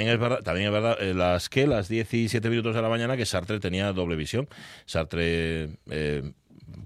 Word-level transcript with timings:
También 0.00 0.14
es 0.14 0.20
verdad, 0.20 0.42
también 0.42 0.66
es 0.68 0.72
verdad 0.72 0.96
eh, 1.02 1.12
las 1.12 1.50
que 1.50 1.66
las 1.66 1.88
17 1.88 2.48
minutos 2.48 2.74
de 2.74 2.80
la 2.80 2.88
mañana 2.88 3.18
que 3.18 3.26
Sartre 3.26 3.60
tenía 3.60 3.92
doble 3.92 4.16
visión. 4.16 4.48
Sartre 4.86 5.76
eh, 5.90 6.32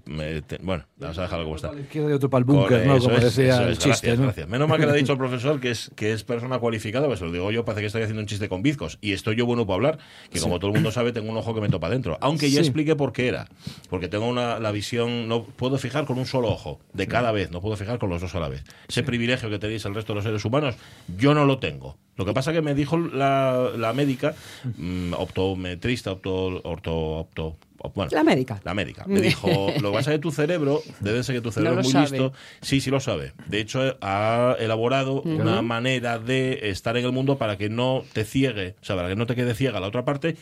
me- 0.05 0.41
te- 0.41 0.57
bueno, 0.61 0.85
vamos 0.97 1.17
a 1.17 1.23
dejarlo 1.23 1.43
como 1.45 1.55
está. 1.55 1.67
Para 1.69 1.79
la 1.79 1.85
izquierda 1.85 2.09
y 2.09 2.13
otro 2.13 2.29
para 2.29 2.39
el 2.39 2.45
búnker, 2.45 2.85
¿no? 2.87 2.99
Como 2.99 3.15
es, 3.15 3.23
decía 3.23 3.53
eso 3.55 3.63
el 3.63 3.69
es, 3.71 3.77
chiste, 3.79 3.89
gracias, 4.07 4.17
¿no? 4.17 4.23
gracias. 4.25 4.47
Menos 4.49 4.69
mal 4.69 4.79
que 4.79 4.85
le 4.85 4.91
ha 4.91 4.95
dicho 4.95 5.11
el 5.13 5.17
profesor 5.17 5.59
que 5.59 5.71
es, 5.71 5.91
que 5.95 6.11
es 6.13 6.23
persona 6.23 6.59
cualificada, 6.59 7.07
pues 7.07 7.21
lo 7.21 7.31
digo 7.31 7.51
yo, 7.51 7.65
parece 7.65 7.81
que 7.81 7.87
estoy 7.87 8.01
haciendo 8.03 8.21
un 8.21 8.27
chiste 8.27 8.47
con 8.49 8.61
bizcos. 8.61 8.97
Y 9.01 9.13
estoy 9.13 9.35
yo 9.35 9.45
bueno 9.45 9.65
para 9.65 9.75
hablar, 9.75 9.97
que 10.31 10.39
como 10.39 10.59
todo 10.59 10.69
el 10.69 10.75
mundo 10.75 10.91
sabe, 10.91 11.11
tengo 11.11 11.29
un 11.31 11.37
ojo 11.37 11.53
que 11.55 11.61
me 11.61 11.69
topa 11.69 11.87
adentro. 11.87 12.17
Aunque 12.21 12.49
ya 12.49 12.61
Sí. 12.61 12.67
expliqué 12.67 12.95
por 12.95 13.13
qué 13.13 13.27
era. 13.27 13.47
Porque 13.89 14.07
tengo 14.07 14.27
una, 14.27 14.59
la 14.59 14.71
visión, 14.71 15.27
no 15.27 15.43
puedo 15.43 15.77
fijar 15.77 16.05
con 16.05 16.17
un 16.19 16.25
solo 16.25 16.49
ojo, 16.49 16.79
de 16.93 17.07
cada 17.07 17.31
vez, 17.31 17.51
no 17.51 17.61
puedo 17.61 17.75
fijar 17.77 17.99
con 17.99 18.09
los 18.09 18.21
dos 18.21 18.33
a 18.35 18.39
la 18.39 18.49
vez. 18.49 18.63
Ese 18.87 19.03
privilegio 19.03 19.49
que 19.49 19.59
tenéis 19.59 19.85
el 19.85 19.95
resto 19.95 20.13
de 20.13 20.15
los 20.15 20.23
seres 20.23 20.45
humanos, 20.45 20.75
yo 21.17 21.33
no 21.33 21.45
lo 21.45 21.59
tengo. 21.59 21.97
Lo 22.17 22.25
que 22.25 22.33
pasa 22.33 22.53
que 22.53 22.61
me 22.61 22.73
dijo 22.73 22.97
la, 22.97 23.71
la 23.77 23.91
médica, 23.91 24.35
mm, 24.77 25.13
optometrista, 25.17 26.11
opto, 26.13 26.61
orto, 26.63 26.93
opto, 26.95 27.57
bueno, 27.93 28.11
La 28.13 28.23
médica. 28.23 28.59
la 28.63 28.73
médica. 28.73 29.03
Me 29.07 29.21
dijo, 29.21 29.47
lo 29.81 29.91
que 29.91 29.97
pasa 29.97 30.11
es 30.11 30.17
que 30.17 30.21
tu 30.21 30.31
cerebro, 30.31 30.81
debe 30.99 31.23
ser 31.23 31.35
que 31.35 31.41
tu 31.41 31.51
cerebro 31.51 31.79
es 31.81 31.85
muy 31.85 31.91
sabe. 31.93 32.09
listo. 32.09 32.33
Sí, 32.61 32.81
sí 32.81 32.89
lo 32.89 32.99
sabe. 32.99 33.33
De 33.47 33.59
hecho, 33.59 33.97
ha 34.01 34.55
elaborado 34.59 35.21
una 35.21 35.61
manera 35.61 36.19
de 36.19 36.69
estar 36.69 36.97
en 36.97 37.05
el 37.05 37.11
mundo 37.11 37.37
para 37.37 37.57
que 37.57 37.69
no 37.69 38.03
te 38.13 38.23
ciegue, 38.25 38.75
o 38.81 38.85
sea, 38.85 38.95
para 38.95 39.09
que 39.09 39.15
no 39.15 39.25
te 39.25 39.35
quede 39.35 39.53
ciega 39.55 39.79
la 39.79 39.87
otra 39.87 40.05
parte. 40.05 40.37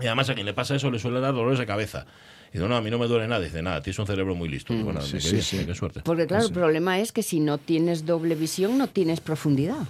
Y 0.00 0.06
además 0.06 0.30
a 0.30 0.34
quien 0.34 0.46
le 0.46 0.54
pasa 0.54 0.76
eso 0.76 0.90
le 0.90 0.98
suele 0.98 1.20
dar 1.20 1.34
dolores 1.34 1.58
de 1.58 1.66
cabeza. 1.66 2.06
Y 2.50 2.58
dice, 2.58 2.68
no, 2.68 2.76
a 2.76 2.80
mí 2.80 2.90
no 2.90 2.98
me 2.98 3.06
duele 3.08 3.26
nada. 3.28 3.44
Dice, 3.44 3.62
nada, 3.62 3.82
tienes 3.82 3.98
un 3.98 4.06
cerebro 4.06 4.34
muy 4.34 4.48
listo. 4.48 4.72
Bueno, 4.72 5.00
sí, 5.02 5.14
qué 5.14 5.20
sí, 5.20 5.42
sí. 5.42 5.66
qué 5.66 5.74
suerte. 5.74 6.00
Porque 6.04 6.26
claro, 6.26 6.46
el 6.46 6.52
problema 6.52 6.98
es 7.00 7.12
que 7.12 7.22
si 7.22 7.40
no 7.40 7.58
tienes 7.58 8.06
doble 8.06 8.34
visión, 8.36 8.78
no 8.78 8.86
tienes 8.88 9.20
profundidad. 9.20 9.80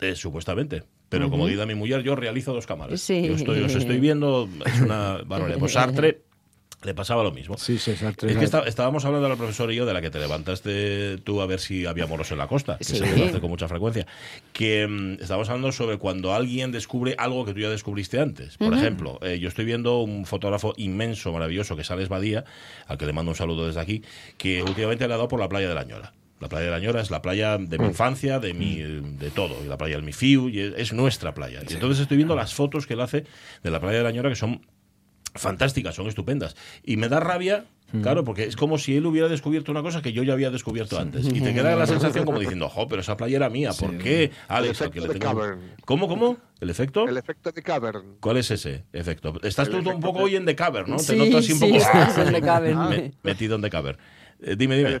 Eh, 0.00 0.14
supuestamente. 0.14 0.84
Pero 1.10 1.28
como 1.28 1.46
dice 1.46 1.66
mi 1.66 1.74
mujer, 1.74 2.02
yo 2.02 2.16
realizo 2.16 2.54
dos 2.54 2.66
cámaras. 2.66 3.00
Sí. 3.02 3.26
Yo 3.26 3.34
estoy, 3.34 3.60
os 3.62 3.74
estoy 3.74 4.00
viendo, 4.00 4.48
es 4.64 4.80
una 4.80 5.18
barbaridad. 5.26 5.58
Pues 5.58 5.72
Sartre 5.72 6.22
le 6.82 6.94
pasaba 6.94 7.22
lo 7.22 7.30
mismo. 7.32 7.58
Sí, 7.58 7.76
sí, 7.78 7.94
Sartre 7.94 8.30
Es 8.30 8.38
que 8.38 8.44
está- 8.44 8.60
estábamos 8.62 9.04
hablando 9.04 9.28
la 9.28 9.36
profesor 9.36 9.70
y 9.70 9.76
yo 9.76 9.84
de 9.84 9.92
la 9.92 10.00
que 10.00 10.08
te 10.08 10.18
levantaste 10.18 11.18
tú 11.18 11.42
a 11.42 11.46
ver 11.46 11.60
si 11.60 11.84
había 11.84 12.06
moros 12.06 12.30
en 12.32 12.38
la 12.38 12.46
costa, 12.46 12.78
que 12.78 12.84
Sí. 12.84 12.96
se 12.96 13.16
lo 13.18 13.24
hace 13.26 13.40
con 13.40 13.50
mucha 13.50 13.68
frecuencia. 13.68 14.06
Que 14.54 14.86
mm, 14.88 15.14
estábamos 15.20 15.48
hablando 15.50 15.72
sobre 15.72 15.98
cuando 15.98 16.32
alguien 16.32 16.72
descubre 16.72 17.16
algo 17.18 17.44
que 17.44 17.52
tú 17.54 17.60
ya 17.60 17.68
descubriste 17.70 18.18
antes. 18.20 18.56
Por 18.56 18.72
ejemplo, 18.72 19.18
eh, 19.22 19.38
yo 19.38 19.48
estoy 19.48 19.64
viendo 19.66 19.98
un 19.98 20.24
fotógrafo 20.24 20.72
inmenso, 20.78 21.32
maravilloso, 21.32 21.76
que 21.76 21.84
sale 21.84 22.06
Badía, 22.06 22.44
al 22.86 22.96
que 22.96 23.04
le 23.04 23.12
mando 23.12 23.32
un 23.32 23.36
saludo 23.36 23.66
desde 23.66 23.80
aquí, 23.80 24.02
que 24.38 24.62
últimamente 24.62 25.06
le 25.06 25.12
ha 25.12 25.16
dado 25.16 25.28
por 25.28 25.38
la 25.40 25.48
playa 25.48 25.68
de 25.68 25.74
la 25.74 25.84
Ñora. 25.84 26.12
La 26.40 26.48
playa 26.48 26.64
de 26.66 26.70
la 26.70 26.78
Ñora 26.80 27.00
es 27.02 27.10
la 27.10 27.20
playa 27.22 27.58
de 27.58 27.78
mi 27.78 27.84
infancia, 27.86 28.38
de 28.40 28.54
mi, 28.54 28.76
de 28.76 29.30
todo. 29.30 29.62
Y 29.64 29.68
la 29.68 29.76
playa 29.76 29.96
del 29.96 30.04
Mifiu, 30.04 30.48
y 30.48 30.58
es, 30.60 30.74
es 30.76 30.92
nuestra 30.94 31.34
playa. 31.34 31.60
Y 31.68 31.74
entonces 31.74 32.00
estoy 32.00 32.16
viendo 32.16 32.34
las 32.34 32.54
fotos 32.54 32.86
que 32.86 32.94
él 32.94 33.00
hace 33.02 33.24
de 33.62 33.70
la 33.70 33.78
playa 33.80 33.98
de 33.98 34.04
la 34.04 34.10
Ñora, 34.10 34.30
que 34.30 34.36
son 34.36 34.62
fantásticas, 35.34 35.94
son 35.94 36.08
estupendas. 36.08 36.56
Y 36.82 36.96
me 36.96 37.08
da 37.08 37.20
rabia, 37.20 37.66
claro, 38.02 38.24
porque 38.24 38.44
es 38.44 38.56
como 38.56 38.78
si 38.78 38.96
él 38.96 39.06
hubiera 39.06 39.28
descubierto 39.28 39.70
una 39.70 39.82
cosa 39.82 40.02
que 40.02 40.12
yo 40.12 40.22
ya 40.22 40.32
había 40.32 40.50
descubierto 40.50 40.98
antes. 40.98 41.26
Y 41.26 41.40
te 41.40 41.52
queda 41.54 41.76
la 41.76 41.86
sensación 41.86 42.24
como 42.24 42.40
diciendo, 42.40 42.68
jo, 42.68 42.88
pero 42.88 43.02
esa 43.02 43.16
playa 43.16 43.36
era 43.36 43.50
mía, 43.50 43.70
¿por 43.78 43.96
qué? 43.98 44.30
Alex, 44.48 44.80
El 44.80 44.90
que 44.90 45.00
le 45.02 45.08
de 45.08 45.18
tengo- 45.18 45.40
Cavern. 45.40 45.60
¿Cómo, 45.84 46.08
cómo? 46.08 46.36
¿El 46.60 46.70
efecto? 46.70 47.06
El 47.06 47.16
efecto 47.16 47.52
de 47.52 47.62
Cavern. 47.62 48.16
¿Cuál 48.20 48.38
es 48.38 48.50
ese 48.50 48.84
efecto? 48.92 49.34
Estás 49.42 49.68
El 49.68 49.72
tú 49.74 49.78
un 49.80 49.86
efecto 49.88 50.00
poco 50.06 50.18
de- 50.20 50.24
hoy 50.24 50.36
en 50.36 50.46
The 50.46 50.56
Cavern, 50.56 50.90
¿no? 50.90 50.98
Sí, 50.98 51.08
te 51.12 51.16
noto 51.16 51.38
así 51.38 51.52
un 51.52 51.58
sí, 51.58 51.64
poco 51.66 51.76
estás 51.76 52.18
en 52.18 52.32
The 52.32 52.40
Cavern. 52.40 52.88
Me- 52.88 53.12
metido 53.22 53.56
en 53.56 53.62
The 53.62 53.70
Cavern. 53.70 53.98
Eh, 54.42 54.56
dime, 54.56 54.80
El, 54.80 54.86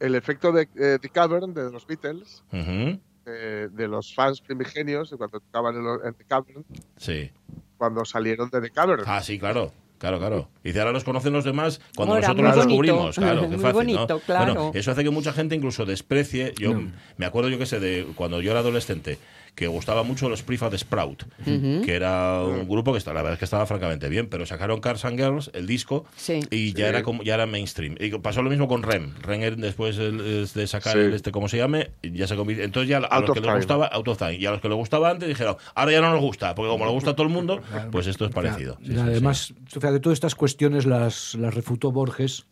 El 0.00 0.14
efecto 0.14 0.52
de, 0.52 0.68
eh, 0.76 0.98
de 1.00 1.08
Cavern 1.08 1.54
de 1.54 1.70
los 1.70 1.86
Beatles, 1.86 2.42
eh, 2.52 3.68
de 3.70 3.88
los 3.88 4.14
fans 4.14 4.40
primigenios, 4.40 5.10
de 5.10 5.16
cuando 5.16 5.40
tocaban 5.40 5.76
en, 5.76 6.14
The 6.14 6.24
Cavern, 6.24 6.64
Sí. 6.96 7.30
cuando 7.78 8.04
salieron 8.04 8.50
de 8.50 8.60
The 8.60 8.70
Cavern. 8.70 9.04
Ah, 9.06 9.22
sí, 9.22 9.38
claro. 9.38 9.72
Claro, 9.98 10.18
claro. 10.18 10.48
Y 10.62 10.68
dice, 10.68 10.80
ahora 10.80 10.92
los 10.92 11.04
conocen 11.04 11.32
los 11.32 11.44
demás 11.44 11.80
cuando 11.96 12.14
Ahora, 12.14 12.28
nosotros 12.28 12.56
los 12.56 12.66
descubrimos. 12.66 13.16
Claro, 13.16 13.40
qué 13.48 13.56
Muy 13.56 13.58
fácil, 13.58 13.94
¿no? 13.94 14.06
claro. 14.18 14.54
Bueno, 14.54 14.70
eso 14.74 14.90
hace 14.90 15.02
que 15.04 15.08
mucha 15.10 15.32
gente 15.32 15.54
incluso 15.54 15.86
desprecie. 15.86 16.52
Yo 16.58 16.74
me 17.16 17.24
acuerdo, 17.24 17.48
yo 17.48 17.56
qué 17.58 17.64
sé, 17.64 17.80
de 17.80 18.06
cuando 18.14 18.42
yo 18.42 18.50
era 18.50 18.60
adolescente, 18.60 19.18
que 19.54 19.66
gustaba 19.68 20.02
mucho 20.02 20.28
los 20.28 20.42
Prefab 20.42 20.76
Sprout, 20.76 21.24
que 21.44 21.94
era 21.94 22.42
un 22.42 22.68
grupo 22.68 22.92
que 22.92 22.98
está- 22.98 23.12
la 23.12 23.20
verdad 23.22 23.34
es 23.34 23.38
que 23.38 23.44
estaba 23.44 23.66
francamente 23.66 24.08
bien, 24.08 24.26
pero 24.28 24.46
sacaron 24.46 24.80
Cars 24.80 25.04
and 25.04 25.18
Girls, 25.18 25.50
el 25.54 25.66
disco, 25.66 26.04
Sí. 26.16 26.40
y 26.50 26.72
ya 26.72 26.88
era 26.88 27.02
como 27.02 27.22
ya 27.22 27.34
era 27.34 27.46
mainstream. 27.46 27.94
Y 28.00 28.10
pasó 28.18 28.42
lo 28.42 28.50
mismo 28.50 28.66
con 28.68 28.82
Rem. 28.82 29.14
Rem 29.22 29.56
después 29.56 29.96
de 29.96 30.66
sacar 30.66 30.94
Sí. 30.94 30.98
el 31.00 31.14
este 31.14 31.30
como 31.30 31.48
se 31.48 31.56
llame, 31.58 31.90
ya 32.02 32.26
se 32.26 32.36
convirtió. 32.36 32.64
Entonces 32.64 32.88
ya 32.88 32.98
a 32.98 33.00
Out 33.16 33.28
los 33.28 33.34
que 33.34 33.40
les 33.40 33.54
gustaba 33.54 33.86
Out 33.86 34.08
of 34.08 34.18
Time 34.18 34.34
y 34.36 34.46
a 34.46 34.50
los 34.50 34.60
que 34.60 34.68
les 34.68 34.76
gustaba 34.76 35.10
antes 35.10 35.28
dijeron, 35.28 35.56
ahora 35.74 35.92
ya 35.92 36.00
no 36.00 36.10
nos 36.10 36.20
gusta, 36.20 36.54
porque 36.54 36.70
como 36.70 36.84
le 36.86 36.90
gusta 36.92 37.10
a 37.10 37.14
todo 37.14 37.26
el 37.26 37.32
mundo, 37.32 37.60
pues 37.92 38.06
esto 38.06 38.24
es 38.24 38.32
parecido. 38.32 38.76
Sí, 38.82 38.90
Y 38.92 38.94
sí, 38.94 39.00
además, 39.00 39.54
fíjate, 39.66 40.00
todas 40.00 40.16
estas 40.16 40.34
cuestiones 40.34 40.84
las, 40.86 41.34
las 41.36 41.54
refutó 41.54 41.92
Borges 41.92 42.46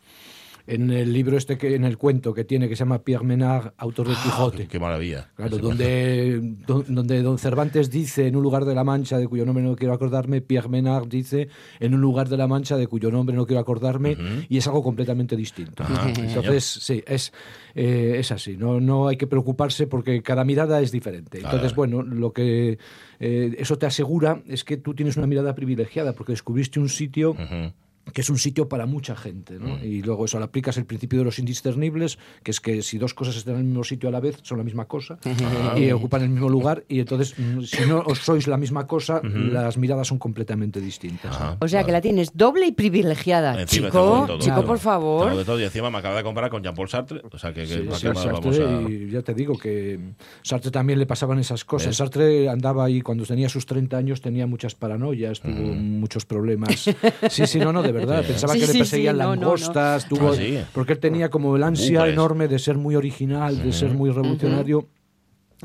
en 0.66 0.90
el 0.90 1.12
libro 1.12 1.36
este 1.36 1.58
que 1.58 1.74
en 1.74 1.84
el 1.84 1.98
cuento 1.98 2.32
que 2.34 2.44
tiene 2.44 2.68
que 2.68 2.76
se 2.76 2.80
llama 2.80 3.02
Pierre 3.02 3.24
Menard, 3.24 3.72
autor 3.76 4.08
de 4.08 4.14
sí. 4.14 4.20
Quijote. 4.24 4.66
Qué 4.68 4.78
maravilla. 4.78 5.30
Claro, 5.34 5.58
donde, 5.58 6.40
do- 6.66 6.84
donde 6.86 7.22
don 7.22 7.38
Cervantes 7.38 7.90
dice 7.90 8.26
en 8.26 8.36
un 8.36 8.42
lugar 8.42 8.64
de 8.64 8.74
la 8.74 8.84
Mancha 8.84 9.18
de 9.18 9.26
cuyo 9.28 9.44
nombre 9.44 9.64
no 9.64 9.74
quiero 9.76 9.92
acordarme, 9.94 10.40
Pierre 10.40 10.68
Menard 10.68 11.08
dice 11.08 11.48
en 11.80 11.94
un 11.94 12.00
lugar 12.00 12.28
de 12.28 12.36
la 12.36 12.46
Mancha 12.46 12.76
de 12.76 12.86
cuyo 12.86 13.10
nombre 13.10 13.34
no 13.34 13.46
quiero 13.46 13.60
acordarme, 13.60 14.16
y 14.48 14.56
es 14.58 14.66
algo 14.66 14.82
completamente 14.82 15.36
distinto. 15.36 15.84
Entonces, 16.16 16.64
sí, 16.64 17.02
es, 17.06 17.32
eh, 17.74 18.16
es 18.18 18.30
así, 18.32 18.56
no, 18.56 18.80
no 18.80 19.08
hay 19.08 19.16
que 19.16 19.26
preocuparse 19.26 19.86
porque 19.86 20.22
cada 20.22 20.44
mirada 20.44 20.80
es 20.80 20.92
diferente. 20.92 21.38
Entonces, 21.38 21.74
bueno, 21.74 22.02
lo 22.02 22.32
que 22.32 22.78
eh, 23.20 23.54
eso 23.58 23.78
te 23.78 23.86
asegura 23.86 24.42
es 24.46 24.64
que 24.64 24.76
tú 24.76 24.94
tienes 24.94 25.16
una 25.16 25.26
mirada 25.26 25.54
privilegiada 25.54 26.12
porque 26.12 26.32
descubriste 26.32 26.80
un 26.80 26.88
sitio 26.88 27.30
Ujú. 27.32 27.72
Que 28.12 28.20
es 28.20 28.30
un 28.30 28.38
sitio 28.38 28.68
para 28.68 28.86
mucha 28.86 29.14
gente. 29.14 29.58
¿no? 29.58 29.76
Mm. 29.76 29.84
Y 29.84 30.02
luego 30.02 30.24
eso, 30.24 30.38
le 30.38 30.44
aplicas 30.44 30.76
el 30.76 30.84
principio 30.86 31.20
de 31.20 31.24
los 31.24 31.38
indiscernibles, 31.38 32.18
que 32.42 32.50
es 32.50 32.60
que 32.60 32.82
si 32.82 32.98
dos 32.98 33.14
cosas 33.14 33.36
están 33.36 33.54
en 33.54 33.60
el 33.60 33.66
mismo 33.66 33.84
sitio 33.84 34.08
a 34.08 34.12
la 34.12 34.20
vez, 34.20 34.38
son 34.42 34.58
la 34.58 34.64
misma 34.64 34.86
cosa 34.86 35.18
y 35.76 35.90
ocupan 35.92 36.22
el 36.22 36.30
mismo 36.30 36.48
lugar. 36.48 36.84
Y 36.88 37.00
entonces, 37.00 37.34
mm, 37.38 37.60
si 37.62 37.86
no 37.86 38.00
os 38.00 38.18
sois 38.18 38.46
la 38.48 38.56
misma 38.56 38.86
cosa, 38.86 39.20
las 39.22 39.76
miradas 39.78 40.08
son 40.08 40.18
completamente 40.18 40.80
distintas. 40.80 41.34
Ajá. 41.34 41.56
O 41.60 41.68
sea 41.68 41.84
que 41.84 41.92
la 41.92 42.00
tienes 42.00 42.36
doble 42.36 42.66
y 42.66 42.72
privilegiada. 42.72 43.60
Encima 43.60 43.86
chico, 43.88 44.26
todo, 44.26 44.64
por 44.64 44.78
favor. 44.78 45.36
de 45.36 45.44
todo 45.44 45.60
y 45.60 45.64
encima 45.64 45.90
me 45.90 45.98
acaba 45.98 46.16
de 46.16 46.22
comparar 46.22 46.50
con 46.50 46.62
Jean-Paul 46.62 46.88
Sartre. 46.88 47.22
O 47.30 47.38
sea 47.38 47.52
que, 47.52 47.62
que 47.62 47.66
Sí, 47.66 47.78
¿para 47.80 47.96
sí, 47.96 48.06
Sartre, 48.06 48.32
vamos 48.32 48.58
a- 48.58 48.90
y 48.90 49.10
ya 49.10 49.22
te 49.22 49.34
digo 49.34 49.56
que 49.56 49.98
Sartre 50.42 50.70
también 50.70 50.98
le 50.98 51.06
pasaban 51.06 51.38
esas 51.38 51.64
cosas. 51.64 51.88
¿Ves? 51.88 51.96
Sartre 51.96 52.48
andaba 52.48 52.84
ahí 52.84 53.00
cuando 53.00 53.24
tenía 53.24 53.48
sus 53.48 53.64
30 53.66 53.96
años, 53.96 54.20
tenía 54.20 54.46
muchas 54.46 54.74
paranoias, 54.74 55.40
tuvo 55.40 55.52
muchos 55.74 56.24
problemas. 56.24 56.90
Sí, 57.30 57.46
sí, 57.46 57.58
no, 57.58 57.72
no, 57.72 57.82
de 57.82 57.91
verdad. 57.92 58.24
Pensaba 58.26 58.52
Sí, 58.54 58.60
que 58.60 58.66
sí, 58.66 58.72
le 58.72 58.78
perseguían 58.80 59.14
sí, 59.16 59.18
no, 59.18 59.24
no, 59.28 59.34
no. 59.36 59.40
langostas, 59.42 60.08
tuvo- 60.08 60.30
Ah, 60.32 60.36
sí. 60.36 60.58
porque 60.72 60.92
él 60.94 60.98
tenía 60.98 61.28
como 61.30 61.54
el 61.56 61.62
ansia 61.62 62.00
Uh, 62.00 62.02
pues. 62.02 62.12
enorme 62.12 62.48
de 62.48 62.58
ser 62.58 62.76
muy 62.78 62.96
original, 62.96 63.62
de 63.62 63.72
ser 63.72 63.90
muy 63.90 64.10
revolucionario. 64.10 64.86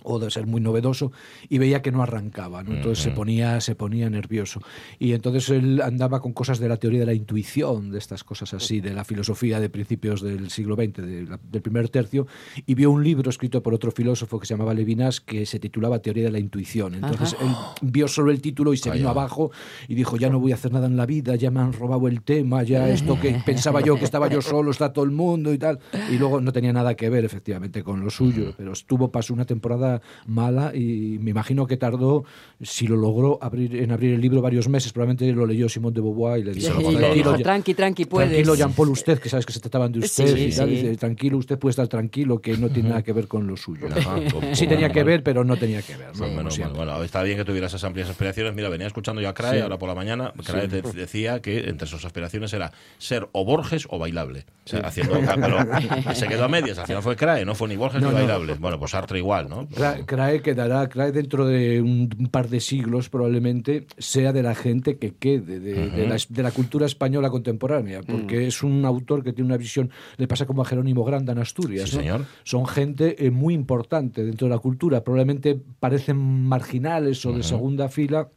O 0.04 0.20
de 0.20 0.30
ser 0.32 0.46
muy 0.48 0.62
novedoso 0.62 1.12
y 1.50 1.58
veía 1.58 1.82
que 1.82 1.92
no 1.92 2.02
arrancaba, 2.04 2.64
¿no? 2.64 2.74
entonces 2.74 3.04
se 3.04 3.12
ponía 3.12 3.60
se 3.62 3.76
ponía 3.76 4.10
nervioso 4.10 4.62
y 5.00 5.14
entonces 5.14 5.50
él 5.50 5.82
andaba 5.82 6.22
con 6.22 6.34
cosas 6.34 6.60
de 6.60 6.70
la 6.70 6.78
teoría 6.78 7.00
de 7.02 7.06
la 7.06 7.14
intuición, 7.14 7.92
de 7.92 7.98
estas 7.98 8.24
cosas 8.24 8.54
así, 8.54 8.80
de 8.82 8.94
la 8.94 9.04
filosofía 9.04 9.60
de 9.60 9.70
principios 9.70 10.22
del 10.22 10.50
siglo 10.50 10.76
XX, 10.76 11.02
de 11.02 11.24
la- 11.26 11.40
del 11.52 11.62
primer 11.62 11.90
tercio, 11.90 12.28
y 12.66 12.74
vio 12.76 12.92
un 12.92 13.04
libro 13.04 13.30
escrito 13.30 13.62
por 13.64 13.74
otro 13.74 13.92
filósofo 13.92 14.40
que 14.40 14.46
se 14.46 14.54
llamaba 14.54 14.74
Levinas 14.74 15.20
que 15.22 15.46
se 15.46 15.60
titulaba 15.60 16.00
Teoría 16.00 16.26
de 16.26 16.32
la 16.32 16.40
intuición. 16.40 16.94
Entonces 16.96 17.36
él 17.42 17.48
vio 17.82 18.08
solo 18.08 18.32
el 18.32 18.42
título 18.42 18.74
y 18.74 18.78
se 18.78 18.90
vino 18.92 19.04
Calla. 19.10 19.12
abajo 19.12 19.52
y 19.88 19.96
dijo 19.96 20.18
ya 20.18 20.30
no 20.30 20.40
voy 20.40 20.52
a 20.52 20.56
hacer 20.56 20.72
nada 20.72 20.88
en 20.88 20.98
la 20.98 21.06
vida, 21.06 21.36
ya 21.36 21.52
me 21.52 21.60
han 21.60 21.74
robado 21.74 22.08
el 22.08 22.22
tema, 22.22 22.64
ya 22.64 22.90
esto 22.90 23.20
que 23.20 23.32
pensaba 23.46 23.82
yo 23.82 23.98
que 23.98 24.06
estaba 24.06 24.28
yo 24.30 24.42
solo 24.42 24.72
está 24.72 24.94
todo 24.94 25.06
el 25.06 25.12
mundo 25.12 25.54
y 25.54 25.58
tal, 25.58 25.80
y 26.12 26.18
luego 26.18 26.40
no 26.42 26.52
tenía 26.52 26.74
nada 26.74 26.96
que 26.96 27.10
ver 27.10 27.26
efectivamente 27.26 27.84
con 27.84 28.02
lo 28.04 28.10
suyo, 28.10 28.54
pero 28.58 28.74
estuvo 28.74 29.12
pasó 29.12 29.34
una 29.34 29.46
temporada 29.46 29.87
mala 30.26 30.74
y 30.76 31.18
me 31.22 31.32
imagino 31.32 31.66
que 31.68 31.78
tardó, 31.78 32.24
si 32.62 32.88
lo 32.88 32.96
logró, 32.98 33.40
abrir, 33.42 33.76
en 33.76 33.92
abrir 33.92 34.14
el 34.14 34.22
libro 34.22 34.42
varios 34.42 34.68
meses. 34.68 34.92
Probablemente 34.94 35.32
lo 35.34 35.46
leyó 35.46 35.70
Simón 35.70 35.94
de 35.94 36.02
Beauvoir 36.02 36.40
y 36.40 36.44
le 36.44 36.54
dijo, 36.54 37.38
tranqui, 37.38 37.74
tranqui, 37.74 38.06
puedes. 38.06 38.30
Tranquilo, 38.30 38.56
Jean 38.56 38.74
Paul, 38.74 38.90
usted, 38.90 39.20
que 39.20 39.30
sabes 39.30 39.46
que 39.46 39.54
se 39.54 39.60
trataban 39.60 39.92
de 39.92 40.00
usted 40.00 40.28
Sí, 40.36 40.44
y 40.46 40.52
tal. 40.56 40.70
sí. 40.70 40.76
Dice, 40.76 40.98
tranquilo, 40.98 41.38
usted 41.38 41.58
puede 41.58 41.72
estar 41.72 41.88
tranquilo, 41.88 42.40
que 42.40 42.58
no 42.58 42.70
tiene 42.70 42.90
nada 42.90 43.02
que 43.04 43.14
ver 43.14 43.28
con 43.28 43.48
lo 43.48 43.56
suyo. 43.58 43.88
Ajá, 43.96 44.16
como- 44.32 44.56
Sí 44.56 44.68
tenía 44.68 44.90
que 44.92 45.04
ver, 45.04 45.24
pero 45.24 45.44
no 45.44 45.56
tenía 45.58 45.82
que 45.82 45.96
ver. 45.96 46.16
¿no? 46.18 46.28
Bueno, 46.76 47.04
está 47.04 47.24
bien 47.24 47.38
que 47.38 47.46
tuviera 47.46 47.68
esas 47.68 47.84
amplias 47.84 48.10
aspiraciones. 48.10 48.54
Mira, 48.56 48.70
venía 48.70 48.88
escuchando 48.88 49.22
yo 49.22 49.30
a 49.30 49.34
Crae 49.34 49.58
Sí. 49.58 49.62
ahora 49.62 49.78
por 49.78 49.88
la 49.90 49.96
mañana. 49.96 50.34
Crae 50.46 50.68
de- 50.68 50.82
decía 50.82 51.42
que 51.42 51.70
entre 51.70 51.88
sus 51.88 52.04
aspiraciones 52.06 52.54
era 52.54 52.72
ser 52.98 53.28
o 53.32 53.46
Borges 53.46 53.88
o 53.90 54.00
bailable. 54.00 54.46
O 54.66 54.70
sea, 54.70 54.80
haciendo, 54.82 55.14
se 56.14 56.28
quedó 56.28 56.46
a 56.46 56.48
medias. 56.48 56.78
Al 56.78 56.88
final 56.88 57.02
fue 57.04 57.16
Crae, 57.16 57.46
no 57.46 57.56
fue 57.56 57.68
ni 57.68 57.76
Borges 57.76 58.02
No, 58.02 58.08
ni 58.10 58.14
no. 58.14 58.20
bailable. 58.20 58.54
Bueno, 58.56 58.80
pues 58.80 58.92
Sartre 58.92 59.20
igual, 59.20 59.48
¿no? 59.50 59.68
Cra- 59.78 60.04
Crae 60.06 60.42
quedará, 60.42 60.90
Crae 60.90 61.12
dentro 61.12 61.46
de 61.46 61.82
un, 61.82 62.10
un 62.18 62.28
par 62.28 62.50
de 62.50 62.60
siglos 62.60 63.10
probablemente 63.10 63.86
sea 63.98 64.34
de 64.34 64.44
la 64.44 64.56
gente 64.56 64.98
que 64.98 65.14
quede, 65.14 65.60
de, 65.60 65.90
de 65.90 66.08
la, 66.08 66.18
de 66.28 66.44
la 66.44 66.52
cultura 66.52 66.86
española 66.86 67.30
contemporánea, 67.30 68.02
porque 68.02 68.48
es 68.48 68.64
un 68.64 68.84
autor 68.86 69.24
que 69.24 69.34
tiene 69.34 69.48
una 69.48 69.58
visión, 69.58 69.90
le 70.18 70.28
pasa 70.28 70.46
como 70.46 70.62
a 70.62 70.66
Jerónimo 70.66 71.04
Granda 71.04 71.34
en 71.34 71.40
Asturias. 71.40 71.90
Sí, 71.90 71.96
¿no? 71.98 72.02
señor. 72.02 72.26
Son 72.44 72.66
gente 72.66 73.26
eh, 73.26 73.32
muy 73.32 73.54
importante 73.54 74.24
dentro 74.26 74.48
de 74.48 74.54
la 74.56 74.60
cultura, 74.60 75.04
probablemente 75.04 75.60
parecen 75.80 76.18
marginales 76.18 77.26
o 77.26 77.32
de 77.34 77.44
segunda 77.44 77.90
fila. 77.90 78.30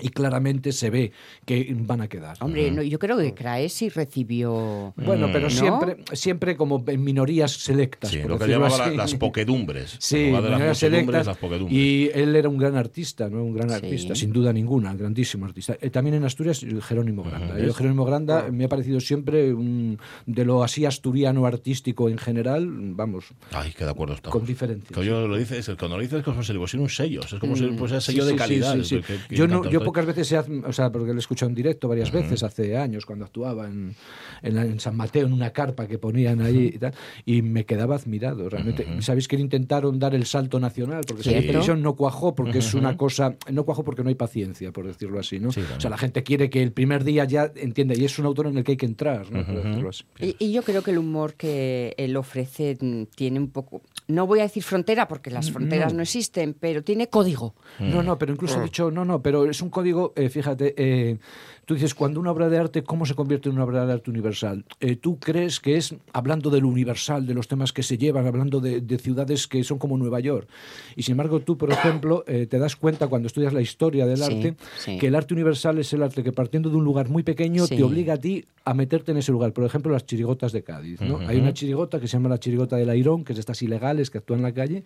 Y 0.00 0.10
claramente 0.10 0.72
se 0.72 0.90
ve 0.90 1.12
que 1.44 1.74
van 1.78 2.00
a 2.02 2.08
quedar. 2.08 2.36
Hombre, 2.40 2.70
no, 2.70 2.82
yo 2.82 2.98
creo 2.98 3.16
que 3.18 3.32
Crae 3.34 3.68
sí 3.68 3.88
recibió... 3.88 4.92
Bueno, 4.96 5.28
pero 5.32 5.44
¿No? 5.44 5.50
siempre, 5.50 5.96
siempre 6.12 6.56
como 6.56 6.84
en 6.86 7.02
minorías 7.02 7.52
selectas. 7.52 8.10
Sí, 8.10 8.18
por 8.18 8.32
lo 8.32 8.38
que 8.38 8.46
llamaba 8.48 8.76
la- 8.76 8.84
así. 8.86 8.96
las 8.96 9.14
poquedumbres. 9.14 9.96
Sí, 9.98 10.16
En 10.24 10.26
lugar 10.36 10.58
de 10.60 10.66
las 10.66 10.78
selectas. 10.78 11.26
las 11.26 11.36
poquedumbres. 11.38 11.76
Y 11.78 12.10
él 12.14 12.36
era 12.36 12.48
un 12.48 12.58
gran 12.58 12.76
artista, 12.76 13.28
¿no? 13.30 13.42
Un 13.44 13.54
gran 13.54 13.68
Sí. 13.70 13.74
artista, 13.76 14.14
sin 14.14 14.32
duda 14.32 14.52
ninguna, 14.52 14.94
grandísimo 14.94 15.46
artista. 15.46 15.76
Eh, 15.80 15.90
también 15.90 16.16
en 16.16 16.24
Asturias, 16.24 16.64
Jerónimo 16.82 17.22
Granda. 17.22 17.54
¿ves? 17.54 17.66
Yo, 17.66 17.74
Jerónimo 17.74 18.04
Granda 18.04 18.48
me 18.50 18.64
ha 18.64 18.68
parecido 18.68 19.00
siempre 19.00 19.52
un- 19.54 19.98
de 20.26 20.44
lo 20.44 20.62
así 20.62 20.84
asturiano 20.84 21.46
artístico 21.46 22.08
en 22.08 22.18
general, 22.18 22.68
vamos, 22.70 23.26
Ay, 23.52 23.72
que 23.72 23.84
de 23.84 23.90
acuerdo 23.90 24.14
estamos. 24.14 24.32
con 24.36 24.46
diferencias. 24.46 25.04
Yo 25.04 25.26
lo 25.26 25.36
dices, 25.36 25.70
cuando 25.78 25.96
lo 25.96 26.02
dices 26.02 26.18
es 26.18 26.24
como 26.24 26.42
si 26.42 26.52
le 26.52 26.58
pusieran 26.58 26.82
un 26.82 26.90
sello, 26.90 27.20
es 27.22 27.34
como 27.34 27.56
si 27.56 27.64
le 27.64 27.72
pusiera 27.72 28.00
Sí, 28.00 28.12
sello 28.12 28.22
sí, 28.22 28.26
de 28.28 28.32
sí, 28.32 28.38
calidad. 28.38 28.74
sí, 28.82 28.84
sí. 28.84 29.00
yo, 29.34 29.46
no, 29.48 29.68
yo. 29.70 29.85
Pocas 29.86 30.04
veces, 30.06 30.30
he, 30.32 30.38
o 30.38 30.72
sea, 30.72 30.90
porque 30.92 31.08
lo 31.12 31.16
he 31.16 31.18
escuchado 31.20 31.48
en 31.48 31.54
directo 31.54 31.88
varias 31.88 32.10
veces, 32.12 32.42
hace 32.42 32.76
años, 32.76 33.06
cuando 33.06 33.24
actuaba 33.24 33.66
en, 33.66 33.94
en, 34.42 34.54
la- 34.54 34.62
en 34.64 34.78
San 34.80 34.96
Mateo, 34.96 35.26
en 35.26 35.32
una 35.32 35.50
carpa 35.50 35.86
que 35.86 35.98
ponían 35.98 36.40
ahí 36.42 36.72
y 36.74 36.78
tal, 36.78 36.92
y 37.24 37.42
me 37.42 37.64
quedaba 37.64 37.96
admirado. 37.96 38.48
Realmente, 38.48 38.86
sabéis 39.02 39.28
que 39.28 39.36
intentaron 39.36 39.98
dar 39.98 40.14
el 40.14 40.26
salto 40.26 40.60
nacional, 40.60 41.02
porque 41.06 41.22
si 41.22 41.30
la 41.30 41.40
televisión 41.46 41.82
no 41.82 41.94
cuajó, 41.94 42.34
porque 42.34 42.58
es 42.58 42.74
una 42.74 42.96
cosa, 42.96 43.36
no 43.50 43.64
cuajó 43.64 43.84
porque 43.84 44.02
no 44.02 44.08
hay 44.08 44.14
paciencia, 44.16 44.72
por 44.72 44.86
decirlo 44.86 45.18
así, 45.20 45.38
¿no? 45.38 45.52
Sí, 45.52 45.60
o 45.76 45.80
sea, 45.80 45.90
la 45.90 45.98
gente 45.98 46.22
quiere 46.22 46.50
que 46.50 46.62
el 46.62 46.72
primer 46.72 47.04
día 47.04 47.24
ya 47.24 47.52
entienda, 47.56 47.94
y 47.96 48.04
es 48.04 48.18
un 48.18 48.26
autor 48.26 48.48
en 48.48 48.58
el 48.58 48.64
que 48.64 48.72
hay 48.72 48.76
que 48.76 48.86
entrar, 48.86 49.30
¿no? 49.30 49.44
Por 49.46 49.62
decirlo 49.62 49.88
así. 49.90 50.04
Y, 50.20 50.36
y 50.38 50.52
yo 50.52 50.62
creo 50.62 50.82
que 50.82 50.90
el 50.90 50.98
humor 50.98 51.34
que 51.34 51.94
él 51.96 52.16
ofrece 52.16 52.76
mm, 52.80 53.04
tiene 53.14 53.38
un 53.38 53.50
poco, 53.50 53.82
no 54.08 54.26
voy 54.26 54.40
a 54.40 54.42
decir 54.42 54.62
frontera 54.62 55.06
porque 55.08 55.30
las 55.30 55.50
fronteras 55.50 55.92
no, 55.94 56.02
existen, 56.02 56.54
pero 56.58 56.82
tiene 56.82 57.08
código. 57.08 57.54
No, 57.78 58.02
no, 58.02 58.18
pero 58.18 58.32
incluso 58.32 58.60
he 58.60 58.64
dicho, 58.64 58.90
no, 58.90 59.04
no, 59.04 59.22
pero 59.22 59.48
es 59.48 59.60
un 59.62 59.70
código, 59.76 60.14
eh, 60.16 60.30
fíjate, 60.30 60.72
eh, 60.78 61.18
tú 61.66 61.74
dices, 61.74 61.94
cuando 61.94 62.18
una 62.18 62.30
obra 62.30 62.48
de 62.48 62.56
arte, 62.56 62.82
¿cómo 62.82 63.04
se 63.04 63.14
convierte 63.14 63.50
en 63.50 63.56
una 63.56 63.64
obra 63.64 63.84
de 63.84 63.92
arte 63.92 64.10
universal? 64.10 64.64
Eh, 64.80 64.96
¿Tú 64.96 65.18
crees 65.18 65.60
que 65.60 65.76
es 65.76 65.94
hablando 66.14 66.48
de 66.48 66.62
lo 66.62 66.68
universal, 66.68 67.26
de 67.26 67.34
los 67.34 67.46
temas 67.46 67.72
que 67.74 67.82
se 67.82 67.98
llevan, 67.98 68.26
hablando 68.26 68.60
de, 68.60 68.80
de 68.80 68.96
ciudades 68.98 69.46
que 69.46 69.62
son 69.64 69.76
como 69.78 69.98
Nueva 69.98 70.20
York? 70.20 70.48
Y 70.96 71.02
sin 71.02 71.12
embargo, 71.12 71.40
tú, 71.40 71.58
por 71.58 71.70
ejemplo, 71.70 72.24
eh, 72.26 72.46
te 72.46 72.58
das 72.58 72.74
cuenta 72.76 73.08
cuando 73.08 73.26
estudias 73.26 73.52
la 73.52 73.60
historia 73.60 74.06
del 74.06 74.16
Sí, 74.18 74.24
arte, 74.24 74.56
sí. 74.78 74.98
que 74.98 75.08
el 75.08 75.14
arte 75.14 75.34
universal 75.34 75.76
es 75.78 75.92
el 75.92 76.02
arte 76.02 76.22
que 76.22 76.32
partiendo 76.32 76.70
de 76.70 76.76
un 76.76 76.84
lugar 76.84 77.10
muy 77.10 77.22
pequeño 77.22 77.66
Sí. 77.66 77.76
te 77.76 77.82
obliga 77.82 78.14
a 78.14 78.16
ti 78.18 78.46
a 78.64 78.72
meterte 78.72 79.10
en 79.12 79.18
ese 79.18 79.30
lugar. 79.32 79.52
Por 79.52 79.64
ejemplo, 79.64 79.92
las 79.92 80.06
chirigotas 80.06 80.52
de 80.52 80.62
Cádiz. 80.62 81.00
¿no? 81.02 81.18
Hay 81.18 81.36
una 81.36 81.52
chirigota 81.52 82.00
que 82.00 82.08
se 82.08 82.14
llama 82.16 82.30
la 82.30 82.38
chirigota 82.38 82.76
del 82.76 82.88
Airón, 82.88 83.24
que 83.24 83.32
es 83.32 83.36
de 83.36 83.40
estas 83.40 83.60
ilegales 83.62 84.10
que 84.10 84.18
actúan 84.18 84.38
en 84.40 84.44
la 84.44 84.54
calle, 84.54 84.82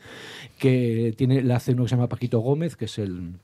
que 0.59 1.15
tiene, 1.17 1.43
la 1.43 1.57
hace 1.57 1.73
uno 1.73 1.85
que 1.85 1.89
se 1.91 1.95
llama 1.97 2.09
Paquito 2.09 2.41
Gómez, 2.41 2.75
que 2.77 2.87
es 2.87 2.99
el, 2.99 3.35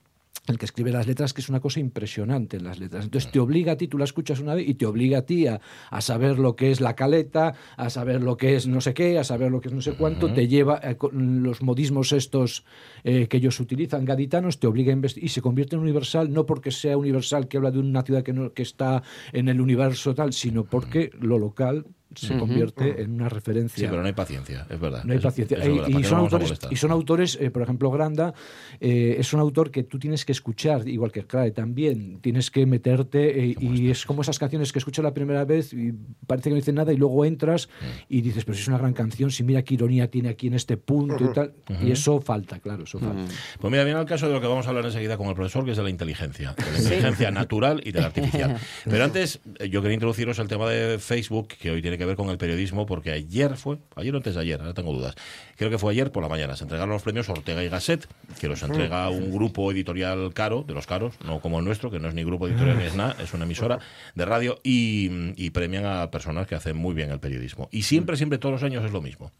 el 0.46 0.58
que 0.58 0.64
escribe 0.64 0.93
las 0.93 1.06
letras, 1.06 1.32
que 1.32 1.40
es 1.40 1.48
una 1.48 1.60
cosa 1.60 1.81
impresionante 1.81 2.56
en 2.56 2.64
las 2.64 2.78
letras. 2.78 3.04
Entonces 3.04 3.31
te 3.31 3.38
obliga 3.38 3.72
a 3.72 3.76
ti, 3.76 3.88
tú 3.88 3.98
la 3.98 4.04
escuchas 4.04 4.40
una 4.40 4.54
vez 4.54 4.69
y 4.69 4.75
te 4.75 4.87
obliga 4.87 5.19
a 5.19 5.22
ti 5.22 5.46
a, 5.46 5.60
a 5.90 6.00
saber 6.00 6.38
lo 6.38 6.56
que 6.56 6.70
es 6.70 6.81
la 6.81 6.94
caleta, 6.94 7.54
a 7.76 7.90
saber 7.90 8.22
lo 8.22 8.37
que 8.37 8.56
es 8.56 8.66
no 8.66 8.81
sé 8.81 8.94
qué, 8.94 9.19
a 9.19 9.25
saber 9.25 9.50
lo 9.50 9.60
que 9.60 9.69
es 9.69 9.75
no 9.75 9.82
sé 9.82 9.93
cuánto, 9.93 10.32
te 10.32 10.48
lleva 10.48 10.81
eh, 10.82 10.96
con 10.96 11.43
los 11.43 11.62
modismos 11.62 12.12
estos 12.12 12.64
eh, 13.04 13.26
que 13.28 13.38
ellos 13.38 13.58
utilizan, 13.60 14.04
gaditanos, 14.04 14.58
te 14.58 14.66
obliga 14.66 14.90
a 14.90 14.94
investigar 14.94 15.26
y 15.26 15.28
se 15.28 15.43
convierte 15.43 15.76
en 15.76 15.82
universal, 15.82 16.32
no 16.32 16.46
porque 16.46 16.70
sea 16.70 16.96
universal 16.96 17.48
que 17.48 17.56
habla 17.56 17.70
de 17.70 17.78
una 17.78 18.02
ciudad 18.02 18.22
que, 18.22 18.32
no, 18.32 18.52
que 18.52 18.62
está 18.62 19.02
en 19.32 19.48
el 19.48 19.60
universo 19.60 20.14
tal, 20.14 20.32
sino 20.32 20.64
porque 20.64 21.10
lo 21.20 21.38
local 21.38 21.87
se 22.14 22.37
convierte 22.38 23.03
en 23.03 23.12
una 23.12 23.29
referencia. 23.29 23.81
Sí, 23.81 23.87
pero 23.88 24.00
no 24.00 24.06
hay 24.06 24.14
paciencia, 24.14 24.67
es 24.69 24.81
verdad. 24.81 25.05
No 25.05 25.12
hay 25.12 25.19
paciencia. 25.19 25.58
eso 25.58 25.67
es 25.67 25.75
verdad, 25.75 25.88
y, 25.88 25.93
¿para 25.93 26.03
qué 26.03 26.08
son 26.08 26.19
autores, 26.19 26.53
y 26.70 26.76
son 26.76 26.91
autores, 26.91 27.38
eh, 27.41 27.50
por 27.50 27.62
ejemplo, 27.62 27.91
Granda 27.91 28.35
eh, 28.81 29.17
es 29.19 29.32
un 29.32 29.41
autor 29.41 29.70
que 29.70 29.82
tú 29.82 29.99
tienes 29.99 30.25
que 30.25 30.32
escuchar, 30.32 30.88
igual 30.88 31.12
que 31.12 31.26
Crae 31.26 31.50
también. 31.50 32.20
Tienes 32.20 32.50
que 32.50 32.67
meterte 32.67 33.44
eh, 33.44 33.56
y 33.58 33.91
es 33.91 34.05
como 34.05 34.23
esas 34.23 34.38
canciones 34.38 34.73
que 34.73 34.79
escuchas 34.79 35.03
la 35.03 35.14
primera 35.14 35.44
vez 35.44 35.73
y 35.73 35.93
parece 36.26 36.44
que 36.44 36.50
no 36.50 36.56
dicen 36.56 36.76
nada 36.76 36.93
y 36.93 36.97
luego 36.97 37.25
entras 37.25 37.67
Mm. 37.67 37.85
y 38.08 38.20
dices, 38.20 38.44
pero 38.44 38.55
si 38.56 38.62
es 38.62 38.69
una 38.69 38.79
gran 38.79 38.93
canción, 38.93 39.31
si 39.31 39.43
mira 39.43 39.62
qué 39.62 39.75
ironía 39.75 40.11
tiene 40.11 40.29
aquí 40.29 40.47
en 40.49 40.55
este 40.55 40.76
punto 40.76 41.25
y 41.25 41.32
tal. 41.32 41.55
Y 41.82 41.91
eso 41.91 42.20
falta, 42.20 42.58
claro, 42.61 42.85
eso 42.85 42.99
falta. 42.99 43.25
Pues 43.61 43.70
mira, 43.70 43.85
viene 43.85 43.99
al 43.99 44.06
caso 44.06 44.26
de 44.26 44.32
lo 44.32 44.41
que 44.41 44.47
vamos 44.47 44.67
a 44.67 44.70
hablar 44.70 44.85
enseguida 44.85 45.17
con 45.17 45.29
el 45.29 45.35
profesor, 45.35 45.64
que 45.64 45.73
es 45.73 45.76
de 45.76 45.82
la 45.82 45.91
inteligencia. 45.91 46.55
De 46.55 46.70
la 46.70 46.79
inteligencia 46.79 47.31
natural 47.31 47.81
y 47.85 47.93
de 47.93 48.00
la 48.00 48.06
artificial. 48.06 48.56
Pero 48.85 49.05
antes, 49.05 49.41
eh, 49.58 49.69
yo 49.69 49.82
quería 49.82 49.94
introduciros 49.94 50.38
el 50.38 50.49
tema 50.49 50.69
de 50.69 50.99
Facebook, 50.99 51.49
que 51.49 51.70
hoy 51.70 51.82
tiene 51.82 51.99
que 51.99 52.06
ver 52.06 52.17
con 52.17 52.31
el 52.31 52.38
periodismo, 52.38 52.87
porque 52.87 53.12
ayer 53.12 53.56
fue, 53.56 53.79
ayer 53.97 54.14
o 54.14 54.17
antes 54.17 54.35
de 54.35 54.41
ayer, 54.41 54.61
ahora 54.61 54.75
tengo 54.75 54.93
dudas. 54.93 55.14
Creo 55.56 55.70
que 55.70 55.79
fue 55.79 55.93
ayer 55.93 56.12
por 56.12 56.23
la 56.23 56.29
mañana. 56.29 56.56
Se 56.56 56.64
entregaron 56.64 56.91
los 56.91 57.03
premios 57.03 57.29
Ortega 57.29 57.62
y 57.62 57.69
Gasset, 57.69 58.08
que 58.41 58.49
los 58.49 58.62
entrega 58.62 59.08
un 59.11 59.32
grupo 59.32 59.70
editorial 59.73 60.32
caro, 60.35 60.64
de 60.67 60.75
los 60.75 60.87
caros, 60.87 61.14
no 61.25 61.41
como 61.41 61.58
el 61.58 61.64
nuestro, 61.64 61.91
que 61.91 61.99
no 61.99 62.08
es 62.08 62.14
ni 62.14 62.25
grupo 62.25 62.49
editorial 62.49 62.79
ni 62.79 62.85
es 62.85 62.94
nada, 62.94 63.17
es 63.20 63.35
una 63.35 63.44
emisora 63.44 63.79
de 64.14 64.25
radio, 64.25 64.58
y, 64.62 65.11
y 65.37 65.50
premian 65.50 65.85
a 65.87 66.11
personas 66.11 66.47
que 66.47 66.55
hacen 66.55 66.76
muy 66.76 66.94
bien 66.94 67.11
el 67.11 67.20
periodismo. 67.20 67.69
Y 67.70 67.82
siempre, 67.82 68.17
siempre, 68.17 68.38
todos 68.38 68.55
los 68.55 68.62
años 68.62 68.85
es 68.85 68.93
lo 68.93 69.03
mismo. 69.03 69.31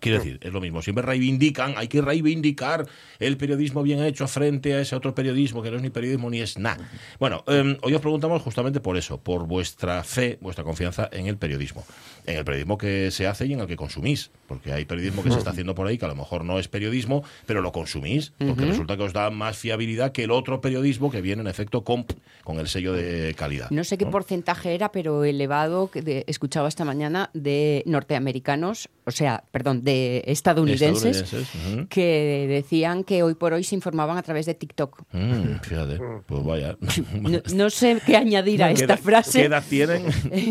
Quiero 0.00 0.18
decir, 0.18 0.38
es 0.42 0.52
lo 0.52 0.60
mismo. 0.60 0.82
Siempre 0.82 1.04
reivindican, 1.04 1.74
hay 1.76 1.88
que 1.88 2.00
reivindicar 2.02 2.86
el 3.18 3.36
periodismo 3.36 3.82
bien 3.82 4.02
hecho 4.02 4.26
frente 4.28 4.74
a 4.74 4.80
ese 4.80 4.94
otro 4.96 5.14
periodismo 5.14 5.62
que 5.62 5.70
no 5.70 5.76
es 5.76 5.82
ni 5.82 5.90
periodismo 5.90 6.30
ni 6.30 6.40
es 6.40 6.58
nada. 6.58 6.88
Bueno, 7.18 7.44
eh, 7.46 7.76
hoy 7.82 7.94
os 7.94 8.00
preguntamos 8.00 8.42
justamente 8.42 8.80
por 8.80 8.96
eso, 8.96 9.18
por 9.18 9.46
vuestra 9.46 10.02
fe, 10.04 10.38
vuestra 10.40 10.64
confianza 10.64 11.08
en 11.12 11.26
el 11.26 11.36
periodismo. 11.36 11.84
En 12.26 12.36
el 12.38 12.44
periodismo 12.44 12.76
que 12.78 13.10
se 13.10 13.26
hace 13.26 13.46
y 13.46 13.52
en 13.52 13.60
el 13.60 13.66
que 13.66 13.76
consumís. 13.76 14.30
Porque 14.48 14.72
hay 14.72 14.84
periodismo 14.84 15.22
que 15.24 15.30
se 15.32 15.38
está 15.38 15.50
haciendo 15.50 15.74
por 15.74 15.86
ahí 15.88 15.98
que 15.98 16.04
a 16.04 16.08
lo 16.08 16.14
mejor 16.14 16.44
no 16.44 16.58
es 16.60 16.68
periodismo, 16.68 17.24
pero 17.46 17.62
lo 17.62 17.72
consumís. 17.72 18.32
Porque 18.38 18.64
resulta 18.64 18.96
que 18.96 19.02
os 19.02 19.12
da 19.12 19.30
más 19.30 19.56
fiabilidad 19.58 20.12
que 20.12 20.24
el 20.24 20.30
otro 20.30 20.60
periodismo 20.60 21.10
que 21.10 21.20
viene 21.20 21.42
en 21.42 21.48
efecto 21.48 21.82
con, 21.84 22.06
con 22.44 22.58
el 22.58 22.68
sello 22.68 22.92
de 22.92 23.34
calidad. 23.36 23.70
No 23.70 23.82
sé 23.84 23.98
qué 23.98 24.06
porcentaje 24.06 24.74
era, 24.74 24.92
pero 24.92 25.24
elevado, 25.24 25.90
que 25.90 26.02
de- 26.02 26.24
escuchaba 26.28 26.68
esta 26.68 26.84
mañana, 26.84 27.30
de 27.34 27.82
norteamericanos, 27.86 28.88
o 29.04 29.10
sea, 29.10 29.44
perdón, 29.50 29.82
de 29.86 30.22
estadounidenses, 30.26 31.16
Estadounidenses, 31.22 31.72
ujú. 31.78 31.88
que 31.88 32.46
decían 32.48 33.04
que 33.04 33.22
hoy 33.22 33.34
por 33.34 33.54
hoy 33.54 33.64
se 33.64 33.74
informaban 33.74 34.18
a 34.18 34.22
través 34.22 34.44
de 34.44 34.52
TikTok. 34.54 35.02
Mm, 35.12 35.60
fíjate, 35.62 35.98
pues 36.26 36.44
vaya. 36.44 36.76
No, 37.22 37.38
no 37.54 37.70
sé 37.70 38.02
qué 38.04 38.16
añadir 38.16 38.62
a 38.62 38.68
¿Qué 38.68 38.74
esta 38.82 38.96
frase. 38.98 39.40
¿Qué 39.40 39.44
edad 39.46 39.64
tienen? 39.68 40.02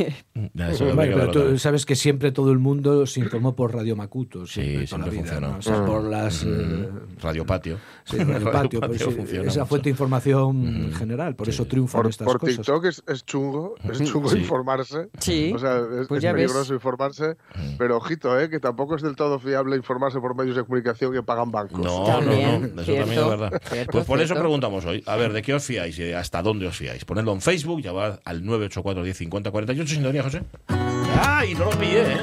Eso 0.70 0.86
que 0.88 0.94
pero 0.96 1.32
tú 1.32 1.58
sabes 1.60 1.86
que 1.86 1.96
siempre 1.96 2.32
todo 2.32 2.52
el 2.52 2.60
mundo 2.60 3.06
se 3.06 3.20
informó 3.20 3.56
por 3.56 3.74
Radio 3.74 3.96
Macuto. 3.96 4.46
Sí, 4.48 4.62
siempre, 4.62 4.80
la 4.82 4.88
siempre 4.88 5.12
vida, 5.12 5.22
funcionó. 5.22 5.48
¿no? 5.52 5.58
O 5.58 5.62
sea, 5.62 5.86
por 5.86 6.04
las... 6.04 6.44
eh, 6.44 6.90
Radio 7.22 7.46
Patio. 7.46 7.78
Sí, 8.06 8.18
Radio 8.18 8.52
Patio, 8.52 8.80
pues 8.82 9.00
sí, 9.02 9.12
funciona 9.12 9.48
es 9.50 9.56
la 9.56 9.64
mucho. 9.64 9.66
fuente 9.70 9.84
de 9.86 9.90
información 9.92 10.92
general, 10.98 11.36
por 11.36 11.50
eso 11.50 11.66
triunfan 11.66 12.02
Por, 12.04 12.10
estas 12.10 12.26
por 12.26 12.40
cosas. 12.40 12.56
TikTok 12.58 12.86
es, 12.86 13.04
es 13.08 13.26
chungo, 13.26 13.76
es 13.84 14.02
chungo 14.04 14.30
Sí. 14.30 14.38
informarse. 14.40 15.10
Sí, 15.20 15.52
O 15.54 15.60
sea, 15.60 15.78
es, 16.02 16.08
pues 16.08 16.20
es 16.20 16.24
ya 16.24 16.32
ves. 16.34 16.44
peligroso 16.46 16.74
informarse. 16.74 17.36
Pero 17.78 17.98
ojito, 17.98 18.40
¿eh? 18.40 18.50
que 18.50 18.60
tampoco 18.60 18.96
es 18.96 19.02
del 19.02 19.15
todo 19.16 19.40
fiable 19.40 19.76
informarse 19.76 20.20
por 20.20 20.36
medios 20.36 20.56
de 20.56 20.64
comunicación 20.64 21.12
que 21.14 21.24
pagan 21.24 21.52
bancos. 21.52 21.80
No, 21.80 22.04
También, 22.06 22.62
no, 22.62 22.68
no, 22.76 22.82
eso 22.82 22.92
cierto, 22.92 23.06
también 23.06 23.20
es 23.24 23.30
verdad. 23.40 23.62
cierto, 23.70 23.92
pues 23.92 24.06
por 24.06 24.20
eso 24.20 24.28
cierto. 24.28 24.42
preguntamos 24.44 24.86
hoy, 24.86 25.04
a 25.06 25.16
ver, 25.16 25.34
¿de 25.34 25.42
qué 25.42 25.54
os 25.54 25.64
fiáis 25.64 25.98
y 26.00 26.12
hasta 26.14 26.42
dónde 26.42 26.68
os 26.68 26.76
fiáis? 26.78 27.04
Ponedlo 27.06 27.32
en 27.34 27.42
Facebook, 27.42 27.82
llamad 27.82 28.20
al 28.26 28.44
984 28.46 29.04
10 29.04 29.18
50 29.18 29.52
48, 29.52 29.94
sintonía, 29.94 30.24
José. 30.24 30.44
Ah, 30.70 31.46
y 31.46 31.54
no 31.56 31.66
lo 31.66 31.72
pillé, 31.72 32.02
¿eh? 32.14 32.18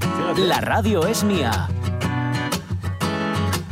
Fíjate. 0.00 0.40
La 0.46 0.60
radio 0.60 1.06
es 1.06 1.24
mía. 1.24 1.68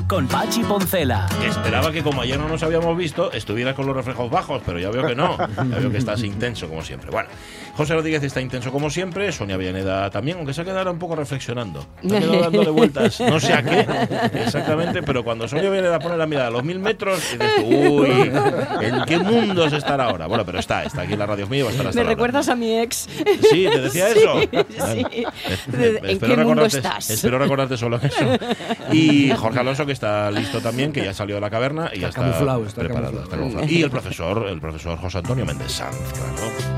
Con 0.08 0.28
Pachi 0.28 0.62
Poncela. 0.62 1.26
Esperaba 1.44 1.90
que 1.90 2.02
como 2.02 2.20
ayer 2.20 2.38
no 2.38 2.46
nos 2.46 2.62
habíamos 2.62 2.96
visto, 2.96 3.32
estuviera 3.32 3.74
con 3.74 3.86
los 3.86 3.96
reflejos 3.96 4.30
bajos, 4.30 4.62
pero 4.64 4.78
ya 4.78 4.90
veo 4.90 5.06
que 5.06 5.14
no. 5.14 5.36
Ya 5.38 5.78
veo 5.78 5.90
que 5.90 5.96
estás 5.96 6.22
intenso 6.22 6.68
como 6.68 6.82
siempre. 6.82 7.10
Bueno, 7.10 7.28
José 7.76 7.94
Rodríguez 7.94 8.22
está 8.22 8.40
intenso 8.40 8.70
como 8.70 8.88
siempre, 8.88 9.30
Sonia 9.32 9.56
Villaneda 9.56 10.08
también, 10.10 10.36
aunque 10.38 10.54
se 10.54 10.60
ha 10.60 10.64
quedado 10.64 10.90
un 10.92 10.98
poco 10.98 11.16
reflexionando. 11.16 11.84
Se 12.06 12.16
ha 12.16 12.20
quedado 12.20 12.40
dándole 12.40 12.70
vueltas, 12.70 13.20
no 13.20 13.40
sé 13.40 13.52
a 13.52 13.62
qué 13.62 13.86
exactamente, 14.44 15.02
pero 15.02 15.24
cuando 15.24 15.48
Sonia 15.48 15.70
Villaneda 15.70 15.98
pone 15.98 16.16
la 16.16 16.26
mirada 16.26 16.48
a 16.48 16.50
los 16.50 16.62
mil 16.64 16.78
metros, 16.78 17.20
dices, 17.32 17.50
uy, 17.64 18.30
¿en 18.80 19.04
qué 19.06 19.18
mundo 19.18 19.68
se 19.68 19.78
estará 19.78 20.04
ahora? 20.04 20.26
Bueno, 20.26 20.44
pero 20.46 20.58
está, 20.60 20.84
está 20.84 21.02
aquí 21.02 21.14
en 21.14 21.18
la 21.18 21.26
radio 21.26 21.46
mío, 21.48 21.64
va 21.64 21.70
a 21.70 21.72
estar 21.72 21.86
hasta 21.88 22.00
Me 22.00 22.06
recuerdas 22.08 22.48
a 22.48 22.54
mi 22.54 22.78
ex. 22.78 23.08
Sí, 23.50 23.66
te 23.72 23.80
decía 23.80 24.06
Sí, 24.14 24.18
eso. 24.20 24.40
sí. 24.40 25.24
Bueno, 25.66 25.98
¿En 25.98 26.06
espero 26.10 26.36
qué 26.36 26.44
mundo 26.44 26.62
recordarte- 26.62 26.76
estás? 26.76 27.10
Espero 27.10 27.38
recordarte 27.38 27.76
solo 27.76 27.96
eso. 28.02 28.24
Y 28.92 29.30
Jorge 29.32 29.58
Alonso, 29.60 29.84
que 29.86 29.92
está 29.92 30.30
listo 30.30 30.60
también, 30.60 30.92
que 30.92 31.04
ya 31.04 31.12
salió 31.14 31.34
de 31.36 31.40
la 31.40 31.50
caverna 31.50 31.90
y 31.92 32.00
ya 32.00 32.08
Está 32.08 32.20
está, 32.20 32.32
camuflado, 32.32 32.66
está 32.66 32.80
preparado. 32.82 33.04
camuflado. 33.12 33.24
está 33.24 33.36
camuflado. 33.36 33.66
Y 33.68 33.82
el 33.82 33.90
profesor, 33.90 34.46
el 34.48 34.60
profesor 34.60 34.98
José 34.98 35.18
Antonio 35.18 35.44
Méndez 35.44 35.72
Sanz, 35.72 35.96
claro. 36.12 36.73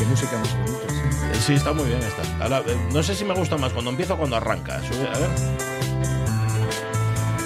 Qué 0.00 0.06
música 0.06 0.36
más 0.38 0.52
bonita. 0.56 0.78
sí. 0.88 0.96
Eh, 1.32 1.40
Sí, 1.46 1.54
está 1.54 1.72
muy 1.72 1.84
bien 1.84 2.00
esta. 2.00 2.22
Ahora, 2.42 2.62
eh, 2.66 2.76
no 2.92 3.02
sé 3.02 3.14
si 3.14 3.24
me 3.24 3.34
gusta 3.34 3.56
más 3.58 3.72
cuando 3.72 3.90
empieza 3.90 4.14
o 4.14 4.16
cuando 4.18 4.36
arranca. 4.36 4.80
Sube- 4.82 5.08
A 5.14 5.18
ver. 5.18 5.30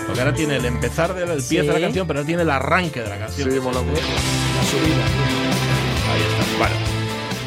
Porque 0.06 0.20
ahora 0.20 0.34
tiene 0.34 0.56
el 0.56 0.64
empezar 0.66 1.14
del 1.14 1.30
el 1.30 1.42
pie 1.42 1.62
de 1.62 1.72
la 1.72 1.80
canción, 1.80 2.06
pero 2.06 2.20
ahora 2.20 2.26
tiene 2.26 2.42
el 2.42 2.50
arranque 2.50 3.00
de 3.02 3.08
la 3.08 3.18
canción. 3.18 3.50
Sí, 3.50 3.58
mola 3.60 3.80
mucho. 3.80 4.00
La 4.00 4.64
subida. 4.70 5.04
Ahí 6.12 6.22
está. 6.22 6.58
Bueno. 6.58 6.93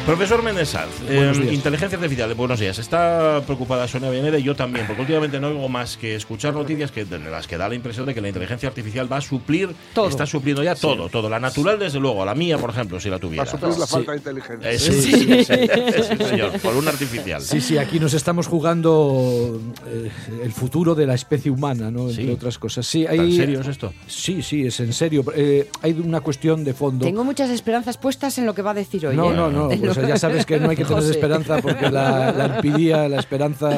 Profesor 0.08 0.42
Méndez 0.42 0.70
Sanz, 0.70 0.88
eh, 1.06 1.20
días. 1.34 1.52
inteligencia 1.52 1.96
artificial, 1.98 2.32
buenos 2.32 2.58
días. 2.58 2.78
Está 2.78 3.42
preocupada 3.44 3.86
Sonia 3.86 4.08
Villaneda 4.08 4.38
y 4.38 4.42
yo 4.42 4.56
también, 4.56 4.86
porque 4.86 5.02
últimamente 5.02 5.38
no 5.38 5.48
oigo 5.48 5.68
más 5.68 5.98
que 5.98 6.14
escuchar 6.14 6.54
noticias 6.54 6.90
que, 6.90 7.04
de 7.04 7.18
las 7.18 7.46
que 7.46 7.58
da 7.58 7.68
la 7.68 7.74
impresión 7.74 8.06
de 8.06 8.14
que 8.14 8.22
la 8.22 8.28
inteligencia 8.28 8.70
artificial 8.70 9.12
va 9.12 9.18
a 9.18 9.20
suplir, 9.20 9.68
Todo. 9.92 10.08
está 10.08 10.24
supliendo 10.24 10.62
ya 10.62 10.74
todo, 10.74 11.10
todo. 11.10 11.28
La 11.28 11.38
natural, 11.38 11.78
desde 11.78 12.00
luego, 12.00 12.24
la 12.24 12.34
mía, 12.34 12.56
por 12.56 12.70
ejemplo, 12.70 12.98
si 12.98 13.10
la 13.10 13.16
Va 13.16 13.20
tuviera. 13.20 13.42
a 13.42 13.46
suplir 13.46 13.76
la 13.78 13.86
Sí. 13.86 13.92
falta 13.92 14.12
de 14.12 14.16
inteligencia. 14.16 14.70
Eh, 14.70 14.78
sí, 14.78 14.92
sí, 14.92 15.12
sí, 15.12 15.44
sí, 15.44 16.24
señor, 16.24 16.52
por 16.60 16.74
una 16.74 16.90
artificial. 16.90 17.42
Sí, 17.42 17.60
sí, 17.60 17.76
aquí 17.76 18.00
nos 18.00 18.14
estamos 18.14 18.46
jugando 18.46 19.60
eh, 19.88 20.10
el 20.42 20.52
futuro 20.52 20.94
de 20.94 21.04
la 21.06 21.16
especie 21.16 21.50
humana, 21.50 21.90
¿no? 21.90 22.08
Entre 22.08 22.24
Sí. 22.24 22.30
otras 22.30 22.56
cosas. 22.58 22.86
Sí, 22.86 23.04
¿Tan 23.04 23.20
hay, 23.20 23.36
serio 23.36 23.60
es 23.60 23.66
esto? 23.66 23.92
Sí, 24.06 24.40
sí, 24.42 24.66
es 24.66 24.80
en 24.80 24.94
serio. 24.94 25.22
Eh, 25.36 25.68
hay 25.82 25.92
una 25.92 26.22
cuestión 26.22 26.64
de 26.64 26.72
fondo. 26.72 27.04
Tengo 27.04 27.24
muchas 27.24 27.50
esperanzas 27.50 27.98
puestas 27.98 28.38
en 28.38 28.46
lo 28.46 28.54
que 28.54 28.62
va 28.62 28.70
a 28.70 28.74
decir 28.74 29.06
hoy. 29.06 29.14
No, 29.14 29.32
¿eh? 29.32 29.36
no, 29.36 29.50
no. 29.50 29.68
Sea, 30.00 30.08
ya 30.08 30.16
sabes 30.16 30.46
que 30.46 30.58
no 30.60 30.70
hay 30.70 30.76
que 30.76 30.84
tener 30.84 30.98
José. 31.02 31.12
esperanza 31.12 31.58
porque 31.58 31.90
la, 31.90 32.32
la 32.32 32.56
empidía, 32.56 33.08
la 33.08 33.18
esperanza 33.18 33.70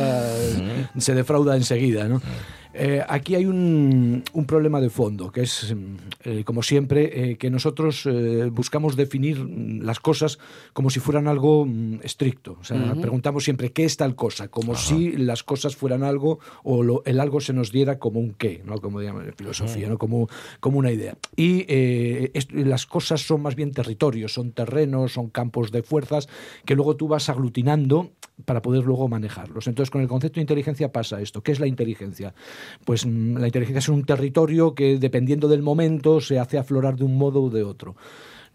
se 0.98 1.14
defrauda 1.14 1.56
enseguida, 1.56 2.08
¿no? 2.08 2.20
Eh, 2.72 3.02
aquí 3.08 3.34
hay 3.34 3.46
un, 3.46 4.22
un 4.32 4.44
problema 4.46 4.80
de 4.80 4.90
fondo, 4.90 5.32
que 5.32 5.42
es, 5.42 5.74
mm, 5.74 5.94
eh, 6.24 6.44
como 6.44 6.62
siempre, 6.62 7.30
eh, 7.32 7.36
que 7.36 7.50
nosotros 7.50 8.08
buscamos 8.52 8.94
definir 8.96 9.38
mm, 9.44 9.80
las 9.82 9.98
cosas 9.98 10.38
como 10.72 10.88
si 10.90 11.00
fueran 11.00 11.26
algo 11.26 11.66
mm, 11.66 12.00
estricto. 12.02 12.58
O 12.60 12.64
sea, 12.64 12.94
preguntamos 13.00 13.44
siempre 13.44 13.72
qué 13.72 13.84
es 13.84 13.96
tal 13.96 14.14
cosa, 14.14 14.48
como 14.48 14.74
si 14.76 15.12
las 15.16 15.42
cosas 15.42 15.74
fueran 15.74 16.02
algo 16.04 16.38
o 16.62 16.82
lo- 16.82 17.02
el 17.06 17.18
algo 17.20 17.40
se 17.40 17.52
nos 17.52 17.72
diera 17.72 17.98
como 17.98 18.20
un 18.20 18.34
qué, 18.34 18.62
¿no? 18.64 18.78
como 18.80 19.00
llaman 19.02 19.26
en 19.26 19.34
filosofía, 19.34 19.88
¿no? 19.88 19.98
como, 19.98 20.28
como 20.60 20.78
una 20.78 20.92
idea. 20.92 21.16
Y 21.36 21.66
las 22.52 22.86
cosas 22.86 23.20
son 23.22 23.42
más 23.42 23.56
bien 23.56 23.72
territorios, 23.72 24.32
son 24.34 24.52
terrenos, 24.52 25.12
son 25.12 25.28
campos 25.30 25.72
de 25.72 25.82
fuerzas 25.82 26.28
que 26.64 26.74
luego 26.74 26.96
tú 26.96 27.08
vas 27.08 27.28
aglutinando 27.28 28.12
para 28.44 28.62
poder 28.62 28.84
luego 28.84 29.06
manejarlos. 29.08 29.66
Entonces, 29.66 29.90
con 29.90 30.00
el 30.00 30.08
concepto 30.08 30.36
de 30.36 30.42
inteligencia 30.42 30.90
pasa 30.92 31.20
esto. 31.20 31.42
¿Qué 31.42 31.52
es 31.52 31.60
la 31.60 31.66
inteligencia? 31.66 32.32
Pues 32.84 33.06
mm, 33.06 33.36
la 33.38 33.46
inteligencia 33.46 33.78
es 33.78 33.88
un 33.88 34.04
territorio 34.04 34.74
que, 34.74 34.98
dependiendo 34.98 35.48
del 35.48 35.62
momento, 35.62 36.20
se 36.20 36.38
hace 36.38 36.58
aflorar 36.58 36.96
de 36.96 37.04
un 37.04 37.16
modo 37.16 37.40
u 37.42 37.50
de 37.50 37.62
otro. 37.62 37.96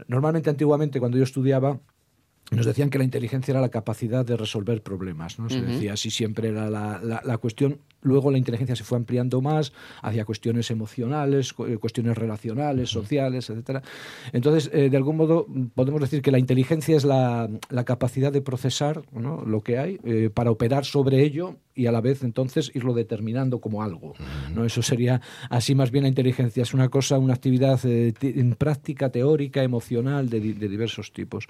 Normalmente, 0.08 0.50
antiguamente, 0.50 1.00
cuando 1.00 1.18
yo 1.18 1.24
estudiaba, 1.24 1.80
nos 2.52 2.66
decían 2.66 2.90
que 2.90 2.98
la 3.00 3.04
inteligencia 3.04 3.52
era 3.54 3.62
la 3.62 3.70
capacidad 3.70 4.24
de 4.26 4.38
resolver 4.38 4.84
problemas, 4.84 5.40
¿no? 5.40 5.50
Se 5.50 5.60
decía 5.62 5.94
así 5.94 6.12
siempre 6.12 6.50
era 6.50 6.70
la, 6.70 7.00
la- 7.02 7.22
la 7.24 7.38
cuestión. 7.38 7.80
Luego 8.06 8.32
la 8.32 8.38
inteligencia 8.38 8.76
se 8.76 8.84
fue 8.86 8.98
ampliando 8.98 9.42
más 9.42 9.74
hacia 10.02 10.24
cuestiones 10.26 10.72
emocionales, 10.72 11.54
eh, 11.68 11.78
cuestiones 11.78 12.18
relacionales, 12.18 12.90
sociales, 12.90 13.50
etcétera. 13.50 13.82
Entonces, 14.32 14.70
eh, 14.74 14.90
de 14.90 14.96
algún 14.98 15.18
modo, 15.18 15.48
podemos 15.74 16.00
decir 16.00 16.22
que 16.22 16.32
la 16.32 16.40
inteligencia 16.40 16.96
es 16.96 17.04
la, 17.04 17.50
la 17.70 17.84
capacidad 17.84 18.32
de 18.32 18.42
procesar 18.42 19.02
¿no? 19.12 19.44
lo 19.46 19.62
que 19.62 19.78
hay 19.80 20.00
eh, 20.04 20.30
para 20.34 20.52
operar 20.52 20.86
sobre 20.86 21.22
ello 21.24 21.56
y 21.78 21.88
a 21.88 21.92
la 21.92 22.00
vez 22.00 22.24
entonces 22.24 22.72
irlo 22.74 22.94
determinando 22.94 23.60
como 23.60 23.84
algo. 23.84 24.14
¿no? 24.54 24.64
Eso 24.64 24.82
sería 24.82 25.20
así 25.50 25.76
más 25.76 25.92
bien 25.92 26.04
la 26.04 26.10
inteligencia. 26.10 26.64
Es 26.64 26.74
una 26.74 26.88
cosa, 26.88 27.18
una 27.20 27.34
actividad 27.34 27.80
eh, 27.86 28.14
ti- 28.18 28.34
en 28.38 28.54
práctica, 28.56 29.10
teórica, 29.10 29.62
emocional, 29.64 30.30
de, 30.30 30.40
di- 30.40 30.54
de 30.54 30.70
diversos 30.70 31.12
tipos. 31.12 31.48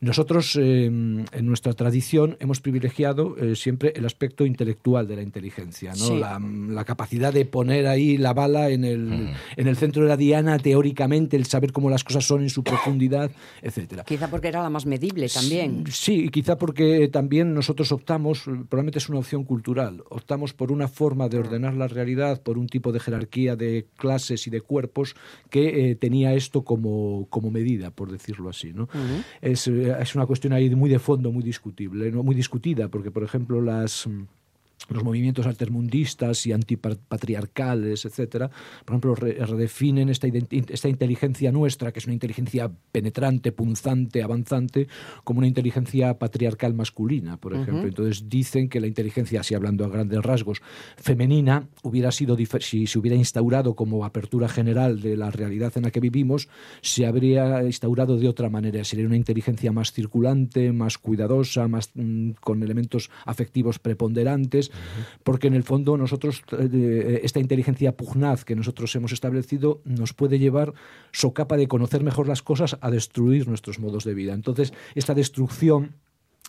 Nosotros, 0.00 0.56
en 0.56 1.24
nuestra 1.42 1.72
tradición, 1.72 2.36
hemos 2.40 2.60
privilegiado 2.60 3.36
siempre 3.54 3.92
el 3.96 4.04
aspecto 4.04 4.44
intelectual 4.44 5.06
de 5.06 5.16
la 5.16 5.22
inteligencia, 5.22 5.83
¿no? 5.90 5.96
Sí. 5.96 6.18
la, 6.18 6.40
la 6.40 6.84
capacidad 6.84 7.32
de 7.32 7.44
poner 7.44 7.86
ahí 7.86 8.16
la 8.16 8.32
bala 8.32 8.70
en 8.70 8.84
el, 8.84 9.30
en 9.56 9.68
el 9.68 9.76
centro 9.76 10.02
de 10.02 10.08
la 10.08 10.16
diana 10.16 10.58
teóricamente, 10.58 11.36
el 11.36 11.46
saber 11.46 11.72
cómo 11.72 11.90
las 11.90 12.04
cosas 12.04 12.24
son 12.24 12.42
en 12.42 12.50
su 12.50 12.62
profundidad, 12.62 13.30
etcétera. 13.62 14.04
Quizá 14.04 14.28
porque 14.28 14.48
era 14.48 14.62
la 14.62 14.70
más 14.70 14.86
medible 14.86 15.28
también. 15.28 15.84
Sí, 15.90 16.24
y 16.24 16.28
quizá 16.28 16.56
porque 16.56 17.08
también 17.08 17.54
nosotros 17.54 17.92
optamos, 17.92 18.42
probablemente 18.42 18.98
es 18.98 19.08
una 19.08 19.18
opción 19.18 19.44
cultural, 19.44 20.02
optamos 20.10 20.52
por 20.52 20.72
una 20.72 20.88
forma 20.88 21.28
de 21.28 21.38
ordenar 21.38 21.74
la 21.74 21.88
realidad, 21.88 22.42
por 22.42 22.58
un 22.58 22.66
tipo 22.66 22.92
de 22.92 23.00
jerarquía 23.00 23.56
de 23.56 23.86
clases 23.96 24.46
y 24.46 24.50
de 24.50 24.60
cuerpos 24.60 25.14
que 25.50 25.90
eh, 25.90 25.94
tenía 25.94 26.34
esto 26.34 26.64
como, 26.64 27.26
como 27.30 27.50
medida, 27.50 27.90
por 27.90 28.10
decirlo 28.10 28.48
así. 28.48 28.72
¿no? 28.72 28.88
es, 29.40 29.68
eh, 29.68 29.94
es 30.00 30.14
una 30.14 30.26
cuestión 30.26 30.52
ahí 30.52 30.74
muy 30.74 30.90
de 30.90 30.98
fondo, 30.98 31.30
muy 31.32 31.42
discutible, 31.42 32.10
¿no? 32.10 32.22
muy 32.22 32.34
discutida, 32.34 32.88
porque 32.88 33.10
por 33.10 33.22
ejemplo 33.22 33.60
las... 33.60 34.08
los 34.88 35.02
movimientos 35.02 35.46
altermundistas 35.46 36.46
y 36.46 36.52
antipatriarcales, 36.52 38.04
etcétera, 38.04 38.50
por 38.84 38.94
ejemplo, 38.94 39.14
re- 39.14 39.34
redefinen 39.46 40.08
esta, 40.08 40.26
esta 40.26 40.88
inteligencia 40.88 41.52
nuestra, 41.52 41.92
que 41.92 41.98
es 42.00 42.06
una 42.06 42.14
inteligencia 42.14 42.70
penetrante, 42.92 43.52
punzante, 43.52 44.22
avanzante, 44.22 44.88
como 45.24 45.38
una 45.38 45.46
inteligencia 45.48 46.18
patriarcal 46.18 46.74
masculina, 46.74 47.36
por 47.38 47.54
ejemplo. 47.54 47.86
Entonces 47.88 48.28
dicen 48.28 48.68
que 48.68 48.80
la 48.80 48.86
inteligencia, 48.86 49.40
así 49.40 49.54
hablando 49.54 49.84
a 49.84 49.88
grandes 49.88 50.22
rasgos, 50.22 50.60
femenina, 50.96 51.68
hubiera 51.82 52.10
sido 52.12 52.36
si 52.60 52.86
se 52.86 52.98
hubiera 52.98 53.16
instaurado 53.16 53.74
como 53.74 54.04
apertura 54.04 54.48
general 54.48 55.00
de 55.00 55.16
la 55.16 55.30
realidad 55.30 55.72
en 55.76 55.84
la 55.84 55.90
que 55.90 56.00
vivimos, 56.00 56.48
se 56.82 57.06
habría 57.06 57.62
instaurado 57.64 58.16
de 58.16 58.28
otra 58.28 58.50
manera. 58.50 58.84
Sería 58.84 59.06
una 59.06 59.16
inteligencia 59.16 59.72
más 59.72 59.92
circulante, 59.92 60.72
más 60.72 60.98
cuidadosa, 60.98 61.68
más 61.68 61.90
mm, 61.94 62.32
con 62.40 62.62
elementos 62.62 63.10
afectivos 63.24 63.78
preponderantes, 63.78 64.70
porque 65.22 65.46
en 65.46 65.54
el 65.54 65.62
fondo 65.62 65.96
nosotros, 65.96 66.42
eh, 66.58 67.20
esta 67.22 67.40
inteligencia 67.40 67.96
pugnaz 67.96 68.44
que 68.44 68.56
nosotros 68.56 68.94
hemos 68.96 69.12
establecido 69.12 69.80
nos 69.84 70.12
puede 70.12 70.38
llevar, 70.38 70.74
socapa 71.12 71.56
de 71.56 71.68
conocer 71.68 72.02
mejor 72.02 72.28
las 72.28 72.42
cosas, 72.42 72.76
a 72.80 72.90
destruir 72.90 73.48
nuestros 73.48 73.78
modos 73.78 74.04
de 74.04 74.14
vida. 74.14 74.34
Entonces, 74.34 74.72
esta 74.94 75.14
destrucción 75.14 75.94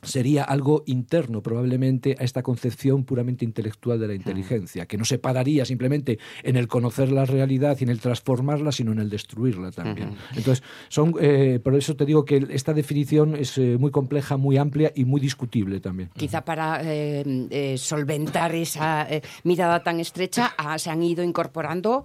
sería 0.01 0.43
algo 0.43 0.83
interno 0.85 1.41
probablemente 1.41 2.15
a 2.19 2.23
esta 2.23 2.43
concepción 2.43 3.03
puramente 3.05 3.45
intelectual 3.45 3.99
de 3.99 4.07
la 4.07 4.13
inteligencia, 4.13 4.85
que 4.85 4.97
no 4.97 5.05
se 5.05 5.17
pararía 5.17 5.65
simplemente 5.65 6.19
en 6.43 6.55
el 6.57 6.67
conocer 6.67 7.11
la 7.11 7.25
realidad 7.25 7.77
y 7.79 7.83
en 7.83 7.89
el 7.89 7.99
transformarla, 7.99 8.71
sino 8.71 8.91
en 8.91 8.99
el 8.99 9.09
destruirla 9.09 9.71
también. 9.71 10.15
Entonces, 10.35 10.63
son, 10.89 11.15
eh, 11.19 11.59
por 11.63 11.75
eso 11.75 11.95
te 11.95 12.05
digo 12.05 12.25
que 12.25 12.45
esta 12.49 12.73
definición 12.73 13.35
es 13.35 13.57
eh, 13.57 13.77
muy 13.79 13.91
compleja, 13.91 14.37
muy 14.37 14.57
amplia 14.57 14.91
y 14.95 15.05
muy 15.05 15.21
discutible 15.21 15.79
también. 15.79 16.09
Quizá 16.15 16.43
para 16.43 16.81
eh, 16.83 17.75
solventar 17.77 18.53
esa 18.55 19.07
mirada 19.43 19.81
tan 19.83 19.99
estrecha 19.99 20.53
ah, 20.57 20.77
se 20.77 20.89
han 20.89 21.01
ido 21.01 21.23
incorporando 21.23 22.03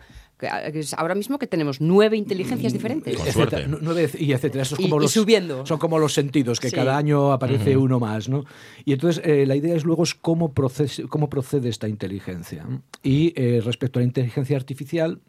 ah, 0.49 0.63
ahora 0.97 1.15
mismo 1.15 1.39
que 1.39 1.47
tenemos 1.47 1.81
nueve 1.81 2.17
inteligencias 2.17 2.73
diferentes. 2.73 3.17
Con 3.17 3.27
etcétera, 3.27 3.51
suerte. 3.63 3.69
nu- 3.69 3.79
nueve 3.83 4.09
y 4.19 4.33
etcétera. 4.33 4.63
Eso 4.63 4.75
es 4.77 4.81
Y- 4.81 4.85
como 4.85 4.97
y 5.01 5.03
los, 5.05 5.13
subiendo. 5.13 5.67
Son 5.67 5.79
como 5.79 5.99
los 5.99 6.13
sentidos, 6.15 6.61
que 6.61 6.71
Sí. 6.71 6.77
cada 6.77 6.97
año 6.97 7.33
aparece 7.33 7.77
uno 7.77 7.99
más, 8.01 8.29
¿no? 8.29 8.45
Y 8.85 8.93
entonces 8.93 9.23
eh, 9.25 9.45
la 9.47 9.57
idea 9.57 9.75
es 9.75 9.85
luego 9.85 10.03
es 10.05 10.15
cómo, 10.15 10.55
procese- 10.55 11.07
cómo 11.09 11.29
procede 11.29 11.69
esta 11.69 11.89
inteligencia. 11.89 12.67
Y 13.03 13.33
eh, 13.37 13.61
respecto 13.65 13.99
a 13.99 14.03
la 14.03 14.07
inteligencia 14.07 14.57
artificial, 14.57 15.21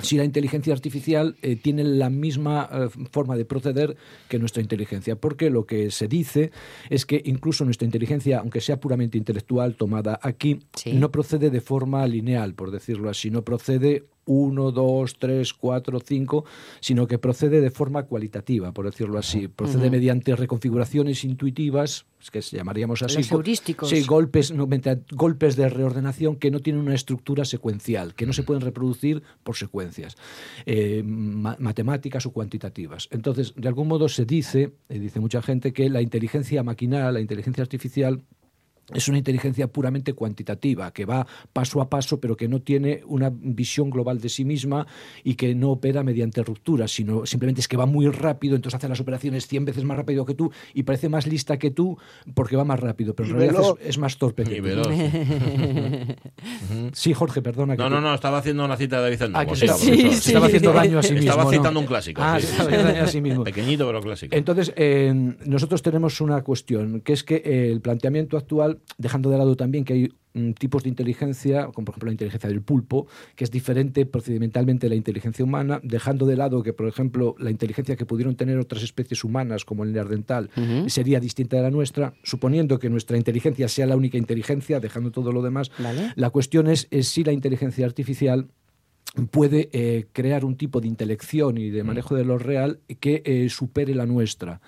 si 0.00 0.16
la 0.16 0.24
inteligencia 0.24 0.72
artificial 0.72 1.36
eh, 1.40 1.54
tiene 1.54 1.84
la 1.84 2.10
misma 2.10 2.68
eh, 2.72 2.88
forma 3.12 3.36
de 3.36 3.44
proceder 3.44 3.96
que 4.28 4.40
nuestra 4.40 4.60
inteligencia, 4.60 5.14
porque 5.14 5.50
lo 5.50 5.66
que 5.66 5.92
se 5.92 6.08
dice 6.08 6.50
es 6.90 7.06
que 7.06 7.22
incluso 7.24 7.64
nuestra 7.64 7.84
inteligencia, 7.84 8.40
aunque 8.40 8.60
sea 8.60 8.80
puramente 8.80 9.18
intelectual, 9.18 9.76
tomada 9.76 10.18
aquí, 10.20 10.58
Sí. 10.74 10.94
no 10.94 11.12
procede 11.12 11.48
de 11.50 11.60
forma 11.60 12.04
lineal, 12.08 12.54
por 12.54 12.72
decirlo 12.72 13.08
así, 13.08 13.30
no 13.30 13.44
procede 13.44 14.06
1, 14.26 14.72
2, 14.72 15.14
3, 15.18 15.54
4, 15.54 16.00
5, 16.00 16.44
sino 16.80 17.06
que 17.06 17.18
procede 17.18 17.60
de 17.60 17.70
forma 17.70 18.04
cualitativa, 18.04 18.72
por 18.72 18.86
decirlo 18.86 19.18
así. 19.18 19.48
Procede 19.48 19.90
mediante 19.90 20.34
reconfiguraciones 20.36 21.24
intuitivas, 21.24 22.06
que 22.32 22.40
se 22.40 22.56
llamaríamos 22.56 23.02
así. 23.02 23.18
Los 23.18 23.30
heurísticos. 23.32 23.90
Sí, 23.90 24.02
golpes, 24.04 24.50
no, 24.50 24.66
golpes 25.12 25.56
de 25.56 25.68
reordenación 25.68 26.36
que 26.36 26.50
no 26.50 26.60
tienen 26.60 26.80
una 26.82 26.94
estructura 26.94 27.44
secuencial, 27.44 28.14
que 28.14 28.24
no 28.24 28.32
se 28.32 28.42
pueden 28.42 28.62
reproducir 28.62 29.22
por 29.42 29.56
secuencias 29.56 30.16
eh, 30.64 31.02
ma- 31.04 31.56
matemáticas 31.58 32.24
o 32.26 32.30
cuantitativas. 32.32 33.08
Entonces, 33.10 33.52
de 33.56 33.68
algún 33.68 33.88
modo 33.88 34.08
se 34.08 34.24
dice, 34.24 34.72
eh, 34.88 34.98
dice 34.98 35.20
mucha 35.20 35.42
gente, 35.42 35.72
que 35.74 35.90
la 35.90 36.00
inteligencia 36.00 36.62
maquinal, 36.62 37.12
la 37.14 37.20
inteligencia 37.20 37.60
artificial, 37.62 38.22
es 38.92 39.08
una 39.08 39.18
inteligencia 39.18 39.66
puramente 39.68 40.12
cuantitativa, 40.12 40.92
que 40.92 41.04
va 41.04 41.26
paso 41.52 41.80
a 41.80 41.88
paso, 41.88 42.20
pero 42.20 42.36
que 42.36 42.48
no 42.48 42.60
tiene 42.60 43.02
una 43.06 43.30
visión 43.32 43.90
global 43.90 44.20
de 44.20 44.28
sí 44.28 44.44
misma 44.44 44.86
y 45.22 45.34
que 45.36 45.54
no 45.54 45.70
opera 45.70 46.02
mediante 46.02 46.42
rupturas, 46.42 46.90
sino 46.92 47.24
simplemente 47.26 47.60
es 47.60 47.68
que 47.68 47.76
va 47.76 47.86
muy 47.86 48.08
rápido, 48.08 48.56
entonces 48.56 48.76
hace 48.76 48.88
las 48.88 49.00
operaciones 49.00 49.46
100 49.46 49.64
veces 49.64 49.84
más 49.84 49.96
rápido 49.96 50.24
que 50.26 50.34
tú 50.34 50.50
y 50.74 50.82
parece 50.82 51.08
más 51.08 51.26
lista 51.26 51.58
que 51.58 51.70
tú 51.70 51.96
porque 52.34 52.56
va 52.56 52.64
más 52.64 52.80
rápido, 52.80 53.14
pero 53.14 53.28
en 53.30 53.36
Y 53.36 53.38
realidad 53.38 53.62
es, 53.80 53.88
es 53.90 53.98
más 53.98 54.18
torpe 54.18 54.44
que 54.44 54.54
Y 54.56 54.58
tú. 54.58 54.62
veloz. 54.64 54.88
Sí, 56.92 57.12
Jorge, 57.12 57.42
perdona. 57.42 57.76
que 57.76 57.82
No, 57.82 57.88
no, 57.90 58.00
no, 58.00 58.14
estaba 58.14 58.38
haciendo 58.38 58.64
una 58.64 58.76
cita 58.76 59.00
de 59.02 59.10
Vicente. 59.10 59.38
Ah, 59.38 59.40
que 59.42 59.46
Como 59.46 59.56
se 59.56 59.64
estaba. 59.66 59.80
Sí, 59.80 60.34
haciendo 60.34 60.72
daño 60.72 60.98
a 60.98 61.02
sí 61.02 61.14
mismo. 61.14 61.30
Estaba 61.30 61.44
¿no? 61.44 61.50
citando 61.50 61.80
un 61.80 61.86
clásico. 61.86 62.20
Ah, 62.22 62.38
estaba 62.38 62.68
haciendo 62.68 62.88
daño 62.88 63.02
a 63.04 63.06
sí 63.06 63.20
mismo. 63.20 63.44
Pequeñito, 63.44 63.86
pero 63.86 64.00
clásico. 64.00 64.34
Entonces, 64.36 64.72
eh, 64.76 65.12
nosotros 65.46 65.82
tenemos 65.82 66.20
una 66.20 66.42
cuestión, 66.42 67.00
que 67.00 67.12
es 67.12 67.24
que 67.24 67.70
el 67.70 67.80
planteamiento 67.80 68.36
actual 68.36 68.73
artificial, 68.74 68.94
dejando 68.98 69.30
de 69.30 69.38
lado 69.38 69.56
también 69.56 69.84
que 69.84 69.92
hay 69.92 70.08
mm, 70.34 70.52
tipos 70.52 70.82
de 70.82 70.88
inteligencia, 70.88 71.66
como 71.66 71.84
por 71.86 71.92
ejemplo 71.92 72.06
la 72.08 72.12
inteligencia 72.12 72.48
del 72.48 72.62
pulpo, 72.62 73.06
que 73.36 73.44
es 73.44 73.50
diferente 73.50 74.06
procedimentalmente 74.06 74.86
de 74.86 74.90
la 74.90 74.96
inteligencia 74.96 75.44
humana, 75.44 75.80
dejando 75.82 76.26
de 76.26 76.36
lado 76.36 76.62
que, 76.62 76.72
por 76.72 76.86
ejemplo, 76.88 77.34
la 77.38 77.50
inteligencia 77.50 77.96
que 77.96 78.06
pudieron 78.06 78.36
tener 78.36 78.58
otras 78.58 78.82
especies 78.82 79.24
humanas, 79.24 79.64
como 79.64 79.84
el 79.84 79.92
neandertal, 79.92 80.50
Ujú. 80.56 80.88
sería 80.88 81.20
distinta 81.20 81.56
de 81.56 81.62
la 81.62 81.70
nuestra, 81.70 82.14
suponiendo 82.22 82.78
que 82.78 82.90
nuestra 82.90 83.16
inteligencia 83.16 83.68
sea 83.68 83.86
la 83.86 83.96
única 83.96 84.18
inteligencia, 84.18 84.80
dejando 84.80 85.10
todo 85.10 85.32
lo 85.32 85.42
demás. 85.42 85.70
Vale. 85.78 86.12
La 86.16 86.30
cuestión 86.30 86.66
es, 86.68 86.88
es 86.90 87.08
si 87.08 87.24
la 87.24 87.32
inteligencia 87.32 87.86
artificial 87.86 88.48
puede 89.30 89.68
eh, 89.72 90.06
crear 90.12 90.44
un 90.44 90.56
tipo 90.56 90.80
de 90.80 90.88
intelección 90.88 91.56
y 91.56 91.70
de 91.70 91.84
manejo 91.84 92.16
de 92.16 92.24
lo 92.24 92.36
real 92.36 92.80
que 92.98 93.22
eh, 93.24 93.48
supere 93.48 93.94
la 93.94 94.06
nuestra. 94.06 94.60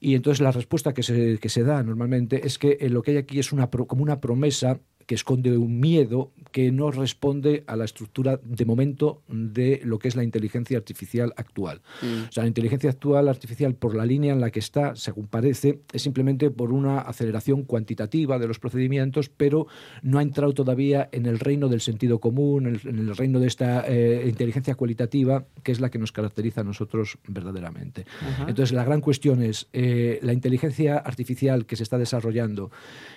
Y 0.00 0.14
entonces 0.14 0.40
la 0.40 0.50
respuesta 0.50 0.94
que 0.94 1.02
se, 1.02 1.38
que 1.38 1.48
se 1.50 1.62
da 1.62 1.82
normalmente 1.82 2.46
es 2.46 2.58
que 2.58 2.78
eh, 2.80 2.88
lo 2.88 3.02
que 3.02 3.10
hay 3.10 3.16
aquí 3.18 3.38
es 3.38 3.52
una 3.52 3.70
pro- 3.70 3.86
como 3.86 4.02
una 4.02 4.20
promesa 4.20 4.80
que 5.06 5.14
esconde 5.14 5.56
un 5.56 5.80
miedo 5.80 6.30
que 6.50 6.70
no 6.70 6.90
responde 6.90 7.64
a 7.66 7.76
la 7.76 7.84
estructura 7.84 8.38
de 8.42 8.64
momento 8.64 9.22
de 9.28 9.80
lo 9.84 9.98
que 9.98 10.08
es 10.08 10.16
la 10.16 10.24
inteligencia 10.24 10.76
artificial 10.78 11.32
actual. 11.36 11.80
O 12.28 12.32
sea, 12.32 12.44
la 12.44 12.48
inteligencia 12.48 12.90
actual 12.90 13.28
artificial, 13.28 13.74
por 13.74 13.94
la 13.94 14.04
línea 14.04 14.32
en 14.32 14.40
la 14.40 14.50
que 14.50 14.60
está, 14.60 14.94
según 14.96 15.26
parece, 15.26 15.80
es 15.92 16.02
simplemente 16.02 16.50
por 16.50 16.72
una 16.72 17.00
aceleración 17.00 17.64
cuantitativa 17.64 18.38
de 18.38 18.46
los 18.46 18.58
procedimientos, 18.58 19.28
pero 19.28 19.66
no 20.02 20.18
ha 20.18 20.22
entrado 20.22 20.52
todavía 20.52 21.08
en 21.12 21.26
el 21.26 21.38
reino 21.38 21.68
del 21.68 21.80
sentido 21.80 22.20
común, 22.20 22.66
en 22.66 22.74
el, 22.74 22.88
en 22.88 22.98
el 22.98 23.16
reino 23.16 23.40
de 23.40 23.46
esta 23.46 23.84
eh, 23.86 24.24
inteligencia 24.28 24.74
cualitativa, 24.74 25.46
que 25.62 25.72
es 25.72 25.80
la 25.80 25.90
que 25.90 25.98
nos 25.98 26.12
caracteriza 26.12 26.60
a 26.60 26.64
nosotros 26.64 27.18
verdaderamente. 27.26 28.04
Entonces, 28.40 28.72
la 28.72 28.84
gran 28.84 29.00
cuestión 29.00 29.42
es, 29.42 29.68
eh, 29.72 30.18
la 30.22 30.32
inteligencia 30.32 30.98
artificial 30.98 31.66
que 31.66 31.76
se 31.76 31.82
está 31.82 31.98
desarrollando, 31.98 32.70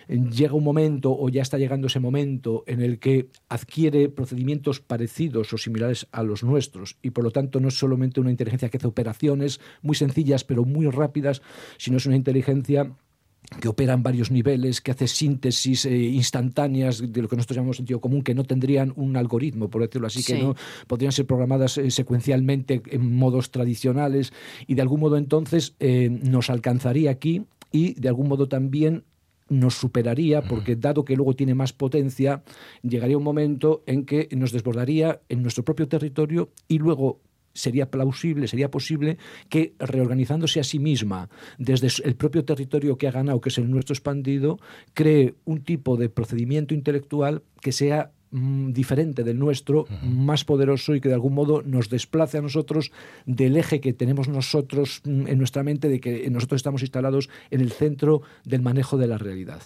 eh, 0.08 0.20
llega 0.32 0.54
un 0.54 0.64
momento 0.64 1.16
o 1.18 1.30
ya 1.30 1.42
está 1.42 1.58
llegando 1.58 1.75
ese 1.84 2.00
momento 2.00 2.64
en 2.68 2.82
el 2.82 3.00
que 3.00 3.28
adquiere 3.50 4.10
procedimientos 4.10 4.80
parecidos 4.80 5.52
o 5.54 5.58
similares 5.58 6.08
a 6.12 6.24
los 6.24 6.44
nuestros 6.44 6.98
y 7.02 7.12
por 7.12 7.24
lo 7.24 7.32
tanto 7.32 7.60
no 7.60 7.68
es 7.68 7.78
solamente 7.78 8.20
una 8.20 8.32
inteligencia 8.32 8.70
que 8.70 8.78
hace 8.78 8.88
operaciones 8.88 9.60
muy 9.82 9.96
sencillas 9.96 10.44
pero 10.44 10.66
muy 10.66 10.90
rápidas, 10.90 11.42
sino 11.78 11.98
es 11.98 12.06
una 12.06 12.16
inteligencia 12.16 12.96
que 13.60 13.68
opera 13.68 13.94
en 13.94 14.04
varios 14.04 14.32
niveles, 14.32 14.82
que 14.82 14.92
hace 14.92 15.08
síntesis 15.08 15.86
eh, 15.86 15.96
instantáneas 15.96 17.12
de 17.12 17.22
lo 17.22 17.28
que 17.28 17.36
nosotros 17.36 17.58
llamamos 17.58 17.78
sentido 17.78 18.02
común, 18.02 18.24
que 18.24 18.34
no 18.34 18.44
tendrían 18.44 18.94
un 18.96 19.18
algoritmo, 19.18 19.70
por 19.70 19.82
decirlo 19.82 20.08
así, 20.08 20.24
que 20.24 20.42
no 20.42 20.56
podrían 20.88 21.12
ser 21.12 21.26
programadas 21.26 21.78
eh, 21.78 21.92
secuencialmente 21.92 22.82
en 22.88 23.16
modos 23.16 23.52
tradicionales 23.52 24.34
y 24.68 24.76
de 24.76 24.82
algún 24.82 25.00
modo 25.00 25.18
entonces 25.18 25.76
eh, 25.80 26.10
nos 26.10 26.50
alcanzaría 26.50 27.12
aquí 27.12 27.46
y 27.72 27.94
de 27.94 28.08
algún 28.08 28.28
modo 28.28 28.48
también 28.48 29.04
nos 29.50 29.76
superaría 29.76 30.42
porque 30.42 30.76
dado 30.76 31.06
que 31.06 31.16
luego 31.16 31.36
tiene 31.36 31.56
más 31.56 31.74
potencia, 31.74 32.44
llegaría 32.82 33.18
un 33.18 33.24
momento 33.24 33.84
en 33.86 34.06
que 34.06 34.28
nos 34.32 34.52
desbordaría 34.52 35.22
en 35.30 35.42
nuestro 35.42 35.64
propio 35.64 35.88
territorio 35.88 36.50
y 36.68 36.80
luego 36.80 37.22
sería 37.54 37.90
plausible, 37.90 38.48
sería 38.48 38.70
posible 38.70 39.18
que 39.50 39.74
reorganizándose 39.80 40.60
a 40.60 40.64
sí 40.64 40.78
misma 40.78 41.30
desde 41.58 41.88
el 42.04 42.16
propio 42.16 42.44
territorio 42.44 42.98
que 42.98 43.08
ha 43.08 43.12
ganado, 43.12 43.40
que 43.40 43.50
es 43.50 43.58
el 43.58 43.72
nuestro 43.72 43.94
expandido, 43.94 44.60
cree 44.94 45.36
un 45.46 45.64
tipo 45.64 45.96
de 45.96 46.10
procedimiento 46.10 46.74
intelectual 46.74 47.44
que 47.62 47.72
sea 47.72 48.12
diferente 48.74 49.24
del 49.24 49.40
nuestro, 49.40 49.86
más 50.04 50.44
poderoso 50.44 50.96
y 50.96 51.02
que 51.02 51.10
de 51.10 51.16
algún 51.16 51.34
modo 51.34 51.62
nos 51.64 51.90
desplace 51.90 52.38
a 52.38 52.42
nosotros 52.42 52.92
del 53.26 53.58
eje 53.58 53.80
que 53.80 53.94
tenemos 53.94 54.28
nosotros 54.28 55.02
mm, 55.04 55.28
en 55.28 55.38
nuestra 55.38 55.64
mente 55.64 55.90
de 55.90 56.00
que 56.00 56.30
nosotros 56.30 56.60
estamos 56.60 56.82
instalados 56.82 57.30
en 57.52 57.62
el 57.62 57.72
centro 57.72 58.22
del 58.44 58.62
manejo 58.62 58.98
de 58.98 59.08
la 59.08 59.18
realidad. 59.18 59.62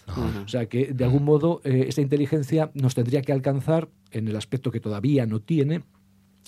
O 0.45 0.47
sea 0.47 0.67
que 0.67 0.93
de 0.93 1.03
algún 1.03 1.23
modo 1.23 1.61
eh, 1.63 1.85
esta 1.87 2.01
inteligencia 2.01 2.71
nos 2.73 2.95
tendría 2.95 3.21
que 3.21 3.31
alcanzar 3.31 3.89
en 4.11 4.27
el 4.27 4.35
aspecto 4.35 4.71
que 4.71 4.79
todavía 4.79 5.25
no 5.25 5.39
tiene, 5.39 5.83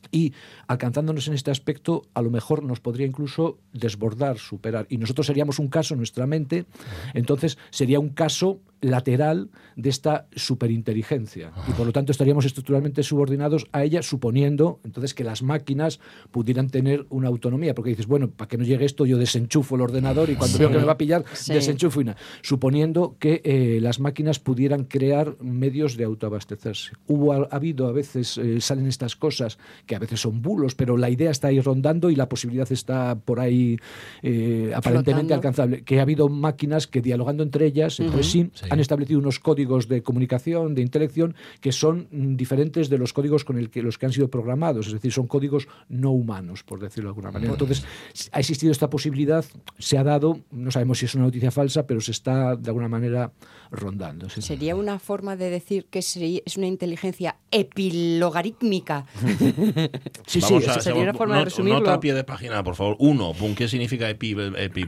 y 0.10 0.34
alcanzándonos 0.68 1.28
en 1.28 1.36
este 1.36 1.51
aspecto, 1.51 2.04
a 2.13 2.22
lo 2.22 2.32
mejor 2.32 2.63
nos 2.63 2.80
podría 2.80 3.06
incluso 3.06 3.60
desbordar, 3.72 4.40
superar. 4.40 4.88
Y 4.90 4.98
nosotros 4.98 5.28
seríamos 5.28 5.60
un 5.60 5.68
caso, 5.68 5.96
nuestra 5.96 6.25
mente, 6.25 6.66
entonces 7.13 7.58
sería 7.70 8.00
un 8.00 8.10
caso 8.10 8.60
lateral 8.81 9.50
de 9.75 9.89
esta 9.89 10.27
superinteligencia. 10.35 11.51
Y 11.67 11.71
por 11.73 11.85
lo 11.85 11.91
tanto 11.91 12.11
estaríamos 12.11 12.45
estructuralmente 12.45 13.03
subordinados 13.03 13.67
a 13.71 13.83
ella, 13.83 14.01
suponiendo 14.01 14.79
entonces 14.83 15.13
que 15.13 15.23
las 15.23 15.43
máquinas 15.43 16.00
pudieran 16.31 16.69
tener 16.69 17.05
una 17.09 17.27
autonomía. 17.27 17.73
Porque 17.75 17.91
dices, 17.91 18.07
bueno, 18.07 18.29
para 18.31 18.47
que 18.47 18.57
no 18.57 18.63
llegue 18.63 18.85
esto, 18.85 19.05
yo 19.05 19.17
desenchufo 19.17 19.75
el 19.75 19.81
ordenador 19.81 20.29
y 20.29 20.35
cuando 20.35 20.57
Sí. 20.57 20.59
veo 20.63 20.71
que 20.71 20.77
me 20.79 20.85
va 20.85 20.93
a 20.93 20.97
pillar, 20.97 21.24
Sí. 21.33 21.53
desenchufo 21.53 22.01
y 22.01 22.05
nada. 22.05 22.17
Suponiendo 22.41 23.15
que 23.20 23.41
eh, 23.44 23.79
las 23.81 24.00
máquinas 24.00 24.39
pudieran 24.39 24.85
crear 24.85 25.35
medios 25.41 25.98
de 25.98 26.03
autoabastecerse. 26.05 26.94
Hubo, 27.07 27.33
ha, 27.33 27.48
habido 27.51 27.87
a 27.87 27.91
veces, 27.91 28.37
eh, 28.37 28.59
salen 28.61 28.87
estas 28.87 29.15
cosas 29.15 29.57
que 29.85 29.96
a 29.96 30.00
veces 30.00 30.20
son 30.22 30.41
bulos, 30.41 30.75
pero 30.75 30.98
la 30.98 31.09
idea 31.09 31.31
está 31.31 31.48
ahí 31.50 31.59
rondando 31.59 32.09
y 32.09 32.15
la 32.15 32.27
posibilidad 32.29 32.72
está 32.72 33.15
por 33.20 33.39
ahí 33.39 33.77
eh, 34.24 34.72
aparentemente 34.75 35.11
Flotando. 35.27 35.33
alcanzable. 35.35 35.83
Que 35.83 36.00
ha 36.00 36.01
habido 36.03 36.29
máquinas 36.29 36.87
que 36.87 37.01
dialogando 37.01 37.44
entre 37.44 37.65
ellas, 37.65 37.98
pues 38.11 38.25
sí, 38.31 38.50
Sí. 38.53 38.65
Han 38.72 38.79
establecido 38.79 39.20
unos 39.20 39.40
códigos 39.40 39.88
de 39.88 40.01
comunicación, 40.01 40.75
de 40.75 40.81
intelección, 40.81 41.36
que 41.60 41.72
son 41.72 42.07
mm, 42.12 42.36
diferentes 42.36 42.90
de 42.90 42.98
los 42.98 43.14
códigos 43.14 43.44
con 43.44 43.57
el 43.57 43.70
que, 43.70 43.81
los 43.81 43.98
que 43.98 44.05
han 44.05 44.14
sido 44.14 44.29
programados, 44.29 44.88
es 44.88 44.94
decir, 44.94 45.12
son 45.12 45.27
códigos 45.27 45.68
no 45.90 46.12
humanos, 46.12 46.64
por 46.64 46.79
decirlo 46.79 47.10
de 47.10 47.12
alguna 47.12 47.31
manera. 47.31 47.51
Entonces, 47.51 47.84
ha 48.31 48.40
existido 48.40 48.72
esta 48.72 48.90
posibilidad, 48.90 49.44
se 49.77 49.98
ha 49.98 50.03
dado, 50.03 50.40
no 50.51 50.72
sabemos 50.72 51.00
si 51.00 51.05
es 51.05 51.16
una 51.16 51.25
noticia 51.25 51.51
falsa, 51.51 51.86
pero 51.86 52.01
se 52.01 52.12
está 52.12 52.55
de 52.55 52.70
alguna 52.70 52.88
manera 52.88 53.31
rondando. 53.72 54.29
sí. 54.29 54.42
Sería 54.42 54.75
una 54.75 55.00
forma 55.00 55.36
de 55.36 55.50
decir 55.50 55.86
que 55.90 56.00
es 56.00 56.57
una 56.57 56.68
inteligencia 56.68 57.36
epilogarítmica. 57.51 59.05
Sí, 60.27 60.40
sí, 60.40 60.40
Vamos 60.42 60.64
es- 60.64 60.70
a, 60.70 60.81
sería 60.81 61.01
una 61.03 61.14
forma 61.14 61.36
de 61.36 61.40
not- 61.42 61.46
resumirlo. 61.50 61.79
Nota 61.79 61.94
a 61.96 62.00
pie 62.00 62.14
de 62.14 62.24
página, 62.24 62.64
por 62.64 62.75
favor. 62.75 62.96
Uno, 63.00 63.34
¿qué 63.55 63.68
significa 63.68 64.10
epi, 64.10 64.36
epi, 64.57 64.86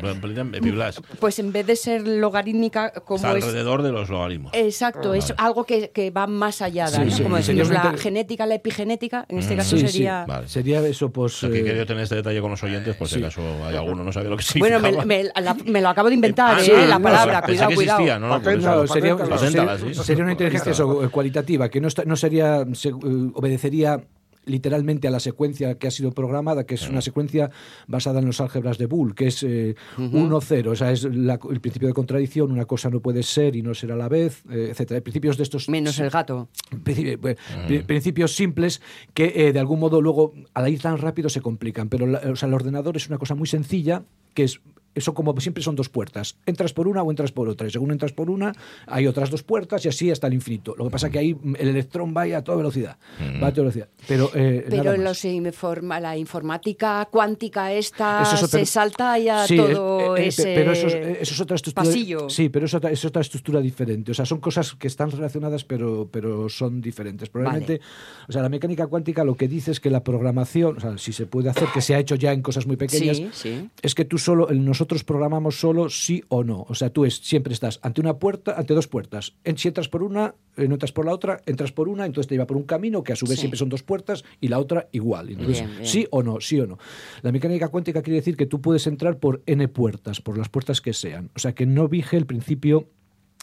epiblas? 0.54 1.02
Pues 1.20 1.40
en 1.40 1.52
vez 1.52 1.66
de 1.68 1.76
ser 1.76 2.08
logarítmica, 2.08 2.92
como 3.06 3.18
Está 3.18 3.38
es. 3.38 3.44
Alrededor 3.74 3.96
de 3.96 4.00
los 4.02 4.10
logaritmos. 4.10 4.52
Exacto, 4.54 5.14
es 5.14 5.34
algo 5.38 5.64
que, 5.66 5.90
que 5.92 6.12
va 6.12 6.28
más 6.28 6.62
allá, 6.62 6.88
Sí, 6.88 7.02
¿no? 7.04 7.12
sí, 7.12 7.24
como 7.24 7.36
decimos, 7.38 7.70
la 7.70 7.94
genética, 7.98 8.46
la 8.46 8.56
epigenética, 8.56 9.26
en 9.30 9.40
este 9.40 9.56
caso 9.56 9.78
Sí, 9.78 9.86
sí. 9.88 9.92
sería... 9.94 10.26
Vale. 10.28 10.48
Sería 10.48 10.80
eso, 10.86 11.10
pues... 11.12 11.36
O 11.36 11.38
sea, 11.42 11.50
que 11.50 11.60
eh, 11.60 11.64
quería 11.64 11.86
tener 11.86 12.04
este 12.04 12.16
detalle 12.16 12.42
con 12.42 12.52
los 12.52 12.64
oyentes, 12.64 12.96
por 12.96 13.08
si 13.08 13.20
acaso 13.20 13.42
hay 13.66 13.76
alguno 13.76 14.04
no 14.04 14.12
sabía 14.12 14.30
lo 14.30 14.38
que 14.38 14.44
Bueno, 14.60 14.78
significaba. 14.78 15.06
me, 15.06 15.24
me- 15.24 15.42
la- 15.42 15.54
me 15.66 15.82
lo 15.82 15.90
acabo 15.90 16.10
de 16.10 16.16
inventar, 16.16 16.58
Ah, 16.60 16.64
¿eh? 16.64 16.88
la 16.88 17.00
palabra, 17.00 17.42
cuidado, 17.42 17.70
que 17.70 17.76
cuidado. 17.76 18.00
existía, 18.00 18.20
no. 18.20 18.42
Claro, 18.42 18.88
sería. 18.88 19.18
Paténtala, 19.18 19.78
sería- 19.78 20.04
sería 20.04 20.24
una 20.24 20.32
inteligencia 20.34 20.72
eso, 20.72 21.04
eh, 21.04 21.10
cualitativa, 21.10 21.70
que 21.70 21.82
no, 21.82 21.88
está- 21.88 22.04
no 22.06 22.16
sería, 22.16 22.66
se- 22.74 22.90
eh, 22.90 22.94
obedecería 23.34 24.02
literalmente 24.46 25.08
a 25.08 25.12
la 25.12 25.20
secuencia 25.20 25.76
que 25.78 25.88
ha 25.88 25.92
sido 25.92 26.12
programada, 26.12 26.66
que 26.66 26.76
es 26.76 26.90
una 26.90 27.02
secuencia 27.02 27.50
basada 27.88 28.20
en 28.20 28.26
los 28.26 28.42
álgebras 28.42 28.78
de 28.78 28.86
Boole, 28.86 29.14
que 29.16 29.28
es 29.28 29.44
1-0, 29.44 30.72
o 30.72 30.76
sea, 30.76 30.92
es 30.92 31.04
la- 31.06 31.40
el 31.50 31.62
principio 31.62 31.88
de 31.88 31.94
contradicción, 31.94 32.52
una 32.52 32.66
cosa 32.66 32.90
no 32.90 33.00
puede 33.02 33.24
ser 33.24 33.56
y 33.56 33.62
no 33.62 33.74
ser 33.74 33.92
a 33.92 33.96
la 33.96 34.10
vez, 34.10 34.44
eh, 34.52 34.68
etcétera. 34.72 35.02
Principios 35.02 35.38
de 35.38 35.44
estos 35.44 35.70
Menos 35.70 36.00
el 36.00 36.10
gato. 36.10 36.50
Principi- 36.84 37.18
pues, 37.18 37.38
pri- 37.68 37.84
principios 37.84 38.36
simples 38.36 38.82
que 39.14 39.34
eh, 39.36 39.54
de 39.54 39.60
algún 39.60 39.80
modo 39.80 40.02
luego 40.02 40.34
al 40.54 40.68
ir 40.72 40.82
tan 40.82 40.98
rápido 40.98 41.30
se 41.30 41.42
complican. 41.42 41.90
Pero 41.90 42.06
la- 42.08 42.20
o 42.32 42.36
sea, 42.36 42.48
el 42.48 42.54
ordenador 42.54 42.98
es 42.98 43.08
una 43.08 43.18
cosa 43.18 43.36
muy 43.36 43.48
sencilla 43.48 44.04
que 44.34 44.44
es 44.44 44.62
eso 44.96 45.14
como 45.14 45.40
siempre 45.40 45.64
son 45.64 45.76
dos 45.76 45.90
puertas. 45.90 46.38
Entras 46.46 46.74
por 46.74 46.88
una 46.88 47.02
o 47.04 47.10
entras 47.12 47.32
por 47.32 47.50
otra 47.50 47.68
y 47.68 47.72
según 47.72 47.92
entras 47.92 48.12
por 48.14 48.30
una 48.30 48.54
hay 48.88 49.08
otras 49.08 49.30
dos 49.30 49.44
puertas 49.44 49.86
y 49.86 49.90
así 49.90 50.12
hasta 50.12 50.28
el 50.28 50.34
infinito. 50.34 50.76
Lo 50.78 50.86
que 50.86 50.92
pasa 50.92 51.10
que 51.10 51.20
ahí 51.20 51.34
mm, 51.34 51.56
el 51.60 51.68
electrón 51.70 52.14
va 52.16 52.24
a 52.24 52.44
toda 52.44 52.58
velocidad 52.58 52.98
va 53.42 53.48
a 53.48 53.52
toda 53.52 53.64
velocidad. 53.64 53.88
Pero 54.08 54.30
eh, 54.34 54.66
Pero 54.70 54.84
nada 54.84 54.98
más. 54.98 55.06
los 55.06 55.26
informa, 55.26 56.00
la 56.00 56.18
informática 56.18 57.08
cuántica 57.12 57.74
esta 57.74 58.22
Eso 58.24 58.46
es 58.46 58.52
se 58.52 58.66
salta 58.66 59.18
ya 59.18 59.46
Sí, 59.48 59.58
todo 59.58 60.16
es- 60.18 60.24
eh, 60.24 60.24
eh, 60.24 60.28
ese 60.28 60.56
pero 60.56 60.72
eso 60.72 60.88
es, 60.88 60.94
eh, 60.94 61.18
eso 61.22 61.34
es 61.34 61.42
otra 61.42 61.56
estructura 61.56 61.86
pasillo. 61.88 62.30
sí 62.30 62.50
pero 62.50 62.66
es 62.66 62.74
otra, 62.74 62.92
es 62.92 63.04
otra 63.06 63.22
estructura 63.22 63.60
diferente. 63.62 64.12
O 64.12 64.14
sea 64.14 64.26
son 64.26 64.40
cosas 64.40 64.74
que 64.76 64.88
están 64.88 65.12
relacionadas 65.12 65.64
pero 65.64 66.08
pero 66.12 66.50
son 66.50 66.82
diferentes. 66.82 67.30
Probablemente 67.30 67.82
o 68.28 68.32
sea 68.32 68.42
la 68.42 68.50
mecánica 68.50 68.88
cuántica 68.88 69.24
lo 69.24 69.36
que 69.36 69.48
dice 69.48 69.72
es 69.72 69.80
que 69.80 69.90
la 69.90 70.04
programación 70.04 70.78
o 70.78 70.80
sea 70.80 70.98
si 70.98 71.14
se 71.14 71.26
puede 71.26 71.50
hacer 71.50 71.68
que 71.74 71.82
se 71.82 71.96
ha 71.96 72.00
hecho 72.00 72.16
ya 72.16 72.32
en 72.34 72.42
cosas 72.42 72.68
muy 72.68 72.76
pequeñas 72.78 73.18
Sí, 73.18 73.30
sí. 73.34 73.70
es 73.82 73.96
que 73.96 74.06
tú 74.06 74.18
solo 74.18 74.48
nosotros 74.52 74.83
programamos 75.04 75.60
solo 75.60 75.90
sí 75.90 76.24
o 76.28 76.44
no 76.44 76.66
o 76.68 76.76
sea 76.76 76.90
tú 76.90 77.06
es, 77.06 77.16
siempre 77.18 77.54
estás 77.54 77.80
ante 77.82 78.02
una 78.02 78.20
puerta 78.20 78.56
ante 78.58 78.74
dos 78.74 78.88
puertas 78.88 79.36
si 79.56 79.68
entras 79.68 79.88
por 79.88 80.04
una 80.04 80.36
no 80.58 80.64
entras 80.76 80.92
por 80.92 81.06
la 81.06 81.14
otra 81.14 81.42
entras 81.46 81.72
por 81.72 81.88
una 81.88 82.06
entonces 82.06 82.28
te 82.28 82.36
lleva 82.36 82.46
por 82.48 82.58
un 82.58 82.64
camino 82.64 83.04
que 83.04 83.14
a 83.14 83.16
su 83.16 83.26
vez 83.26 83.36
Sí. 83.36 83.42
siempre 83.42 83.58
son 83.58 83.70
dos 83.70 83.84
puertas 83.84 84.24
y 84.42 84.50
la 84.50 84.60
otra 84.60 84.90
igual 84.92 85.30
entonces 85.30 85.60
Bien, 85.62 85.72
bien. 85.78 85.86
sí 85.88 86.08
o 86.12 86.22
no, 86.24 86.40
sí 86.42 86.60
o 86.60 86.68
no. 86.68 86.78
La 87.22 87.32
mecánica 87.32 87.70
cuántica 87.70 88.02
quiere 88.02 88.18
decir 88.18 88.36
que 88.38 88.46
tú 88.46 88.62
puedes 88.62 88.86
entrar 88.88 89.18
por 89.20 89.42
n 89.46 89.68
puertas, 89.70 90.20
por 90.22 90.38
las 90.38 90.50
puertas 90.50 90.82
que 90.82 90.94
sean. 90.94 91.30
O 91.36 91.40
sea, 91.40 91.54
que 91.54 91.66
no 91.66 91.88
vige 91.88 92.18
el 92.18 92.26
principio 92.26 92.90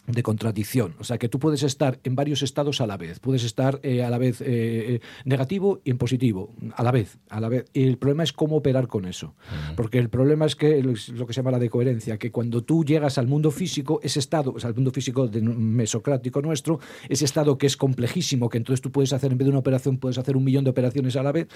de 0.07 0.23
contradicción. 0.23 0.95
O 0.99 1.03
sea, 1.03 1.17
que 1.17 1.29
tú 1.29 1.39
puedes 1.39 1.63
estar 1.63 1.99
en 2.03 2.15
varios 2.15 2.41
estados 2.41 2.81
a 2.81 2.87
la 2.87 2.97
vez. 2.97 3.19
Puedes 3.19 3.43
estar 3.43 3.79
eh, 3.83 4.03
a 4.03 4.09
la 4.09 4.17
vez 4.17 4.41
eh, 4.41 4.45
eh, 4.47 4.99
negativo 5.25 5.79
y 5.83 5.91
en 5.91 5.97
positivo, 5.97 6.53
a 6.75 6.83
la 6.83 6.91
vez. 6.91 7.19
A 7.29 7.39
la 7.39 7.49
vez. 7.49 7.65
Y 7.73 7.83
el 7.83 7.97
problema 7.97 8.23
es 8.23 8.33
cómo 8.33 8.57
operar 8.57 8.87
con 8.87 9.05
eso. 9.05 9.35
Porque 9.75 9.99
el 9.99 10.09
problema 10.09 10.45
es 10.45 10.55
que 10.55 10.79
es 10.79 11.09
lo 11.09 11.27
que 11.27 11.33
se 11.33 11.39
llama 11.39 11.51
la 11.51 11.59
decoherencia, 11.59 12.17
que 12.17 12.31
cuando 12.31 12.63
tú 12.63 12.83
llegas 12.83 13.17
al 13.17 13.27
mundo 13.27 13.51
físico, 13.51 13.99
ese 14.03 14.19
estado, 14.19 14.53
o 14.53 14.59
sea, 14.59 14.69
al 14.69 14.75
mundo 14.75 14.91
físico 14.91 15.27
de- 15.27 15.41
mesocrático 15.41 16.41
nuestro, 16.41 16.79
ese 17.07 17.25
estado 17.25 17.57
que 17.57 17.67
es 17.67 17.77
complejísimo, 17.77 18.49
que 18.49 18.57
entonces 18.57 18.81
tú 18.81 18.91
puedes 18.91 19.13
hacer, 19.13 19.31
en 19.31 19.37
vez 19.37 19.45
de 19.45 19.49
una 19.51 19.59
operación, 19.59 19.97
puedes 19.97 20.17
hacer 20.17 20.35
un 20.35 20.43
millón 20.43 20.63
de 20.63 20.71
operaciones 20.71 21.15
a 21.15 21.23
la 21.23 21.31
vez, 21.31 21.47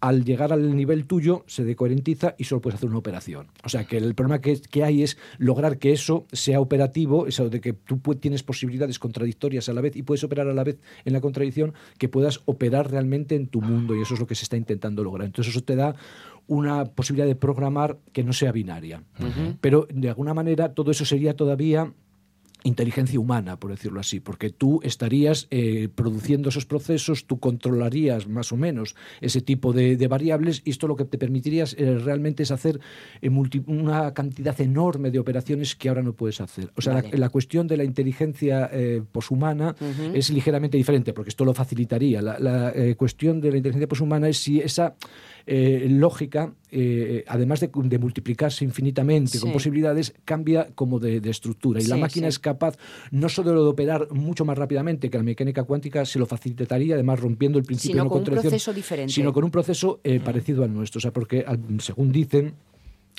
al 0.00 0.24
llegar 0.24 0.52
al 0.52 0.74
nivel 0.76 1.06
tuyo 1.06 1.44
se 1.46 1.64
decoherentiza 1.64 2.34
y 2.38 2.44
solo 2.44 2.60
puedes 2.60 2.76
hacer 2.76 2.88
una 2.88 2.98
operación. 2.98 3.48
O 3.64 3.68
sea, 3.68 3.84
que 3.84 3.96
el 3.96 4.14
problema 4.14 4.40
que, 4.40 4.60
que 4.60 4.84
hay 4.84 5.02
es 5.02 5.16
lograr 5.38 5.78
que 5.78 5.92
eso 5.92 6.26
sea 6.32 6.60
operativo, 6.60 7.26
eso 7.26 7.48
de 7.48 7.60
que 7.60 7.72
tú 7.72 7.91
pu- 8.00 8.18
tienes 8.20 8.42
posibilidades 8.42 8.98
contradictorias 8.98 9.68
a 9.68 9.72
la 9.72 9.80
vez 9.80 9.96
y 9.96 10.02
puedes 10.02 10.22
operar 10.24 10.48
a 10.48 10.54
la 10.54 10.64
vez 10.64 10.78
en 11.04 11.12
la 11.12 11.20
contradicción, 11.20 11.74
que 11.98 12.08
puedas 12.08 12.40
operar 12.46 12.90
realmente 12.90 13.34
en 13.34 13.46
tu 13.48 13.60
mundo 13.60 13.94
y 13.96 14.02
eso 14.02 14.14
es 14.14 14.20
lo 14.20 14.26
que 14.26 14.34
se 14.34 14.44
está 14.44 14.56
intentando 14.56 15.02
lograr. 15.04 15.26
Entonces 15.26 15.54
eso 15.54 15.64
te 15.64 15.76
da 15.76 15.94
una 16.46 16.84
posibilidad 16.86 17.26
de 17.26 17.36
programar 17.36 17.98
que 18.12 18.24
no 18.24 18.32
sea 18.32 18.52
binaria. 18.52 19.02
Pero 19.60 19.86
de 19.92 20.08
alguna 20.08 20.34
manera 20.34 20.74
todo 20.74 20.90
eso 20.90 21.04
sería 21.04 21.34
todavía 21.36 21.92
inteligencia 22.64 23.18
humana, 23.18 23.58
por 23.58 23.70
decirlo 23.70 23.98
así, 24.00 24.20
porque 24.20 24.50
tú 24.50 24.80
estarías 24.84 25.48
eh, 25.50 25.88
produciendo 25.94 26.48
esos 26.50 26.64
procesos, 26.66 27.26
tú 27.26 27.38
controlarías 27.40 28.28
más 28.28 28.52
o 28.52 28.56
menos 28.56 28.94
ese 29.20 29.40
tipo 29.40 29.72
de, 29.72 29.96
de 29.96 30.06
variables 30.08 30.62
y 30.64 30.70
esto 30.70 30.86
lo 30.86 30.94
que 30.96 31.04
te 31.04 31.18
permitirías 31.18 31.74
eh, 31.78 31.98
realmente 31.98 32.42
es 32.44 32.50
hacer 32.50 32.78
eh, 33.20 33.30
multi- 33.30 33.62
una 33.66 34.14
cantidad 34.14 34.60
enorme 34.60 35.10
de 35.10 35.18
operaciones 35.18 35.74
que 35.74 35.88
ahora 35.88 36.02
no 36.02 36.12
puedes 36.12 36.40
hacer. 36.40 36.70
O 36.76 36.80
sea, 36.80 36.94
la- 36.94 37.02
Vale. 37.02 37.18
la, 37.18 37.28
cuestión 37.30 37.66
de 37.66 37.76
la 37.76 37.84
inteligencia 37.84 38.70
poshumana 39.10 39.74
es 40.14 40.30
ligeramente 40.30 40.76
diferente, 40.76 41.12
porque 41.12 41.30
esto 41.30 41.44
lo 41.44 41.54
facilitaría. 41.54 42.22
La, 42.22 42.38
la, 42.38 42.72
cuestión 42.96 43.40
de 43.40 43.50
la 43.50 43.56
inteligencia 43.56 43.88
poshumana 43.88 44.28
es 44.28 44.38
si 44.38 44.60
esa 44.60 44.94
eh, 45.46 45.86
lógica, 45.88 46.52
eh, 46.70 47.24
además 47.26 47.60
de, 47.60 47.70
de 47.74 47.98
multiplicarse 47.98 48.64
infinitamente 48.64 49.38
con 49.40 49.52
posibilidades, 49.52 50.14
cambia 50.24 50.68
como 50.74 50.98
de, 50.98 51.20
de 51.20 51.30
estructura. 51.30 51.80
Y 51.80 51.86
la 51.86 51.96
máquina 51.96 52.26
sí. 52.26 52.30
es 52.30 52.38
capaz 52.38 52.76
no 53.10 53.28
solo 53.28 53.52
de 53.52 53.70
operar 53.70 54.10
mucho 54.12 54.44
más 54.44 54.56
rápidamente 54.56 55.10
que 55.10 55.18
la 55.18 55.24
mecánica 55.24 55.64
cuántica, 55.64 56.04
se 56.04 56.18
lo 56.18 56.26
facilitaría, 56.26 56.94
además 56.94 57.20
rompiendo 57.20 57.58
el 57.58 57.64
principio 57.64 57.94
Sino 57.94 58.04
de 58.04 58.08
no 58.08 58.10
con 58.10 58.18
un 58.20 58.24
proceso 58.24 58.72
diferente. 58.72 59.12
sino 59.12 59.32
con 59.32 59.44
un 59.44 59.50
proceso 59.50 60.00
eh, 60.04 60.20
parecido 60.20 60.64
al 60.64 60.72
nuestro. 60.72 60.98
O 60.98 61.00
sea, 61.00 61.12
porque 61.12 61.44
según 61.78 62.12
dicen, 62.12 62.54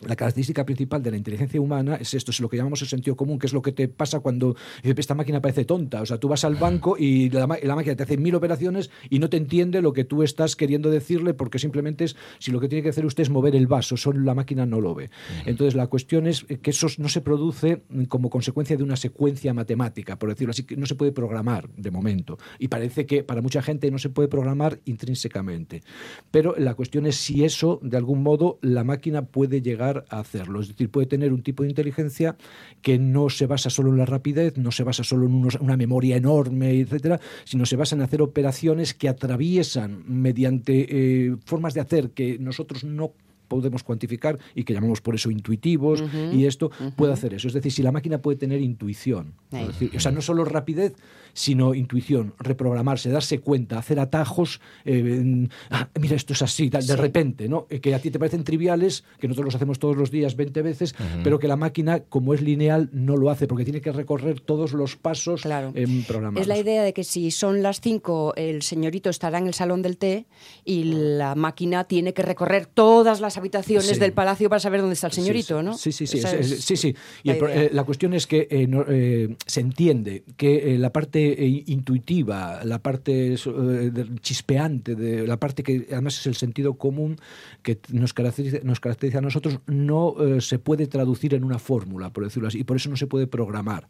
la 0.02 0.16
característica 0.16 0.66
principal 0.66 1.02
de 1.02 1.12
la 1.12 1.18
inteligencia 1.18 1.62
humana 1.62 1.96
es 1.96 2.14
esto, 2.14 2.32
es 2.32 2.40
lo 2.40 2.50
que 2.50 2.58
llamamos 2.58 2.82
el 2.82 2.88
sentido 2.88 3.16
común, 3.16 3.40
que 3.40 3.48
es 3.48 3.54
lo 3.54 3.62
que 3.62 3.72
te 3.72 3.88
pasa 3.88 4.20
cuando 4.20 4.56
esta 4.84 5.16
máquina 5.16 5.42
parece 5.42 5.66
tonta. 5.66 6.02
O 6.02 6.06
sea, 6.06 6.18
tú 6.18 6.28
vas 6.28 6.44
al 6.44 6.56
banco 6.56 6.96
y 6.98 7.30
la, 7.30 7.48
la 7.62 7.76
máquina 7.76 7.96
te 7.96 8.04
hace 8.04 8.18
mil 8.18 8.36
operaciones 8.36 8.90
y 9.10 9.20
no 9.20 9.30
te 9.30 9.38
entiende 9.38 9.82
lo 9.82 9.94
que 9.94 10.04
tú 10.04 10.24
estás 10.24 10.56
queriendo 10.56 10.90
decirle 10.90 11.34
porque 11.34 11.60
simplemente 11.60 12.06
es, 12.06 12.16
si 12.40 12.52
lo 12.52 12.60
que 12.60 12.68
tiene 12.68 12.84
que 12.84 12.90
hacer 12.90 13.06
usted 13.06 13.24
es 13.24 13.30
mover 13.30 13.56
el 13.56 13.68
vaso, 13.68 13.96
solo 13.98 14.20
la 14.22 14.34
máquina 14.34 14.66
no 14.66 14.82
lo 14.82 14.96
ve. 14.96 15.10
Entonces, 15.46 15.76
la 15.76 15.88
cuestión 15.88 16.28
es 16.28 16.44
que 16.44 16.72
eso 16.72 16.88
no 16.98 17.08
se 17.08 17.22
produce 17.22 17.84
como 18.08 18.30
consecuencia 18.30 18.76
de 18.76 18.84
una 18.84 18.96
secuencia 18.96 19.54
matemática, 19.54 20.18
por 20.18 20.30
decirlo 20.30 20.52
así, 20.52 20.64
que 20.64 20.76
no 20.76 20.86
se 20.86 20.96
puede 20.96 21.12
programar 21.12 21.70
de 21.70 21.92
momento. 21.92 22.38
Y 22.60 22.68
parece 22.68 23.06
que 23.06 23.24
para 23.24 23.42
mucha 23.42 23.62
gente 23.62 23.90
no 23.92 24.00
se 24.00 24.10
puede 24.10 24.28
programar 24.28 24.80
intrínsecamente. 24.86 25.84
Pero 26.32 26.56
la 26.58 26.74
cuestión 26.74 27.06
es 27.06 27.16
si 27.16 27.44
eso, 27.44 27.80
de 27.84 27.98
algún 27.98 28.24
modo, 28.24 28.60
la 28.62 28.84
máquina 28.84 29.26
puede 29.26 29.62
llegar 29.62 29.83
a 30.10 30.20
hacerlo. 30.20 30.62
Es 30.62 30.68
decir, 30.70 30.90
puede 30.90 31.08
tener 31.08 31.34
un 31.34 31.44
tipo 31.44 31.64
de 31.64 31.70
inteligencia 31.70 32.36
que 32.82 32.98
no 33.00 33.30
se 33.30 33.46
basa 33.46 33.70
solo 33.70 33.90
en 33.92 33.98
la 33.98 34.06
rapidez, 34.06 34.58
no 34.58 34.72
se 34.72 34.84
basa 34.84 35.04
solo 35.04 35.26
en 35.28 35.34
unos- 35.34 35.56
una 35.60 35.78
memoria 35.78 36.16
enorme, 36.18 36.72
etcétera, 36.80 37.20
sino 37.44 37.66
se 37.66 37.76
basa 37.76 37.96
en 37.96 38.02
hacer 38.02 38.22
operaciones 38.22 38.94
que 38.94 39.10
atraviesan 39.10 40.04
mediante 40.08 40.88
eh, 40.90 41.36
formas 41.46 41.74
de 41.74 41.82
hacer 41.82 42.12
que 42.12 42.38
nosotros 42.40 42.84
no 42.84 43.12
podemos 43.48 43.84
cuantificar 43.84 44.40
y 44.56 44.64
que 44.64 44.74
llamamos 44.74 45.02
por 45.02 45.14
eso 45.14 45.30
intuitivos 45.30 46.02
y 46.34 46.46
esto 46.46 46.72
puede 46.96 47.14
hacer 47.14 47.36
eso. 47.36 47.48
Es 47.48 47.54
decir, 47.54 47.72
si 47.72 47.84
la 47.84 47.92
máquina 47.92 48.18
puede 48.20 48.38
tener 48.38 48.60
intuición, 48.62 49.34
decir, 49.52 49.92
o 49.96 50.00
sea, 50.00 50.12
no 50.12 50.22
solo 50.22 50.44
rapidez, 50.46 50.94
sino 51.34 51.74
intuición, 51.74 52.34
reprogramarse, 52.40 53.10
darse 53.10 53.40
cuenta, 53.40 53.78
hacer 53.78 54.00
atajos, 54.00 54.62
eh, 54.86 55.00
en- 55.00 55.50
ah, 55.72 55.90
mira, 56.00 56.16
esto 56.16 56.34
es 56.34 56.42
así, 56.42 56.70
tal, 56.70 56.86
de 56.86 56.94
Sí. 56.94 57.00
repente, 57.00 57.50
¿no? 57.50 57.68
Eh, 57.70 57.80
que 57.80 57.94
a 57.96 58.00
ti 58.00 58.12
te 58.12 58.20
parecen 58.20 58.44
triviales, 58.44 59.04
que 59.20 59.28
nosotros 59.28 59.46
los 59.46 59.56
hacemos 59.56 59.80
todos 59.80 59.98
los 59.98 60.12
días 60.12 60.36
20 60.36 60.62
veces, 60.62 60.96
pero 61.24 61.40
que 61.40 61.48
la 61.48 61.56
máquina, 61.56 62.02
como 62.02 62.34
es 62.34 62.42
lineal, 62.42 62.90
no 62.94 63.18
lo 63.18 63.30
hace, 63.30 63.48
porque 63.48 63.64
tiene 63.64 63.82
que 63.82 63.92
recorrer 63.92 64.40
todos 64.40 64.74
los 64.74 64.96
pasos 64.96 65.42
Claro. 65.42 65.72
em, 65.76 66.04
programados. 66.04 66.42
Es 66.42 66.48
la 66.48 66.58
idea 66.58 66.84
de 66.84 66.94
que 66.94 67.04
si 67.04 67.32
son 67.32 67.62
las 67.64 67.82
5, 67.82 68.34
el 68.36 68.62
señorito 68.62 69.10
estará 69.10 69.38
en 69.40 69.48
el 69.48 69.54
salón 69.54 69.82
del 69.82 69.98
té 69.98 70.26
y 70.64 70.84
la 70.84 71.36
máquina 71.36 71.86
tiene 71.86 72.14
que 72.14 72.22
recorrer 72.22 72.68
todas 72.68 73.20
las 73.22 73.38
habitaciones 73.38 73.88
Sí. 73.88 74.00
del 74.00 74.14
palacio 74.14 74.50
para 74.50 74.60
saber 74.60 74.82
dónde 74.82 74.94
está 74.94 75.08
el 75.08 75.14
señorito, 75.14 75.60
sí, 75.60 75.66
¿no? 75.66 75.78
Sí, 75.78 75.92
sí, 75.92 76.08
sí. 76.08 76.20
Es- 76.20 76.64
sí, 76.64 76.76
sí. 76.78 76.96
Y 77.24 77.30
la 77.30 77.36
el 77.36 77.44
eh, 77.50 77.70
la 77.74 77.84
cuestión 77.84 78.14
es 78.14 78.28
que 78.28 78.48
eh, 78.50 78.68
no- 78.68 78.86
eh, 78.88 79.36
se 79.46 79.62
entiende 79.62 80.24
que 80.38 80.76
eh, 80.76 80.78
la 80.78 80.92
parte 80.92 81.23
eh, 81.32 81.64
intuitiva, 81.68 82.62
la 82.64 82.80
parte 82.80 83.34
eh, 83.36 83.92
chispeante, 84.22 84.96
de, 84.96 85.26
la 85.28 85.38
parte 85.38 85.64
que 85.64 85.88
además 85.92 86.20
es 86.20 86.28
el 86.28 86.36
sentido 86.36 86.74
común 86.76 87.18
que 87.62 87.80
nos 87.92 88.14
caracteriza, 88.14 88.58
nos 88.64 88.80
caracteriza 88.80 89.20
a 89.20 89.22
nosotros, 89.22 89.60
no 89.68 90.16
eh, 90.20 90.42
se 90.42 90.60
puede 90.60 90.88
traducir 90.88 91.34
en 91.34 91.44
una 91.44 91.60
fórmula, 91.60 92.12
por 92.12 92.24
decirlo 92.24 92.48
así, 92.48 92.60
y 92.60 92.64
por 92.64 92.78
eso 92.78 92.90
no 92.90 92.98
se 92.98 93.08
puede 93.08 93.28
programar. 93.28 93.88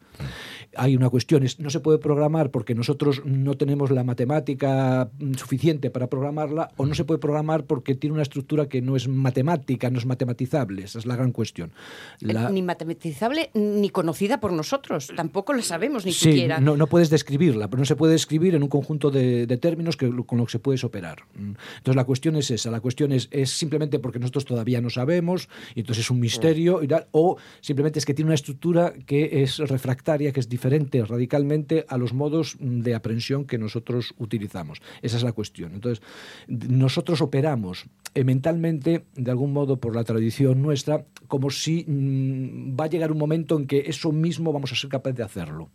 Hay 0.75 0.95
una 0.95 1.09
cuestión, 1.09 1.43
es, 1.43 1.59
no 1.59 1.69
se 1.69 1.79
puede 1.79 1.97
programar 1.97 2.51
porque 2.51 2.75
nosotros 2.75 3.21
no 3.25 3.55
tenemos 3.55 3.91
la 3.91 4.03
matemática 4.03 5.09
mm, 5.19 5.33
suficiente 5.35 5.89
para 5.89 6.07
programarla, 6.07 6.71
o 6.77 6.85
no 6.85 6.95
se 6.95 7.05
puede 7.05 7.19
programar 7.19 7.65
porque 7.65 7.95
tiene 7.95 8.13
una 8.13 8.23
estructura 8.23 8.67
que 8.67 8.81
no 8.81 8.95
es 8.95 9.07
matemática, 9.07 9.89
no 9.89 9.97
es 9.97 10.05
matematizable. 10.05 10.83
Esa 10.83 10.99
es 10.99 11.05
la 11.05 11.15
gran 11.15 11.31
cuestión. 11.31 11.71
La- 12.19 12.49
Ni 12.49 12.61
matematizable 12.61 13.49
ni 13.53 13.89
conocida 13.89 14.39
por 14.39 14.51
nosotros. 14.53 15.11
Tampoco 15.15 15.53
la 15.53 15.61
sabemos 15.61 16.05
ni 16.05 16.11
Sí, 16.13 16.31
siquiera. 16.31 16.59
no, 16.59 16.77
no 16.77 16.87
puedes 16.87 17.09
describirla, 17.23 17.69
pero 17.69 17.79
no 17.79 17.85
se 17.85 17.95
puede 17.95 18.13
describir 18.13 18.53
en 18.55 18.63
un 18.63 18.69
conjunto 18.69 19.09
de, 19.09 19.47
términos 19.57 19.95
que, 19.95 20.11
con 20.25 20.37
los 20.37 20.47
que 20.47 20.51
se 20.53 20.59
puedes 20.59 20.83
operar. 20.83 21.23
Mm. 21.35 21.53
Entonces 21.77 21.95
la 21.95 22.03
cuestión 22.03 22.35
es 22.35 22.51
esa, 22.51 22.69
la 22.69 22.81
cuestión 22.81 23.11
es, 23.11 23.29
es 23.31 23.49
simplemente 23.49 23.99
porque 23.99 24.19
nosotros 24.19 24.45
todavía 24.45 24.81
no 24.81 24.89
sabemos, 24.89 25.47
y 25.75 25.81
entonces 25.81 26.05
es 26.05 26.11
un 26.11 26.19
misterio, 26.19 26.83
y 26.83 26.87
tal, 26.87 27.07
o 27.11 27.37
simplemente 27.61 27.99
es 27.99 28.05
que 28.05 28.13
tiene 28.13 28.27
una 28.27 28.35
estructura 28.35 28.93
que 29.05 29.43
es 29.43 29.57
refractaria, 29.59 30.31
que 30.31 30.39
es 30.39 30.49
diferente 30.49 31.03
radicalmente 31.05 31.85
a 31.87 31.97
los 31.97 32.13
modos 32.13 32.57
mm, 32.59 32.81
de 32.81 32.95
aprehensión 32.95 33.45
que 33.45 33.57
nosotros 33.57 34.13
utilizamos. 34.17 34.81
Esa 35.01 35.17
es 35.17 35.23
la 35.23 35.31
cuestión. 35.31 35.73
Entonces, 35.73 36.03
nosotros 36.47 37.21
operamos 37.21 37.85
eh, 38.15 38.23
mentalmente, 38.23 39.05
de 39.15 39.31
algún 39.31 39.53
modo, 39.53 39.77
por 39.77 39.95
la 39.95 40.03
tradición 40.03 40.61
nuestra, 40.61 41.05
como 41.27 41.49
si 41.49 41.85
mm, 41.87 42.75
va 42.79 42.85
a 42.85 42.87
llegar 42.87 43.11
un 43.11 43.17
momento 43.17 43.57
en 43.57 43.67
que 43.67 43.83
eso 43.87 44.11
mismo 44.11 44.51
vamos 44.53 44.71
a 44.71 44.75
ser 44.75 44.89
capaces 44.89 45.17
de 45.17 45.23
hacerlo. 45.23 45.69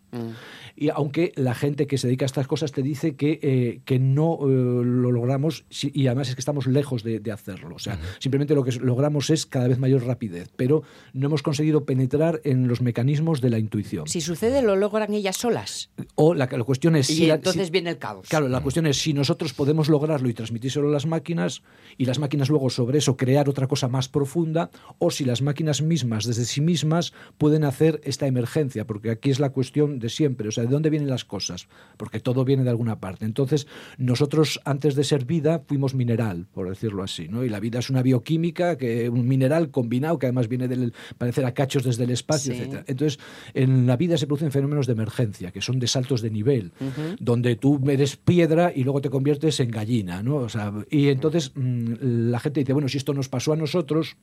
Y 0.76 0.88
aunque 0.90 1.32
la 1.36 1.54
gente 1.54 1.86
que 1.86 1.98
se 1.98 2.06
dedica 2.06 2.24
a 2.24 2.26
estas 2.26 2.46
cosas 2.46 2.72
te 2.72 2.82
dice 2.82 3.16
que, 3.16 3.38
eh, 3.42 3.80
que 3.84 3.98
no 3.98 4.38
eh, 4.42 4.46
lo 4.84 5.10
logramos 5.12 5.64
si- 5.70 5.90
y 5.94 6.06
además 6.06 6.28
es 6.28 6.34
que 6.34 6.40
estamos 6.40 6.66
lejos 6.66 7.02
de, 7.02 7.20
de 7.20 7.32
hacerlo. 7.32 7.74
O 7.74 7.78
sea, 7.78 7.98
simplemente 8.20 8.54
lo 8.54 8.62
que 8.64 8.72
logramos 8.72 9.30
es 9.30 9.44
cada 9.46 9.68
vez 9.68 9.78
mayor 9.78 10.04
rapidez, 10.04 10.50
pero 10.56 10.82
no 11.12 11.26
hemos 11.26 11.42
conseguido 11.42 11.84
penetrar 11.84 12.40
en 12.44 12.68
los 12.68 12.80
mecanismos 12.80 13.40
de 13.40 13.50
la 13.50 13.58
intuición. 13.58 14.06
Si 14.06 14.20
sucede, 14.20 14.62
lo 14.62 14.76
logran 14.76 15.12
ellas 15.14 15.36
solas. 15.36 15.90
O 16.14 16.34
la, 16.34 16.46
la 16.50 16.64
cuestión 16.64 16.96
es 16.96 17.10
Y 17.10 17.14
si 17.16 17.30
entonces 17.30 17.66
si- 17.66 17.72
viene 17.72 17.90
el 17.90 17.98
caos. 17.98 18.26
Claro, 18.28 18.48
la 18.48 18.60
cuestión 18.60 18.86
es 18.86 18.96
si 18.98 19.12
nosotros 19.12 19.52
podemos 19.54 19.88
lograrlo 19.88 20.28
y 20.28 20.34
transmitírselo 20.34 20.88
a 20.88 20.92
las 20.92 21.06
máquinas 21.06 21.62
y 21.96 22.04
las 22.04 22.18
máquinas 22.18 22.48
luego 22.48 22.70
sobre 22.70 22.98
eso 22.98 23.16
crear 23.16 23.48
otra 23.48 23.66
cosa 23.66 23.88
más 23.88 24.08
profunda 24.08 24.70
o 24.98 25.10
si 25.10 25.24
las 25.24 25.37
máquinas 25.42 25.82
mismas 25.82 26.24
desde 26.24 26.44
sí 26.44 26.60
mismas 26.60 27.12
pueden 27.38 27.64
hacer 27.64 28.00
esta 28.04 28.26
emergencia, 28.26 28.86
porque 28.86 29.10
aquí 29.10 29.30
es 29.30 29.40
la 29.40 29.50
cuestión 29.50 29.98
de 29.98 30.08
siempre, 30.08 30.48
o 30.48 30.50
sea, 30.52 30.64
¿de 30.64 30.70
dónde 30.70 30.90
vienen 30.90 31.08
las 31.08 31.24
cosas? 31.24 31.68
Porque 31.96 32.20
todo 32.20 32.44
viene 32.44 32.64
de 32.64 32.70
alguna 32.70 33.00
parte. 33.00 33.24
Entonces, 33.24 33.66
nosotros 33.96 34.60
antes 34.64 34.94
de 34.94 35.04
ser 35.04 35.24
vida 35.24 35.62
fuimos 35.66 35.94
mineral, 35.94 36.46
por 36.52 36.68
decirlo 36.68 37.02
así, 37.02 37.28
¿no? 37.28 37.44
Y 37.44 37.48
la 37.48 37.60
vida 37.60 37.78
es 37.78 37.90
una 37.90 38.02
bioquímica, 38.02 38.76
que 38.76 39.08
un 39.08 39.26
mineral 39.26 39.70
combinado 39.70 40.18
que 40.18 40.26
además 40.26 40.48
viene 40.48 40.68
del 40.68 40.92
parecer 41.18 41.44
a 41.44 41.52
cachos 41.54 41.84
desde 41.84 42.04
el 42.04 42.10
espacio, 42.10 42.52
Sí. 42.54 42.60
etcétera. 42.60 42.84
Entonces, 42.86 43.18
en 43.54 43.86
la 43.86 43.96
vida 43.96 44.16
se 44.16 44.26
producen 44.26 44.52
fenómenos 44.52 44.86
de 44.86 44.92
emergencia, 44.92 45.50
que 45.50 45.60
son 45.60 45.78
de 45.78 45.86
saltos 45.86 46.22
de 46.22 46.30
nivel, 46.30 46.72
donde 47.20 47.56
tú 47.56 47.80
eres 47.90 48.16
piedra 48.16 48.72
y 48.74 48.84
luego 48.84 49.00
te 49.00 49.10
conviertes 49.10 49.60
en 49.60 49.70
gallina, 49.70 50.22
¿no? 50.22 50.36
O 50.36 50.48
sea, 50.48 50.72
y 50.90 51.08
entonces 51.08 51.52
mm, 51.54 52.30
la 52.30 52.40
gente 52.40 52.60
dice, 52.60 52.72
bueno, 52.72 52.88
si 52.88 52.98
esto 52.98 53.14
nos 53.14 53.28
pasó 53.28 53.52
a 53.52 53.56
nosotros, 53.56 54.16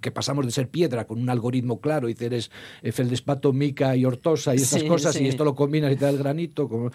que 0.00 0.10
pasamos 0.10 0.44
de 0.44 0.52
ser 0.52 0.68
piedra 0.68 1.06
con 1.06 1.20
un 1.20 1.30
algoritmo 1.30 1.80
claro 1.80 2.08
y 2.08 2.16
eres 2.20 2.50
eh, 2.82 2.92
feldespato, 2.92 3.52
mica 3.52 3.96
y 3.96 4.04
ortosa 4.04 4.54
y 4.54 4.58
estas 4.58 4.82
Sí, 4.82 4.88
cosas 4.88 5.14
sí. 5.14 5.24
y 5.24 5.28
esto 5.28 5.44
lo 5.44 5.54
combinas 5.54 5.92
y 5.92 5.96
te 5.96 6.04
da 6.04 6.10
el 6.10 6.18
granito, 6.18 6.68
como, 6.68 6.90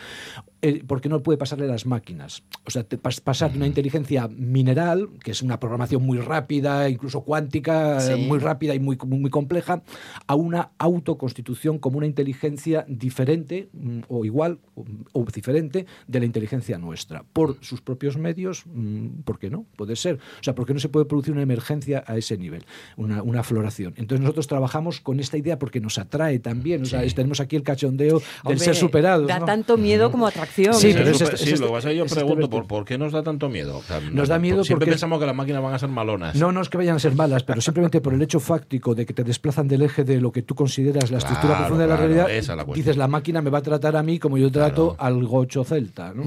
eh, 0.62 0.84
¿por 0.86 1.02
qué 1.02 1.10
no 1.10 1.22
puede 1.24 1.38
pasarle 1.38 1.66
a 1.66 1.70
las 1.70 1.86
máquinas? 1.86 2.44
O 2.66 2.70
sea, 2.72 2.84
te 2.84 3.00
pas- 3.02 3.22
pasar 3.22 3.52
de 3.52 3.58
una 3.58 3.68
inteligencia 3.68 4.28
mineral, 4.28 5.10
que 5.24 5.32
es 5.32 5.42
una 5.42 5.60
programación 5.60 6.04
muy 6.04 6.20
rápida, 6.20 6.90
incluso 6.90 7.22
cuántica, 7.22 7.98
eh, 7.98 8.16
Sí. 8.16 8.22
muy 8.28 8.40
rápida 8.40 8.76
y 8.76 8.80
muy, 8.80 8.98
muy, 9.06 9.20
muy 9.20 9.30
compleja, 9.30 9.82
a 10.28 10.36
una 10.36 10.72
autoconstitución 10.78 11.80
como 11.80 11.98
una 11.98 12.06
inteligencia 12.08 12.86
diferente 12.88 13.70
mm, 13.74 14.00
o 14.10 14.26
igual 14.26 14.60
o, 14.76 14.86
o 15.14 15.26
diferente 15.34 15.86
de 16.08 16.20
la 16.20 16.26
inteligencia 16.26 16.78
nuestra. 16.78 17.24
Por 17.34 17.58
sus 17.64 17.82
propios 17.82 18.18
medios, 18.18 18.64
mm, 18.66 19.22
¿por 19.24 19.40
qué 19.40 19.50
no? 19.50 19.66
Puede 19.76 19.96
ser. 19.96 20.16
O 20.40 20.44
sea, 20.44 20.56
¿por 20.56 20.66
qué 20.66 20.74
no 20.74 20.80
se 20.80 20.90
puede 20.90 21.06
producir 21.06 21.34
una 21.34 21.42
emergencia 21.44 22.04
a 22.06 22.18
ese 22.18 22.38
nivel? 22.38 22.59
Una, 22.98 23.22
una 23.24 23.44
floración. 23.44 23.94
Entonces 23.98 24.22
nosotros 24.22 24.48
trabajamos 24.48 25.00
con 25.02 25.20
esta 25.20 25.38
idea 25.38 25.58
porque 25.60 25.80
nos 25.80 25.98
atrae 25.98 26.40
también. 26.40 26.84
O 26.84 26.86
sea, 26.86 27.02
tenemos 27.14 27.40
aquí 27.40 27.56
el 27.56 27.64
cachondeo 27.64 28.20
del 28.20 28.24
Hombre, 28.44 28.60
ser 28.60 28.76
superados. 28.76 29.28
Da 29.28 29.40
¿no? 29.40 29.46
tanto 29.46 29.78
miedo 29.78 30.12
como 30.12 30.28
atracción. 30.28 30.74
Sí, 30.74 30.90
Sí, 30.90 30.94
pero 30.98 31.10
es 31.12 31.16
es 31.16 31.22
este- 31.22 31.38
sí, 31.38 31.46
lo 31.50 31.54
este- 31.56 31.66
que 31.68 31.72
pasa 31.74 31.88
es 31.90 31.94
que 31.94 31.98
yo 31.98 32.06
es 32.06 32.12
este 32.12 32.24
pregunto. 32.26 32.50
¿por, 32.50 32.68
por 32.68 32.86
qué 32.86 32.98
nos 32.98 33.12
da 33.12 33.24
tanto 33.24 33.50
miedo? 33.50 33.78
O 33.78 33.84
sea, 33.84 34.00
Nos 34.00 34.28
da 34.28 34.40
miedo 34.40 34.64
Siempre 34.64 34.86
porque- 34.86 34.92
pensamos 34.92 35.20
que 35.20 35.26
las 35.26 35.36
máquinas 35.36 35.62
van 35.62 35.74
a 35.74 35.80
ser 35.80 35.90
malonas. 35.90 36.36
No, 36.36 36.52
no 36.52 36.62
es 36.62 36.70
que 36.70 36.78
vayan 36.78 36.96
a 36.96 37.00
ser 37.00 37.14
malas, 37.16 37.44
pero 37.44 37.62
simplemente 37.62 38.02
por 38.02 38.14
el 38.14 38.22
hecho 38.22 38.40
fáctico 38.40 38.96
de 38.96 39.06
que 39.06 39.14
te 39.14 39.24
desplazan 39.24 39.68
del 39.68 39.82
eje 39.84 40.04
de 40.04 40.20
lo 40.22 40.32
que 40.32 40.42
tú 40.42 40.56
consideras 40.56 41.12
la 41.12 41.18
estructura 41.20 41.54
Claro, 41.54 41.60
profunda 41.68 41.84
de 41.84 41.90
la 41.90 41.96
claro, 41.98 42.14
realidad. 42.14 42.56
la 42.56 42.74
dices, 42.74 42.98
la 42.98 43.08
máquina 43.08 43.42
me 43.42 43.50
va 43.50 43.60
a 43.60 43.62
tratar 43.62 43.96
a 43.96 44.04
mí 44.04 44.20
como 44.20 44.38
yo 44.38 44.52
trato 44.52 44.96
al 45.00 45.24
gocho 45.26 45.64
celta. 45.64 46.14
¿no? 46.14 46.24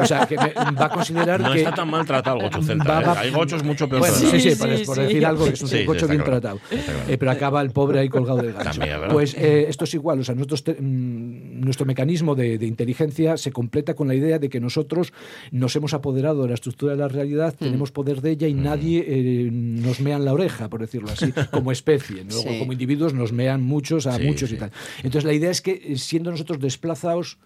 o 0.00 0.06
sea, 0.06 0.26
que 0.26 0.36
me- 0.36 0.52
va 0.54 0.86
a 0.86 0.88
considerar 0.90 1.40
No 1.40 1.52
que. 1.52 1.58
está 1.58 1.74
tan 1.74 1.90
mal 1.90 2.04
tratado 2.06 2.36
el 2.38 2.42
gocho 2.44 2.62
celta. 2.62 2.84
Va- 2.84 3.02
¿eh? 3.02 3.06
va- 3.06 3.20
Hay 3.20 3.30
gochos 3.30 3.62
mucho 3.64 3.88
peor 3.88 4.00
Bueno, 4.00 4.14
sí, 4.16 4.26
sí, 4.40 4.50
Sí, 4.50 4.56
por, 4.56 4.76
sí, 4.76 4.84
por 4.84 4.96
sí. 4.96 5.02
decir 5.02 5.26
algo, 5.26 5.44
que 5.44 5.56
es 5.66 5.72
un 5.72 5.78
Sí, 5.78 5.84
bien 6.06 6.22
claro. 6.22 6.24
tratado. 6.24 6.60
Claro. 6.68 6.98
Eh, 7.08 7.18
pero 7.18 7.30
acaba 7.30 7.60
el 7.62 7.70
pobre 7.70 8.00
ahí 8.00 8.08
colgado 8.08 8.42
del 8.42 8.52
gancho. 8.52 8.80
Pues 9.10 9.34
eh, 9.36 9.66
esto 9.68 9.84
es 9.84 9.94
igual, 9.94 10.20
o 10.20 10.24
sea, 10.24 10.34
nosotros 10.34 10.64
te- 10.64 10.74
mm, 10.80 11.60
nuestro 11.60 11.86
mecanismo 11.86 12.34
de, 12.34 12.58
de 12.58 12.66
inteligencia 12.66 13.36
se 13.36 13.52
completa 13.52 13.94
con 13.94 14.08
la 14.08 14.14
idea 14.14 14.38
de 14.38 14.48
que 14.48 14.60
nosotros 14.60 15.12
nos 15.50 15.74
hemos 15.76 15.94
apoderado 15.94 16.42
de 16.42 16.48
la 16.48 16.54
estructura 16.54 16.92
de 16.92 16.98
la 16.98 17.08
realidad, 17.08 17.54
Mm. 17.58 17.64
tenemos 17.64 17.90
poder 17.90 18.20
de 18.20 18.30
ella 18.32 18.48
y 18.48 18.54
nadie 18.54 19.04
eh, 19.06 19.48
nos 19.52 20.00
mea 20.00 20.16
en 20.16 20.24
la 20.24 20.32
oreja, 20.32 20.68
por 20.68 20.80
decirlo 20.80 21.10
así, 21.10 21.32
como 21.50 21.72
especie. 21.72 22.24
Sí. 22.28 22.58
como 22.58 22.72
individuos 22.72 23.14
nos 23.14 23.32
mean 23.32 23.62
muchos 23.62 24.06
a 24.06 24.16
Sí, 24.16 24.24
muchos 24.24 24.52
y 24.52 24.56
tal. 24.56 24.70
Entonces 24.98 25.24
la 25.24 25.32
idea 25.32 25.50
es 25.50 25.60
que 25.60 25.96
siendo 25.96 26.30
nosotros 26.30 26.58
desplazados 26.60 27.38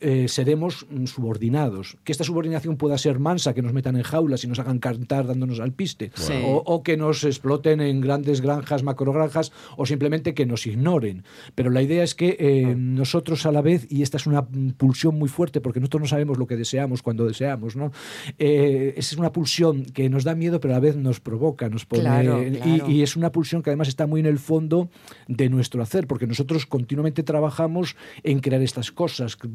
eh, 0.00 0.26
seremos 0.28 0.86
mm, 0.90 1.06
subordinados. 1.06 1.96
Que 2.04 2.12
esta 2.12 2.24
subordinación 2.24 2.76
pueda 2.76 2.98
ser 2.98 3.18
mansa, 3.18 3.54
que 3.54 3.62
nos 3.62 3.72
metan 3.72 3.96
en 3.96 4.02
jaulas 4.02 4.44
y 4.44 4.48
nos 4.48 4.58
hagan 4.58 4.78
cantar 4.78 5.26
dándonos 5.26 5.60
al 5.60 5.72
piste, 5.72 6.10
Sí. 6.14 6.32
o, 6.44 6.56
o 6.64 6.82
que 6.82 6.96
nos 6.96 7.24
exploten 7.24 7.80
en 7.80 8.00
grandes 8.00 8.40
granjas, 8.40 8.82
macrogranjas, 8.82 9.52
o 9.76 9.86
simplemente 9.86 10.34
que 10.34 10.46
nos 10.46 10.66
ignoren. 10.66 11.24
Pero 11.54 11.70
la 11.70 11.82
idea 11.82 12.02
es 12.02 12.14
que 12.14 12.36
eh, 12.38 12.74
nosotros 12.76 13.46
a 13.46 13.52
la 13.52 13.62
vez, 13.62 13.86
y 13.90 14.02
esta 14.02 14.16
es 14.16 14.26
una 14.26 14.46
pulsión 14.76 15.18
muy 15.18 15.28
fuerte, 15.28 15.60
porque 15.60 15.80
nosotros 15.80 16.02
no 16.02 16.08
sabemos 16.08 16.38
lo 16.38 16.46
que 16.46 16.56
deseamos 16.56 17.02
cuando 17.02 17.26
deseamos, 17.26 17.76
¿no? 17.76 17.92
Eh, 18.38 18.94
es 18.96 19.12
una 19.14 19.32
pulsión 19.32 19.84
que 19.84 20.08
nos 20.08 20.24
da 20.24 20.34
miedo, 20.34 20.60
pero 20.60 20.74
a 20.74 20.76
la 20.76 20.80
vez 20.80 20.96
nos 20.96 21.20
provoca, 21.20 21.68
nos 21.68 21.84
pone... 21.86 22.02
Claro, 22.02 22.42
y- 22.42 22.50
claro. 22.52 22.90
y 22.90 23.02
es 23.02 23.16
una 23.16 23.30
pulsión 23.32 23.62
que 23.62 23.70
además 23.70 23.88
está 23.88 24.06
muy 24.06 24.20
en 24.20 24.26
el 24.26 24.38
fondo 24.38 24.88
de 25.28 25.48
nuestro 25.48 25.82
hacer, 25.82 26.06
porque 26.06 26.26
nosotros 26.26 26.66
continuamente 26.66 27.22
trabajamos 27.22 27.96
en 28.22 28.40
crear 28.40 28.62
estas 28.62 28.90
cosas, 28.92 29.36
que 29.36 29.48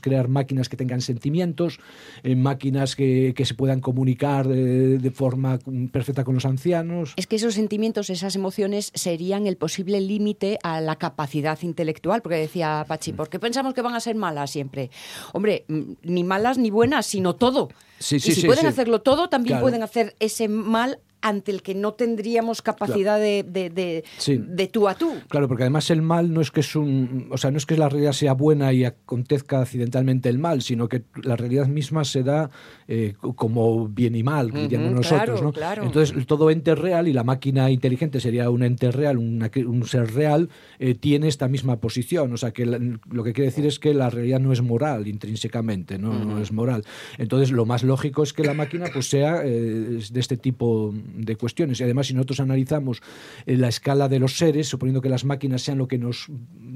crear 0.00 0.28
máquinas 0.28 0.68
que 0.68 0.76
tengan 0.76 1.00
sentimientos, 1.00 1.78
eh, 2.22 2.36
máquinas 2.36 2.96
que, 2.96 3.32
que 3.36 3.44
se 3.44 3.54
puedan 3.54 3.80
comunicar 3.80 4.46
de, 4.48 4.98
de 4.98 5.10
forma 5.10 5.58
mm, 5.64 5.86
perfecta 5.86 6.24
con 6.24 6.34
los 6.34 6.44
ancianos. 6.44 7.14
Es 7.16 7.26
que 7.26 7.36
esos 7.36 7.54
sentimientos, 7.54 8.10
esas 8.10 8.36
emociones 8.36 8.90
serían 8.94 9.46
el 9.46 9.56
posible 9.56 10.00
límite 10.00 10.58
a 10.62 10.80
la 10.80 10.96
capacidad 10.96 11.58
intelectual, 11.62 12.22
porque 12.22 12.38
decía 12.38 12.84
Pachi, 12.86 13.12
¿por 13.12 13.28
qué 13.28 13.38
pensamos 13.38 13.74
que 13.74 13.82
van 13.82 13.94
a 13.94 14.00
ser 14.00 14.16
malas 14.16 14.50
siempre? 14.50 14.90
Hombre, 15.32 15.64
mm, 15.68 15.92
ni 16.02 16.24
malas 16.24 16.58
ni 16.58 16.70
buenas, 16.70 17.06
sino 17.06 17.36
todo. 17.36 17.68
Sí, 17.98 18.16
y 18.16 18.20
sí, 18.20 18.34
si 18.34 18.40
sí, 18.42 18.46
pueden 18.46 18.66
hacerlo 18.66 19.00
todo, 19.00 19.28
también 19.28 19.54
Claro. 19.54 19.64
pueden 19.64 19.82
hacer 19.82 20.14
ese 20.20 20.48
mal 20.48 20.98
ante 21.22 21.50
el 21.50 21.62
que 21.62 21.74
no 21.74 21.94
tendríamos 21.94 22.62
capacidad 22.62 23.18
de, 23.18 23.42
de, 23.42 23.70
de- 23.70 24.04
Sí. 24.18 24.40
de 24.46 24.66
tú 24.68 24.86
a 24.88 24.94
tú. 24.94 25.12
Claro, 25.28 25.48
porque 25.48 25.64
además 25.64 25.90
el 25.90 26.02
mal 26.02 26.32
no 26.32 26.40
es 26.40 26.50
que 26.50 26.60
es 26.60 26.76
un, 26.76 27.28
o 27.32 27.36
sea, 27.38 27.50
no 27.50 27.56
es 27.58 27.66
que 27.66 27.76
la 27.76 27.88
realidad 27.88 28.12
sea 28.12 28.32
buena 28.34 28.72
y 28.72 28.84
acontezca 28.84 29.60
accidentalmente 29.60 30.28
el 30.28 30.38
mal, 30.38 30.62
sino 30.62 30.88
que 30.88 31.02
la 31.22 31.34
realidad 31.36 31.66
misma 31.66 32.04
se 32.04 32.22
da 32.22 32.50
eh, 32.86 33.14
co- 33.20 33.34
como 33.34 33.88
bien 33.88 34.14
y 34.14 34.22
mal, 34.22 34.52
que 34.52 34.60
diríamos 34.62 34.92
nosotros, 34.92 35.24
claro, 35.40 35.42
¿no? 35.42 35.52
claro. 35.52 35.82
Entonces 35.84 36.26
todo 36.26 36.50
ente 36.50 36.74
real 36.74 37.08
y 37.08 37.12
la 37.12 37.24
máquina 37.24 37.70
inteligente 37.70 38.20
sería 38.20 38.48
un 38.50 38.62
ente 38.62 38.92
real, 38.92 39.16
una 39.18 39.50
un 39.66 39.84
ser 39.86 40.12
real, 40.14 40.48
eh, 40.78 40.94
tiene 40.94 41.28
esta 41.28 41.48
misma 41.48 41.80
posición, 41.80 42.32
o 42.32 42.36
sea, 42.36 42.52
que 42.52 42.66
la- 42.66 42.78
lo 42.78 43.24
que 43.24 43.32
quiere 43.32 43.50
decir 43.50 43.66
es 43.66 43.78
que 43.78 43.94
la 43.94 44.10
realidad 44.10 44.38
no 44.40 44.52
es 44.52 44.62
moral 44.62 45.08
intrínsecamente, 45.08 45.98
no, 45.98 46.24
no 46.24 46.40
es 46.40 46.52
moral. 46.52 46.84
Entonces 47.18 47.50
lo 47.50 47.64
más 47.66 47.82
lógico 47.82 48.22
es 48.22 48.32
que 48.32 48.44
la 48.44 48.54
máquina 48.54 48.86
pues 48.92 49.08
sea 49.08 49.42
eh, 49.44 50.00
de 50.10 50.20
este 50.20 50.36
tipo 50.36 50.94
de 51.14 51.36
cuestiones 51.36 51.80
y 51.80 51.84
además 51.84 52.06
si 52.08 52.14
nosotros 52.14 52.40
analizamos 52.40 53.00
eh, 53.46 53.56
la 53.56 53.68
escala 53.68 54.08
de 54.08 54.18
los 54.18 54.36
seres, 54.36 54.68
suponiendo 54.68 55.00
que 55.00 55.08
las 55.08 55.24
máquinas 55.24 55.62
sean 55.62 55.78
lo 55.78 55.88
que 55.88 55.98
nos 55.98 56.26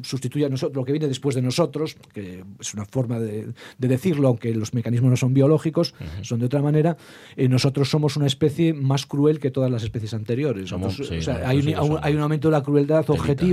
sustituye 0.02 0.46
a 0.46 0.48
nosotros, 0.48 0.76
lo 0.76 0.84
que 0.84 0.92
viene 0.92 1.08
después 1.08 1.34
de 1.34 1.42
nosotros, 1.42 1.96
que 2.12 2.44
es 2.58 2.74
una 2.74 2.84
forma 2.86 3.18
de, 3.20 3.48
de 3.78 3.88
decirlo, 3.88 4.28
aunque 4.28 4.54
los 4.54 4.72
mecanismos 4.74 5.10
no 5.10 5.16
son 5.16 5.34
biológicos, 5.34 5.94
son 6.22 6.40
de 6.40 6.46
otra 6.46 6.62
manera, 6.62 6.96
eh, 7.36 7.48
nosotros 7.48 7.90
somos 7.90 8.16
una 8.16 8.26
especie 8.26 8.72
más 8.72 9.06
cruel 9.06 9.38
que 9.40 9.50
todas 9.50 9.70
las 9.70 9.82
especies 9.82 10.14
anteriores. 10.14 10.68
Somos- 10.70 10.98
Nosotros- 10.98 11.08
sí, 11.08 11.16
o 11.16 11.22
sea, 11.22 11.48
hay, 11.48 11.58
un, 11.58 11.98
hay 12.02 12.14
un 12.14 12.20
aumento 12.20 12.48
de 12.48 12.52
la 12.52 12.62
crueldad 12.62 13.04
Telita. 13.26 13.44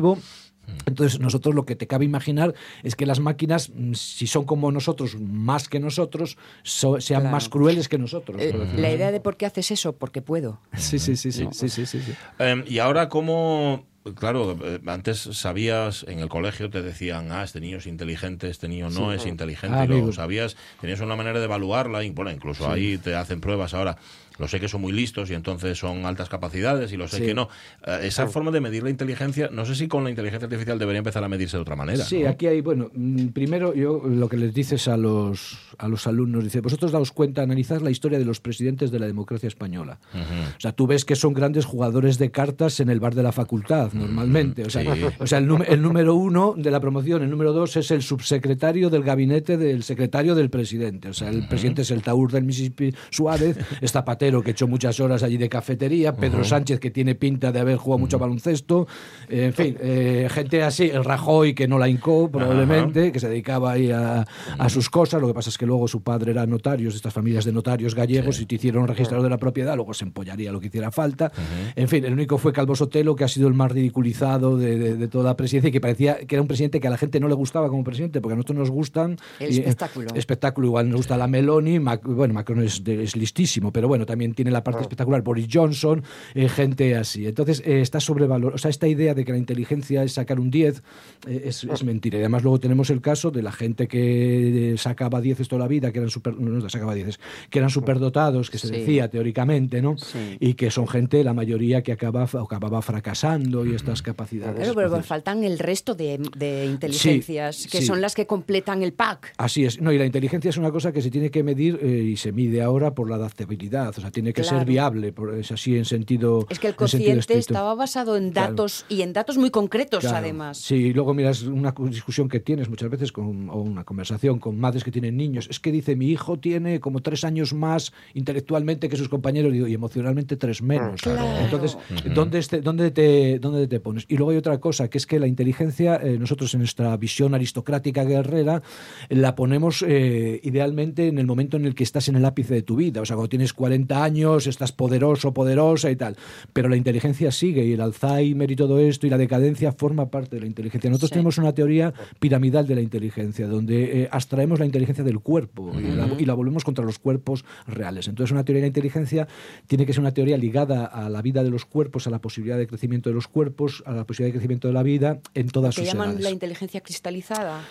Entonces, 0.86 1.20
nosotros 1.20 1.54
lo 1.56 1.66
que 1.66 1.76
te 1.76 1.88
cabe 1.88 2.06
imaginar 2.06 2.54
es 2.84 2.96
que 2.96 3.06
las 3.06 3.20
máquinas, 3.20 3.70
mm, 3.74 3.94
si 3.94 4.28
son 4.28 4.46
como 4.46 4.72
nosotros, 4.72 5.18
más 5.20 5.68
que 5.70 5.80
nosotros, 5.80 6.38
so- 6.64 7.02
sean 7.02 7.22
Claro. 7.22 7.36
más 7.36 7.50
crueles 7.50 7.88
que 7.90 7.98
nosotros. 7.98 8.42
Eh, 8.42 8.54
la 8.76 8.92
idea 8.92 9.12
de 9.12 9.20
por 9.20 9.38
qué 9.38 9.46
haces 9.46 9.72
eso, 9.72 9.96
porque 9.98 10.22
puedo. 10.22 10.60
Sí, 10.76 11.00
sí, 11.00 11.16
sí, 11.18 11.32
sí, 11.32 11.48
sí, 11.52 11.70
sí, 11.70 11.86
sí, 11.86 12.02
sí. 12.02 12.14
Eh, 12.40 12.64
y 12.68 12.80
ahora, 12.80 13.10
¿cómo...? 13.10 13.86
Claro, 14.16 14.58
eh, 14.64 14.80
antes 14.86 15.18
sabías, 15.34 16.06
en 16.08 16.20
el 16.20 16.30
colegio 16.30 16.70
te 16.70 16.82
decían, 16.82 17.30
ah, 17.34 17.44
este 17.44 17.60
niño 17.60 17.80
es 17.80 17.88
inteligente, 17.88 18.50
este 18.50 18.70
niño 18.70 18.90
no 18.90 19.12
es 19.12 19.26
inteligente, 19.26 19.76
Ah, 19.78 19.84
y 19.84 19.88
lo 19.90 19.96
amigo. 19.96 20.14
sabías, 20.14 20.56
tenías 20.80 21.02
una 21.02 21.18
manera 21.18 21.40
de 21.40 21.44
evaluarla, 21.44 22.06
y 22.06 22.12
bueno, 22.12 22.32
incluso 22.32 22.72
ahí 22.72 22.98
te 22.98 23.16
hacen 23.16 23.42
pruebas 23.42 23.74
ahora. 23.74 23.98
Lo 24.40 24.48
sé 24.48 24.60
que 24.60 24.68
son 24.68 24.82
muy 24.82 24.94
listos 24.94 25.30
y 25.32 25.34
entonces 25.34 25.78
son 25.78 26.06
altas 26.06 26.30
capacidades, 26.30 26.92
y 26.92 26.98
lo 26.98 27.08
sé 27.08 27.18
Sí. 27.18 27.24
que 27.26 27.34
no. 27.34 27.50
Eh, 27.86 28.00
esa 28.04 28.28
forma 28.28 28.52
de 28.52 28.62
medir 28.62 28.84
la 28.84 28.90
inteligencia, 28.90 29.50
no 29.52 29.66
sé 29.66 29.76
si 29.76 29.88
con 29.88 30.04
la 30.04 30.10
inteligencia 30.10 30.46
artificial 30.46 30.78
debería 30.78 31.00
empezar 31.00 31.24
a 31.24 31.28
medirse 31.28 31.58
de 31.58 31.62
otra 31.62 31.76
manera. 31.76 32.04
Sí, 32.04 32.24
¿no? 32.24 32.30
aquí 32.30 32.48
hay, 32.48 32.62
bueno, 32.62 32.90
mm, 32.94 33.28
primero 33.28 33.74
yo 33.74 34.02
lo 34.06 34.30
que 34.30 34.38
les 34.38 34.54
dices 34.54 34.88
a 34.88 34.98
los, 34.98 35.58
a 35.78 35.88
los 35.88 36.08
alumnos, 36.08 36.44
dice, 36.44 36.62
vosotros 36.62 36.92
daos 36.92 37.12
cuenta, 37.12 37.42
analizad 37.42 37.82
la 37.82 37.90
historia 37.92 38.20
de 38.20 38.26
los 38.26 38.40
presidentes 38.40 38.92
de 38.92 39.00
la 39.00 39.08
democracia 39.08 39.48
española. 39.48 40.00
O 40.14 40.60
sea, 40.60 40.72
tú 40.72 40.88
ves 40.88 41.06
que 41.06 41.16
son 41.16 41.34
grandes 41.34 41.66
jugadores 41.66 42.18
de 42.18 42.32
cartas 42.32 42.80
en 42.80 42.90
el 42.90 43.00
bar 43.00 43.16
de 43.16 43.24
la 43.24 43.32
facultad, 43.32 43.92
normalmente. 43.94 44.64
O 44.64 44.70
sea, 44.70 44.82
sí. 44.96 45.02
o 45.20 45.28
sea 45.28 45.40
el, 45.40 45.50
el 45.68 45.82
número 45.82 46.16
uno 46.16 46.54
de 46.58 46.72
la 46.72 46.80
promoción, 46.80 47.24
el 47.24 47.30
número 47.30 47.54
dos 47.54 47.76
es 47.78 47.92
el 47.92 48.02
subsecretario 48.02 48.90
del 48.90 49.04
gabinete 49.04 49.58
del 49.58 49.84
secretario 49.84 50.36
del 50.36 50.50
presidente. 50.50 51.10
O 51.10 51.14
sea, 51.14 51.30
el 51.30 51.48
presidente 51.48 51.82
es 51.82 51.92
el 51.92 52.02
taur 52.02 52.32
del 52.32 52.44
Mississippi 52.44 52.94
Suárez, 53.10 53.58
es 53.82 53.92
Zapatero, 54.28 54.44
que 54.44 54.52
echó 54.52 54.68
muchas 54.68 55.00
horas 55.00 55.24
allí 55.24 55.38
de 55.38 55.48
cafetería, 55.50 56.14
Pedro 56.16 56.44
Sánchez, 56.44 56.80
que 56.80 56.92
tiene 56.92 57.16
pinta 57.16 57.52
de 57.52 57.60
haber 57.60 57.78
jugado 57.78 58.00
mucho 58.00 58.20
baloncesto, 58.20 58.88
eh, 59.30 59.46
en 59.46 59.54
fin, 59.54 59.78
eh, 59.80 60.28
gente 60.30 60.64
así, 60.64 60.90
el 60.90 61.04
Rajoy, 61.04 61.54
que 61.54 61.68
no 61.68 61.78
la 61.78 61.88
hincó 61.88 62.30
probablemente, 62.30 63.12
que 63.12 63.20
se 63.20 63.30
dedicaba 63.30 63.72
ahí 63.72 63.92
a, 63.92 64.26
a 64.58 64.70
sus 64.70 64.90
cosas, 64.90 65.22
lo 65.22 65.28
que 65.28 65.34
pasa 65.34 65.50
es 65.50 65.58
que 65.58 65.66
luego 65.66 65.88
su 65.88 66.02
padre 66.02 66.32
era 66.32 66.46
notario, 66.46 66.90
estas 66.90 67.14
familias 67.14 67.46
de 67.46 67.54
notarios 67.54 67.96
gallegos, 67.96 68.40
y 68.42 68.46
te 68.46 68.56
hicieron 68.56 68.88
registrador 68.88 69.24
de 69.24 69.30
la 69.30 69.38
propiedad, 69.38 69.76
luego 69.76 69.94
se 69.94 70.04
empollaría 70.06 70.52
lo 70.52 70.60
que 70.60 70.68
hiciera 70.68 70.92
falta. 70.92 71.32
En 71.76 71.88
fin, 71.88 72.04
el 72.06 72.14
único 72.14 72.38
fue 72.38 72.52
Calvo 72.54 72.76
Sotelo, 72.76 73.16
que 73.16 73.24
ha 73.24 73.28
sido 73.28 73.48
el 73.48 73.54
más 73.54 73.72
ridiculizado 73.72 74.58
de, 74.58 74.78
de- 74.78 74.96
de 74.98 75.08
toda 75.08 75.24
la 75.26 75.38
presidencia 75.38 75.70
y 75.70 75.72
que 75.72 75.82
parecía 75.82 76.18
que 76.18 76.36
era 76.36 76.42
un 76.42 76.48
presidente 76.48 76.80
que 76.80 76.88
a 76.88 76.92
la 76.92 76.98
gente 76.98 77.20
no 77.20 77.28
le 77.28 77.36
gustaba 77.36 77.70
como 77.70 77.84
presidente, 77.84 78.20
porque 78.22 78.34
a 78.34 78.36
nosotros 78.36 78.58
nos 78.58 78.70
gustan... 78.72 79.18
El 79.40 79.52
y, 79.54 79.58
eh, 79.58 79.60
espectáculo. 79.60 80.08
espectáculo, 80.16 80.68
igual 80.68 80.90
nos 80.90 80.98
gusta 80.98 81.18
la 81.18 81.28
Meloni, 81.28 81.80
Mac- 81.80 82.02
bueno, 82.04 82.34
Macron 82.34 82.64
es, 82.64 82.84
de- 82.84 83.04
es 83.04 83.16
listísimo, 83.16 83.72
pero 83.72 83.88
bueno, 83.88 84.06
también 84.06 84.17
tiene 84.34 84.52
la 84.52 84.64
parte 84.64 84.82
espectacular, 84.82 85.22
Boris 85.22 85.48
Johnson, 85.52 86.04
eh, 86.36 86.50
gente 86.50 86.96
así. 86.96 87.28
Entonces, 87.28 87.62
eh, 87.66 87.82
está 87.82 88.00
sobrevalorado, 88.00 88.56
o 88.56 88.58
sea, 88.58 88.70
esta 88.70 88.88
idea 88.88 89.14
de 89.14 89.24
que 89.26 89.32
la 89.32 89.38
inteligencia 89.38 90.04
es 90.04 90.14
sacar 90.14 90.40
un 90.40 90.52
10 90.52 90.82
eh, 91.28 91.44
es, 91.46 91.64
es 91.64 91.84
mentira. 91.84 92.18
Y 92.18 92.22
además 92.22 92.44
luego 92.44 92.60
tenemos 92.60 92.90
el 92.90 93.02
caso 93.02 93.32
de 93.32 93.42
la 93.42 93.52
gente 93.52 93.88
que 93.88 94.76
sacaba 94.78 95.22
10 95.22 95.48
toda 95.48 95.60
la 95.60 95.68
vida, 95.68 95.92
que 95.92 96.00
eran 96.00 96.10
super, 96.10 96.40
no, 96.40 96.68
sacaba 96.70 96.94
10, 96.96 97.20
que 97.50 97.60
eran 97.60 97.70
superdotados, 97.70 98.50
que 98.50 98.58
se 98.58 98.68
Sí. 98.68 98.74
decía 98.74 99.10
teóricamente, 99.10 99.82
¿no? 99.82 99.98
Sí. 99.98 100.38
Y 100.40 100.56
que 100.56 100.72
son 100.72 100.88
gente, 100.88 101.24
la 101.24 101.34
mayoría, 101.34 101.84
que 101.84 101.92
acaba, 101.94 102.24
acababa 102.24 102.82
fracasando 102.82 103.66
y 103.66 103.76
estas 103.76 104.02
capacidades. 104.02 104.56
Claro, 104.56 104.74
pero 104.76 105.04
faltan 105.04 105.44
el 105.44 105.58
resto 105.60 105.96
de, 105.96 106.20
de 106.38 106.66
inteligencias, 106.66 107.68
que 107.72 107.80
sí. 107.80 107.86
son 107.86 108.02
las 108.02 108.14
que 108.16 108.26
completan 108.26 108.84
el 108.84 108.94
pack. 108.94 109.34
Así 109.38 109.66
es. 109.66 109.80
No, 109.82 109.92
y 109.92 109.98
la 109.98 110.06
inteligencia 110.06 110.50
es 110.50 110.58
una 110.58 110.72
cosa 110.72 110.92
que 110.92 111.02
se 111.02 111.10
tiene 111.12 111.32
que 111.32 111.44
medir 111.44 111.80
eh, 111.82 111.88
y 112.12 112.18
se 112.18 112.32
mide 112.32 112.62
ahora 112.62 112.94
por 112.94 113.10
la 113.10 113.16
adaptabilidad. 113.16 113.90
O 113.98 114.02
sea, 114.02 114.07
sea, 114.08 114.12
tiene 114.12 114.34
que 114.34 114.42
Claro. 114.42 114.58
ser 114.60 114.68
viable, 114.68 115.12
por- 115.14 115.34
es 115.36 115.52
así 115.52 115.78
en 115.78 115.86
sentido. 115.86 116.46
Es 116.50 116.60
que 116.60 116.68
el 116.68 116.76
cociente 116.76 117.38
estaba 117.38 117.76
basado 117.76 118.18
en 118.18 118.32
Claro. 118.32 118.50
datos 118.54 118.86
y 118.90 119.02
en 119.02 119.14
datos 119.14 119.38
muy 119.38 119.50
concretos, 119.50 120.02
Claro. 120.02 120.18
además. 120.18 120.58
Sí, 120.58 120.76
y 120.76 120.94
luego 120.94 121.14
miras 121.14 121.44
una 121.44 121.74
cu- 121.74 121.90
discusión 121.90 122.30
que 122.30 122.40
tienes 122.40 122.70
muchas 122.70 122.90
veces 122.90 123.12
con, 123.12 123.50
o 123.50 123.62
una 123.62 123.84
conversación 123.84 124.40
con 124.40 124.60
madres 124.60 124.84
que 124.84 124.92
tienen 124.92 125.18
niños. 125.18 125.48
Es 125.50 125.60
que 125.60 125.72
dice, 125.72 125.96
mi 125.96 126.08
hijo 126.10 126.40
tiene 126.40 126.80
como 126.80 127.02
tres 127.02 127.24
años 127.24 127.54
más 127.54 127.94
intelectualmente 128.14 128.90
que 128.90 128.98
sus 128.98 129.10
compañeros 129.10 129.54
y 129.54 129.74
emocionalmente 129.74 130.36
tres 130.38 130.62
menos. 130.62 131.02
Claro. 131.02 131.26
Entonces, 131.44 131.78
¿dónde, 132.14 132.40
este- 132.40 132.62
dónde, 132.62 132.92
te, 132.92 133.40
¿dónde 133.40 133.68
te 133.68 133.80
pones? 133.80 134.06
Y 134.08 134.16
luego 134.18 134.32
hay 134.32 134.38
otra 134.38 134.60
cosa, 134.60 134.90
que 134.90 134.98
es 134.98 135.06
que 135.06 135.20
la 135.20 135.28
inteligencia, 135.28 135.96
eh, 135.98 136.18
nosotros 136.20 136.54
en 136.54 136.60
nuestra 136.62 136.96
visión 136.98 137.34
aristocrática 137.36 138.04
guerrera, 138.04 138.62
la 139.10 139.36
ponemos 139.36 139.84
eh, 139.88 140.40
idealmente 140.44 141.08
en 141.08 141.18
el 141.20 141.26
momento 141.26 141.58
en 141.58 141.66
el 141.66 141.76
que 141.76 141.84
estás 141.84 142.08
en 142.10 142.16
el 142.16 142.26
ápice 142.26 142.54
de 142.54 142.62
tu 142.62 142.76
vida. 142.76 143.02
O 143.02 143.06
sea, 143.06 143.16
cuando 143.16 143.30
tienes 143.30 143.54
40 143.54 143.87
años, 143.92 144.48
estás 144.48 144.72
poderoso, 144.72 145.34
poderosa 145.34 145.90
y 145.92 145.96
tal. 145.96 146.16
Pero 146.54 146.70
la 146.70 146.76
inteligencia 146.76 147.32
sigue 147.32 147.66
y 147.66 147.74
el 147.74 147.82
Alzheimer 147.82 148.50
y 148.52 148.56
todo 148.56 148.80
esto 148.80 149.08
y 149.08 149.10
la 149.10 149.18
decadencia 149.18 149.72
forma 149.72 150.10
parte 150.10 150.36
de 150.36 150.42
la 150.42 150.48
inteligencia. 150.48 150.90
Nosotros 150.90 151.10
Sí. 151.10 151.14
tenemos 151.14 151.38
una 151.38 151.54
teoría 151.54 151.94
piramidal 152.20 152.68
de 152.68 152.76
la 152.76 152.82
inteligencia, 152.82 153.48
donde 153.48 154.04
eh, 154.04 154.10
abstraemos 154.12 154.60
la 154.60 154.66
inteligencia 154.66 155.04
del 155.04 155.20
cuerpo 155.20 155.72
y, 155.80 155.84
la, 155.96 156.08
y 156.18 156.26
la 156.26 156.34
volvemos 156.34 156.64
contra 156.64 156.84
los 156.86 157.00
cuerpos 157.00 157.46
reales. 157.68 158.08
Entonces, 158.08 158.32
una 158.32 158.44
teoría 158.44 158.62
de 158.62 158.66
la 158.66 158.68
inteligencia 158.68 159.28
tiene 159.68 159.86
que 159.86 159.94
ser 159.94 160.02
una 160.02 160.14
teoría 160.14 160.38
ligada 160.38 160.86
a 160.86 161.10
la 161.10 161.22
vida 161.22 161.44
de 161.44 161.50
los 161.50 161.66
cuerpos, 161.66 162.08
a 162.08 162.10
la 162.10 162.20
posibilidad 162.20 162.58
de 162.58 162.68
crecimiento 162.68 163.10
de 163.10 163.16
los 163.16 163.28
cuerpos, 163.28 163.84
a 163.86 163.94
la 163.94 164.06
posibilidad 164.06 164.34
de 164.34 164.40
crecimiento 164.40 164.68
de 164.68 164.74
la 164.74 164.84
vida 164.84 165.20
en 165.34 165.48
todas 165.50 165.76
sus 165.76 165.86
llaman 165.86 166.10
edades. 166.10 166.24
la 166.24 166.32
inteligencia 166.32 166.82
cristalizada 166.82 167.62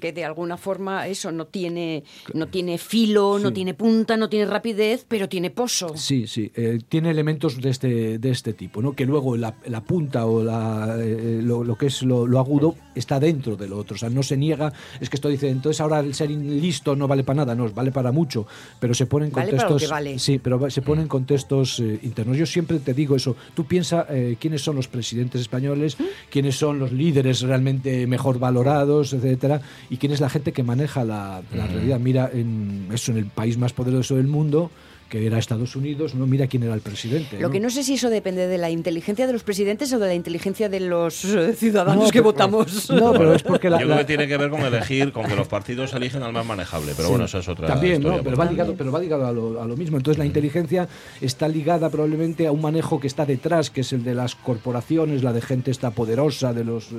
que 0.00 0.12
de 0.12 0.24
alguna 0.24 0.56
forma 0.56 1.06
eso 1.08 1.30
no 1.32 1.46
tiene 1.46 2.04
no 2.34 2.48
tiene 2.48 2.78
filo, 2.78 3.38
no 3.38 3.48
Sí. 3.48 3.54
tiene 3.54 3.74
punta, 3.74 4.16
no 4.16 4.28
tiene 4.28 4.46
rapidez, 4.46 5.04
pero 5.08 5.28
tiene 5.28 5.50
pozo. 5.50 5.96
Sí, 5.96 6.26
sí, 6.26 6.50
eh, 6.54 6.78
tiene 6.88 7.10
elementos 7.10 7.60
de 7.60 7.70
este, 7.70 8.18
de 8.18 8.30
este 8.30 8.52
tipo, 8.54 8.80
¿no? 8.82 8.92
que 8.94 9.04
luego 9.06 9.36
la, 9.36 9.54
la 9.66 9.82
punta 9.82 10.26
o 10.26 10.42
la, 10.42 10.96
eh, 10.98 11.40
lo, 11.42 11.62
lo 11.64 11.76
que 11.76 11.86
es 11.86 12.02
lo, 12.02 12.26
lo 12.26 12.38
agudo 12.38 12.74
está 12.94 13.20
dentro 13.20 13.56
de 13.56 13.68
lo 13.68 13.78
otro, 13.78 13.94
o 13.96 13.98
sea, 13.98 14.10
no 14.10 14.22
se 14.22 14.36
niega, 14.36 14.72
es 15.00 15.08
que 15.10 15.16
esto 15.16 15.28
dice, 15.28 15.48
entonces 15.48 15.80
ahora 15.80 16.00
el 16.00 16.14
ser 16.14 16.30
listo 16.30 16.96
no 16.96 17.06
vale 17.08 17.24
para 17.24 17.36
nada, 17.38 17.54
no, 17.54 17.68
vale 17.70 17.90
para 17.92 18.12
mucho, 18.12 18.46
pero 18.80 18.94
se 18.94 19.06
pone 19.06 19.26
en 19.26 19.32
Vale 19.32 19.50
para 19.52 19.62
lo 19.62 19.68
contextos... 19.68 19.88
que 19.88 19.92
vale. 19.92 20.18
Sí, 20.18 20.38
pero 20.38 20.70
se 20.70 20.82
pone 20.82 21.02
en 21.02 21.08
contextos 21.08 21.80
eh, 21.80 21.98
internos. 22.02 22.36
Yo 22.36 22.46
siempre 22.46 22.78
te 22.78 22.94
digo 22.94 23.16
eso, 23.16 23.36
tú 23.54 23.64
piensa 23.64 24.06
eh, 24.10 24.36
quiénes 24.40 24.62
son 24.62 24.76
los 24.76 24.88
presidentes 24.88 25.40
españoles, 25.40 25.96
quiénes 26.30 26.56
son 26.56 26.78
los 26.78 26.92
líderes 26.92 27.40
realmente 27.42 28.06
mejor 28.06 28.38
valorados, 28.38 29.12
etcétera, 29.12 29.60
y 29.90 29.96
quién 29.96 30.12
es 30.12 30.20
la 30.20 30.28
gente 30.28 30.52
que 30.52 30.62
maneja 30.62 31.04
la, 31.04 31.42
la 31.54 31.66
realidad. 31.66 31.98
Mira, 32.00 32.30
en, 32.32 32.88
eso 32.92 33.12
en 33.12 33.18
el 33.18 33.26
país 33.26 33.58
más 33.58 33.72
poderoso 33.72 34.16
del 34.16 34.26
mundo, 34.26 34.70
que 35.12 35.26
era 35.26 35.36
Estados 35.36 35.76
Unidos, 35.76 36.14
no 36.14 36.26
mira 36.26 36.46
quién 36.46 36.62
era 36.62 36.72
el 36.72 36.80
presidente. 36.80 37.38
Lo 37.38 37.50
que 37.50 37.60
no 37.60 37.68
sé 37.68 37.82
si 37.84 37.94
eso 37.94 38.08
depende 38.08 38.46
de 38.46 38.56
la 38.56 38.70
inteligencia 38.70 39.26
de 39.26 39.34
los 39.34 39.42
presidentes 39.42 39.92
o 39.92 39.98
de 39.98 40.06
la 40.06 40.14
inteligencia 40.14 40.70
de 40.70 40.80
los 40.80 41.22
eh, 41.26 41.52
ciudadanos 41.54 42.04
No, 42.04 42.10
que 42.10 42.20
pero- 42.20 42.24
votamos. 42.24 42.88
No, 43.02 43.12
pero 43.12 43.34
es 43.34 43.42
porque 43.42 43.68
la, 43.68 43.76
Yo 43.78 43.84
creo 43.84 43.96
la- 43.96 44.00
que 44.00 44.06
tiene 44.06 44.26
que 44.26 44.38
ver 44.38 44.48
con 44.48 44.62
elegir, 44.62 45.12
con 45.12 45.26
que 45.26 45.36
los 45.36 45.48
partidos 45.48 45.92
eligen 45.92 46.22
al 46.22 46.32
más 46.32 46.46
manejable. 46.46 46.92
Pero 46.96 47.08
Sí. 47.08 47.10
bueno, 47.12 47.26
eso 47.26 47.40
es 47.40 47.48
otra 47.48 47.66
También, 47.66 47.96
historia. 47.96 48.16
¿no? 48.16 48.22
Pero 48.24 48.36
por 48.36 48.46
va 48.46 48.50
ligado, 48.50 48.74
pero 48.74 48.90
va 48.90 48.98
ligado 49.00 49.26
a 49.26 49.32
lo, 49.32 49.60
a 49.60 49.66
lo 49.66 49.76
mismo. 49.76 49.98
Entonces 49.98 50.18
la 50.18 50.24
inteligencia 50.24 50.88
está 51.20 51.46
ligada 51.46 51.90
probablemente 51.90 52.46
a 52.46 52.52
un 52.52 52.62
manejo 52.62 52.98
que 52.98 53.06
está 53.06 53.26
detrás, 53.26 53.68
que 53.68 53.82
es 53.82 53.92
el 53.92 54.04
de 54.04 54.14
las 54.14 54.34
corporaciones, 54.34 55.22
la 55.22 55.34
de 55.34 55.42
gente 55.42 55.70
esta 55.70 55.90
poderosa, 55.90 56.54
de 56.54 56.64
los 56.64 56.84
eh, 56.92 56.94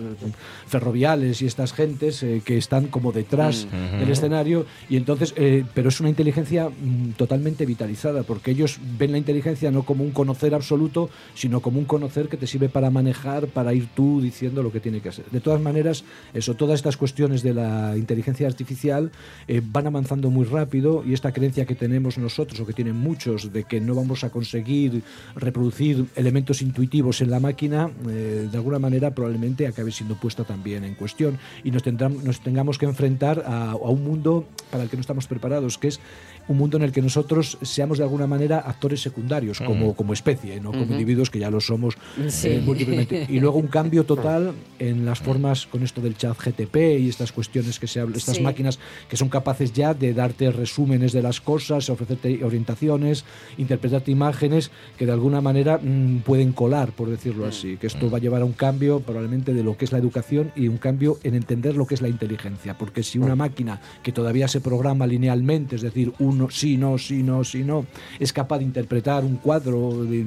ferroviales 0.68 1.42
y 1.42 1.48
estas 1.48 1.74
gentes 1.74 2.22
eh, 2.22 2.42
que 2.46 2.58
están 2.58 2.88
como 2.88 3.12
detrás 3.12 3.68
del 4.00 4.10
escenario. 4.12 4.66
Y 4.88 4.98
entonces, 4.98 5.34
eh, 5.36 5.64
pero 5.74 5.90
es 5.90 6.00
una 6.00 6.10
inteligencia 6.10 6.70
mm, 6.70 7.12
totalmente 7.18 7.66
vitalizada, 7.66 8.03
porque 8.28 8.52
ellos 8.52 8.80
ven 8.98 9.12
la 9.14 9.18
inteligencia 9.18 9.72
no 9.72 9.84
como 9.84 10.04
un 10.04 10.12
conocer 10.12 10.54
absoluto, 10.54 11.10
sino 11.36 11.62
como 11.62 11.80
un 11.80 11.86
conocer 11.86 12.28
que 12.28 12.38
te 12.38 12.48
sirve 12.48 12.68
para 12.70 12.90
manejar, 12.90 13.48
para 13.48 13.74
ir 13.74 13.88
tú 13.96 14.20
diciendo 14.22 14.62
lo 14.62 14.72
que 14.72 14.80
tiene 14.82 15.00
que 15.00 15.10
hacer. 15.10 15.26
De 15.32 15.40
todas 15.40 15.62
maneras, 15.62 16.04
eso, 16.34 16.56
todas 16.56 16.76
estas 16.76 16.98
cuestiones 16.98 17.42
de 17.44 17.54
la 17.54 17.96
inteligencia 17.98 18.46
artificial 18.48 19.12
eh, 19.48 19.62
van 19.64 19.88
avanzando 19.88 20.30
muy 20.30 20.46
rápido 20.46 21.04
y 21.06 21.14
esta 21.14 21.32
creencia 21.32 21.66
que 21.66 21.76
tenemos 21.76 22.18
nosotros 22.18 22.60
o 22.60 22.66
que 22.66 22.74
tienen 22.74 22.96
muchos 22.98 23.54
de 23.54 23.64
que 23.64 23.80
no 23.80 23.96
vamos 23.96 24.24
a 24.24 24.30
conseguir 24.30 25.04
reproducir 25.36 26.06
elementos 26.16 26.62
intuitivos 26.62 27.22
en 27.22 27.30
la 27.32 27.40
máquina, 27.40 27.90
eh, 28.10 28.48
de 28.52 28.58
alguna 28.58 28.80
manera 28.80 29.12
probablemente 29.16 29.66
acabe 29.68 29.92
siendo 29.92 30.16
puesta 30.16 30.44
también 30.44 30.84
en 30.84 30.96
cuestión 30.96 31.38
y 31.64 31.72
nos, 31.72 31.84
tendrán- 31.84 32.24
nos 32.24 32.42
tengamos 32.42 32.78
que 32.78 32.86
enfrentar 32.86 33.44
a, 33.48 33.72
a 33.72 33.76
un 33.76 34.04
mundo 34.04 34.46
para 34.72 34.84
el 34.84 34.90
que 34.90 34.98
no 34.98 35.02
estamos 35.02 35.28
preparados, 35.28 35.78
que 35.78 35.88
es 35.90 36.00
un 36.48 36.58
mundo 36.58 36.78
en 36.78 36.84
el 36.84 36.92
que 36.92 37.02
nosotros 37.02 37.58
seamos 37.62 37.98
de 37.98 38.04
alguna 38.04 38.28
manera 38.28 38.60
actores 38.60 39.02
secundarios 39.02 39.60
como, 39.60 39.96
como 39.96 40.14
especie, 40.14 40.60
no 40.60 40.72
como 40.72 40.84
individuos 40.84 41.30
que 41.30 41.40
ya 41.40 41.50
lo 41.50 41.62
somos 41.62 41.96
eh, 42.20 42.30
Sí. 42.30 42.60
múltiplemente. 42.66 43.26
Y 43.30 43.40
luego 43.40 43.58
un 43.60 43.68
cambio 43.68 44.04
total 44.06 44.54
en 44.80 45.06
las 45.06 45.20
formas 45.20 45.66
con 45.68 45.84
esto 45.84 46.02
del 46.02 46.18
chat 46.18 46.38
GTP 46.38 47.00
y 47.00 47.10
estas 47.10 47.32
cuestiones 47.32 47.80
que 47.80 47.88
se 47.88 48.00
hablan, 48.00 48.18
estas 48.18 48.38
Sí. 48.38 48.42
máquinas 48.44 48.80
que 49.10 49.16
son 49.18 49.30
capaces 49.30 49.72
ya 49.74 49.94
de 49.94 50.14
darte 50.14 50.52
resúmenes 50.52 51.14
de 51.14 51.22
las 51.22 51.40
cosas, 51.42 51.90
ofrecerte 51.90 52.44
orientaciones, 52.44 53.24
interpretarte 53.58 54.12
imágenes 54.12 54.72
que 54.98 55.06
de 55.06 55.12
alguna 55.12 55.42
manera 55.42 55.80
mm, 55.82 56.20
pueden 56.20 56.52
colar, 56.54 56.92
por 56.92 57.10
decirlo 57.10 57.46
así. 57.46 57.78
Que 57.78 57.88
esto 57.88 58.10
va 58.10 58.18
a 58.18 58.22
llevar 58.22 58.42
a 58.42 58.46
un 58.46 58.54
cambio 58.54 59.00
probablemente 59.00 59.54
de 59.54 59.64
lo 59.64 59.78
que 59.78 59.86
es 59.86 59.92
la 59.92 59.98
educación 59.98 60.52
y 60.56 60.68
un 60.68 60.78
cambio 60.78 61.20
en 61.24 61.36
entender 61.36 61.76
lo 61.76 61.86
que 61.88 61.96
es 61.96 62.02
la 62.02 62.10
inteligencia. 62.10 62.78
Porque 62.78 63.04
si 63.04 63.18
una 63.18 63.36
máquina 63.36 63.80
que 64.04 64.12
todavía 64.12 64.48
se 64.48 64.60
programa 64.62 65.08
linealmente, 65.08 65.76
es 65.76 65.82
decir, 65.82 66.14
sí, 66.50 66.78
no, 66.78 66.98
sí, 66.98 67.24
no, 67.24 67.44
sí, 67.44 67.64
no, 67.64 67.86
es 68.20 68.34
capaz 68.34 68.60
de 68.60 68.66
interpretar 68.66 69.24
un 69.24 69.38
cuadro 69.38 69.80
o 69.80 70.04
de, 70.06 70.26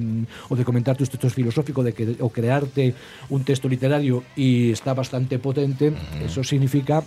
o 0.49 0.57
de 0.57 0.65
comentar 0.65 0.97
tus 0.97 1.11
textos 1.11 1.35
filosóficos 1.35 1.85
de 1.85 1.93
que, 1.93 2.17
o 2.21 2.29
crearte 2.31 2.95
un 3.31 3.45
texto 3.45 3.69
literario 3.69 4.25
y 4.35 4.71
está 4.71 4.95
bastante 4.95 5.39
potente, 5.39 5.93
eso 6.25 6.43
significa 6.45 7.03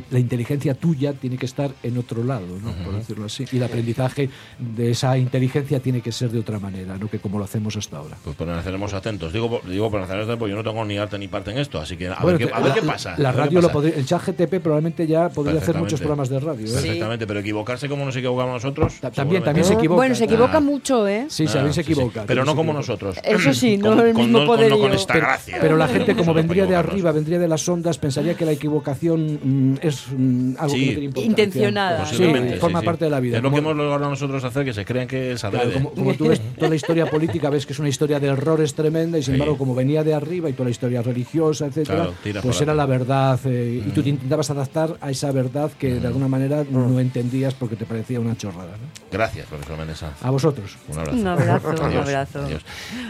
que 0.00 0.02
la 0.10 0.18
inteligencia 0.18 0.74
tuya 0.74 1.12
tiene 1.12 1.36
que 1.36 1.46
estar 1.46 1.70
en 1.82 1.98
otro 1.98 2.24
lado, 2.24 2.46
¿no? 2.62 2.72
por 2.84 2.94
decirlo 2.96 3.26
así. 3.26 3.44
Y 3.52 3.56
el 3.58 3.62
aprendizaje 3.62 4.28
de 4.58 4.90
esa 4.90 5.16
inteligencia 5.18 5.80
tiene 5.80 6.00
que 6.00 6.10
ser 6.12 6.30
de 6.30 6.38
otra 6.40 6.58
manera, 6.58 6.96
no 6.98 7.08
que 7.08 7.18
como 7.18 7.38
lo 7.38 7.44
hacemos 7.44 7.76
hasta 7.76 7.98
ahora. 7.98 8.16
Pues 8.24 8.36
permaneceremos 8.36 8.92
atentos. 8.94 9.32
Digo, 9.32 9.48
por- 9.50 9.68
digo 9.68 9.90
permaneceremos 9.90 10.28
atentos, 10.28 10.48
yo 10.50 10.56
no 10.56 10.64
tengo 10.64 10.84
ni 10.84 10.96
arte 10.98 11.18
ni 11.18 11.28
parte 11.28 11.50
en 11.52 11.58
esto, 11.58 11.78
así 11.80 11.96
que 11.96 12.08
a, 12.08 12.16
Bueno, 12.20 12.38
ver, 12.38 12.48
qué, 12.48 12.60
ver 12.62 12.84
pasa. 12.86 13.14
La 13.18 13.32
radio 13.32 13.60
lo 13.60 13.68
pasa. 13.68 13.72
podría, 13.72 13.94
el 13.96 14.06
chat 14.06 14.22
GTP 14.26 14.60
probablemente 14.60 15.06
ya 15.06 15.28
podría 15.28 15.60
hacer 15.60 15.76
muchos 15.76 16.00
programas 16.00 16.28
de 16.28 16.40
radio. 16.40 16.66
¿eh? 16.66 16.72
Perfectamente, 16.72 17.26
pero 17.26 17.40
equivocarse 17.40 17.88
como 17.88 18.04
nos 18.04 18.16
equivocamos 18.16 18.54
nosotros. 18.54 18.94
Ta- 19.00 19.10
también- 19.10 19.42
también 19.44 19.64
se 19.64 19.74
equivoca. 19.74 19.96
Bueno, 19.96 20.14
se 20.14 20.24
equivoca 20.24 20.56
Ah. 20.58 20.60
mucho, 20.60 21.06
¿eh? 21.06 21.26
Sí, 21.28 21.44
Ah, 21.48 21.52
también 21.52 21.72
se 21.74 21.82
sí, 21.82 21.86
sí. 21.86 21.92
equivoca. 21.92 22.24
Pero 22.26 22.44
no 22.44 22.56
como 22.56 22.72
nosotros. 22.72 23.16
Eso 23.22 23.54
sí, 23.54 23.76
no 23.78 23.90
Con- 23.96 24.06
el 24.06 24.12
con- 24.12 24.22
mismo 24.22 24.38
no- 24.40 24.46
con- 24.46 24.60
no 24.60 24.68
con 24.70 24.78
poderío. 24.78 24.94
esta 24.94 25.12
Pero, 25.14 25.26
gracia. 25.26 25.58
pero 25.60 25.76
la 25.76 25.88
gente, 25.88 26.14
como 26.16 26.34
vendría 26.34 26.66
de 26.66 26.76
arriba, 26.76 27.12
vendría 27.12 27.38
de 27.38 27.48
las 27.48 27.68
ondas, 27.68 27.98
pensaría 27.98 28.34
que 28.34 28.44
la 28.44 28.52
equivocación 28.52 29.38
mm, 29.42 29.83
es 29.88 30.06
mm, 30.10 30.54
algo 30.58 30.74
Sí. 30.74 30.80
que 30.80 30.86
no 30.86 30.90
tiene 30.92 31.04
importancia. 31.04 31.24
Intencionada, 31.30 31.98
Posiblemente, 32.04 32.54
Sí, 32.54 32.60
forma 32.60 32.80
sí. 32.80 32.86
parte 32.86 33.04
de 33.04 33.10
la 33.10 33.20
vida. 33.20 33.36
Es 33.38 33.42
lo 33.42 33.50
que 33.50 33.56
Como- 33.56 33.70
hemos 33.72 33.84
logrado 33.84 34.10
nosotros 34.10 34.42
hacer, 34.44 34.64
que 34.64 34.72
se 34.74 34.84
crean 34.84 35.06
que 35.06 35.32
es 35.32 35.40
Claro, 35.40 35.58
adrede. 35.58 35.72
como, 35.74 35.90
como 35.92 36.14
tú 36.14 36.28
ves 36.28 36.40
toda 36.56 36.68
la 36.68 36.74
historia 36.76 37.06
política, 37.10 37.50
ves 37.50 37.66
que 37.66 37.72
es 37.72 37.78
una 37.78 37.88
historia 37.88 38.20
de 38.20 38.28
errores 38.28 38.74
tremenda 38.74 39.18
y 39.18 39.22
sin 39.22 39.34
Sí. 39.34 39.40
embargo, 39.40 39.58
como 39.58 39.74
venía 39.74 40.04
de 40.04 40.14
arriba 40.14 40.48
y 40.48 40.52
toda 40.52 40.64
la 40.64 40.70
historia 40.70 41.02
religiosa, 41.02 41.66
etcétera, 41.66 41.96
Claro, 41.96 42.14
tira 42.22 42.40
pues 42.42 42.56
para 42.56 42.64
era 42.64 42.74
la 42.74 42.86
verdad 42.86 43.40
eh, 43.44 43.82
y 43.86 43.90
tú 43.90 44.02
te 44.02 44.08
intentabas 44.10 44.50
adaptar 44.50 44.96
a 45.00 45.10
esa 45.10 45.30
verdad 45.32 45.70
que 45.78 45.94
de 45.94 46.06
alguna 46.06 46.28
manera 46.28 46.64
no 46.70 46.98
entendías 47.00 47.54
porque 47.54 47.76
te 47.76 47.84
parecía 47.86 48.20
una 48.20 48.36
chorrada. 48.36 48.72
¿no? 48.72 48.88
Gracias, 49.12 49.46
profesor 49.46 49.78
Méndez 49.78 49.98
Sanz. 49.98 50.22
A 50.22 50.30
vosotros. 50.30 50.76
Un 50.88 50.98
abrazo. 50.98 51.16
Un 51.18 51.26
abrazo, 51.26 51.68
un 51.70 51.80
Adiós, 51.82 52.06
abrazo. 52.08 52.38
adiós. 52.42 52.62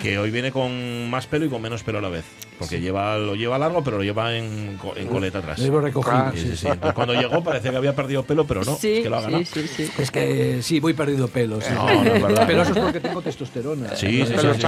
Que 0.03 0.19
hoy 0.19 0.31
viene 0.31 0.51
con 0.53 1.09
más 1.11 1.27
pelo 1.27 1.47
y 1.47 1.49
con 1.49 1.63
menos 1.63 1.83
pelo 1.83 1.99
a 1.99 2.03
la 2.03 2.09
vez. 2.09 2.25
Porque 2.59 2.81
lleva, 2.81 3.19
lo 3.19 3.35
lleva 3.35 3.59
largo, 3.59 3.83
pero 3.83 3.99
lo 3.99 4.05
lleva 4.05 4.37
en, 4.37 4.77
co- 4.81 4.95
en 4.97 5.09
coleta 5.09 5.39
atrás. 5.39 5.59
Lo 5.59 5.65
llevo 5.65 5.81
recogido. 5.81 6.15
Ah, 6.17 6.33
Sí, 6.35 6.41
sí, 6.51 6.54
sí, 6.57 6.63
sí. 6.63 6.69
Entonces, 6.69 6.95
cuando 6.95 7.15
llegó 7.15 7.43
parecía 7.43 7.71
que 7.71 7.77
había 7.77 7.95
perdido 7.95 8.23
pelo, 8.25 8.45
pero 8.47 8.65
no. 8.65 8.75
sí, 8.77 8.95
es 8.99 9.03
que 9.03 9.11
lo 9.11 9.17
ha 9.17 9.21
ganado. 9.23 9.45
sí, 9.45 9.67
sí, 9.69 9.87
sí. 9.87 9.93
Es 9.99 10.11
que 10.11 10.63
sí, 10.63 10.81
voy 10.81 10.95
perdiendo 10.95 11.29
pelos. 11.29 11.65
No, 11.71 11.85
no 11.87 12.03
es 12.15 12.23
verdad. 12.23 12.45
Pero 12.47 12.63
eso 12.63 12.73
es 12.73 12.79
porque 12.79 13.01
tengo 13.01 13.23
testosterona. 13.23 13.95
Sí, 13.97 14.25
sí, 14.27 14.27
sí, 14.27 14.37
sí, 14.55 14.61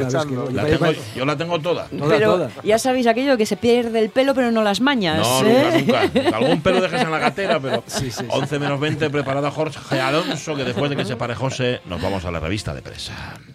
sí. 0.00 0.52
La 0.52 0.64
tengo- 0.64 0.92
yo 1.16 1.24
la 1.24 1.36
tengo 1.36 1.58
toda. 1.60 1.86
Toda, 1.88 2.08
pero 2.08 2.32
toda. 2.32 2.50
ya 2.62 2.78
sabéis 2.78 3.06
aquello 3.06 3.36
que 3.36 3.46
se 3.46 3.56
pierde 3.56 3.98
el 4.00 4.10
pelo 4.10 4.34
pero 4.34 4.50
no 4.50 4.62
las 4.62 4.80
mañas. 4.80 5.18
No, 5.18 5.46
¿eh? 5.48 5.84
nunca, 5.86 6.02
nunca. 6.14 6.36
Algún 6.36 6.60
pelo 6.62 6.80
dejes 6.80 7.02
en 7.02 7.10
la 7.10 7.18
gatera, 7.18 7.60
pero 7.60 7.82
Sí, 7.86 8.10
sí, 8.10 8.22
sí. 8.22 8.26
11 8.28 8.58
menos 8.58 8.80
20 8.80 9.10
preparado 9.10 9.50
Jorge 9.50 10.00
Alonso, 10.00 10.54
que 10.56 10.64
después 10.64 10.90
de 10.90 10.96
que 10.96 11.04
se 11.04 11.16
pare 11.16 11.34
José, 11.34 11.80
nos 11.86 12.00
vamos 12.00 12.24
a 12.24 12.30
la 12.30 12.40
revista 12.40 12.74
de 12.74 12.82
prensa. 12.82 13.12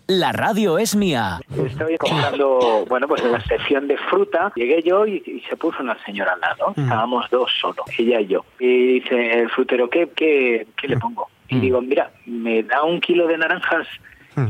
La 0.08 0.32
radio 0.32 0.78
es 0.80 0.96
mía. 0.96 1.40
Estoy 1.66 1.98
comprando, 1.98 2.86
bueno, 2.90 3.08
pues 3.08 3.22
en 3.24 3.32
la 3.32 3.44
sección 3.44 3.88
de 3.88 3.98
fruta, 4.10 4.52
llegué 4.56 4.82
yo 4.84 5.06
y, 5.06 5.18
y 5.26 5.42
se 5.50 5.56
puso 5.56 5.82
una 5.84 5.98
señora 6.04 6.34
al 6.34 6.40
lado. 6.42 6.74
Estábamos 6.76 7.26
dos 7.30 7.52
solo, 7.86 7.98
ella 7.98 8.22
y 8.22 8.28
yo. 8.28 8.46
Y 8.60 9.00
dice 9.00 9.40
el 9.40 9.50
frutero, 9.50 9.90
¿qué, 9.90 10.10
qué, 10.16 10.68
qué 10.78 10.88
le 10.88 10.98
pongo? 10.98 11.28
Y 11.48 11.60
digo, 11.60 11.82
mira, 11.82 12.12
me 12.26 12.64
da 12.64 12.84
un 12.84 13.02
kilo 13.02 13.28
de 13.28 13.38
naranjas 13.38 13.88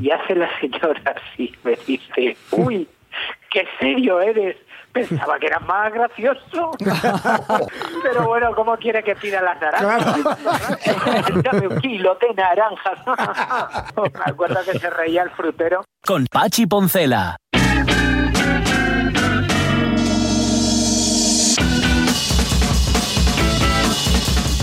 y 0.01 0.11
hace 0.11 0.35
la 0.35 0.49
señora 0.59 1.15
así, 1.15 1.53
me 1.63 1.77
dice, 1.87 2.37
uy, 2.51 2.87
qué 3.49 3.67
serio 3.79 4.21
eres. 4.21 4.57
Pensaba 4.91 5.37
que 5.37 5.45
era 5.45 5.59
más 5.59 5.93
gracioso. 5.93 6.71
Pero 8.03 8.27
bueno, 8.27 8.55
¿cómo 8.55 8.75
quiere 8.77 9.03
que 9.03 9.15
pida 9.15 9.39
las 9.39 9.61
naranjas? 9.61 10.23
Dame 11.43 11.67
un 11.67 11.79
kilo 11.79 12.17
de 12.19 12.33
naranjas. 12.33 12.99
Me 13.95 14.31
acuerdo 14.31 14.57
que 14.65 14.79
se 14.79 14.89
reía 14.89 15.21
el 15.21 15.29
frutero. 15.29 15.83
Con 16.03 16.25
Pachi 16.25 16.65
Poncela. 16.65 17.37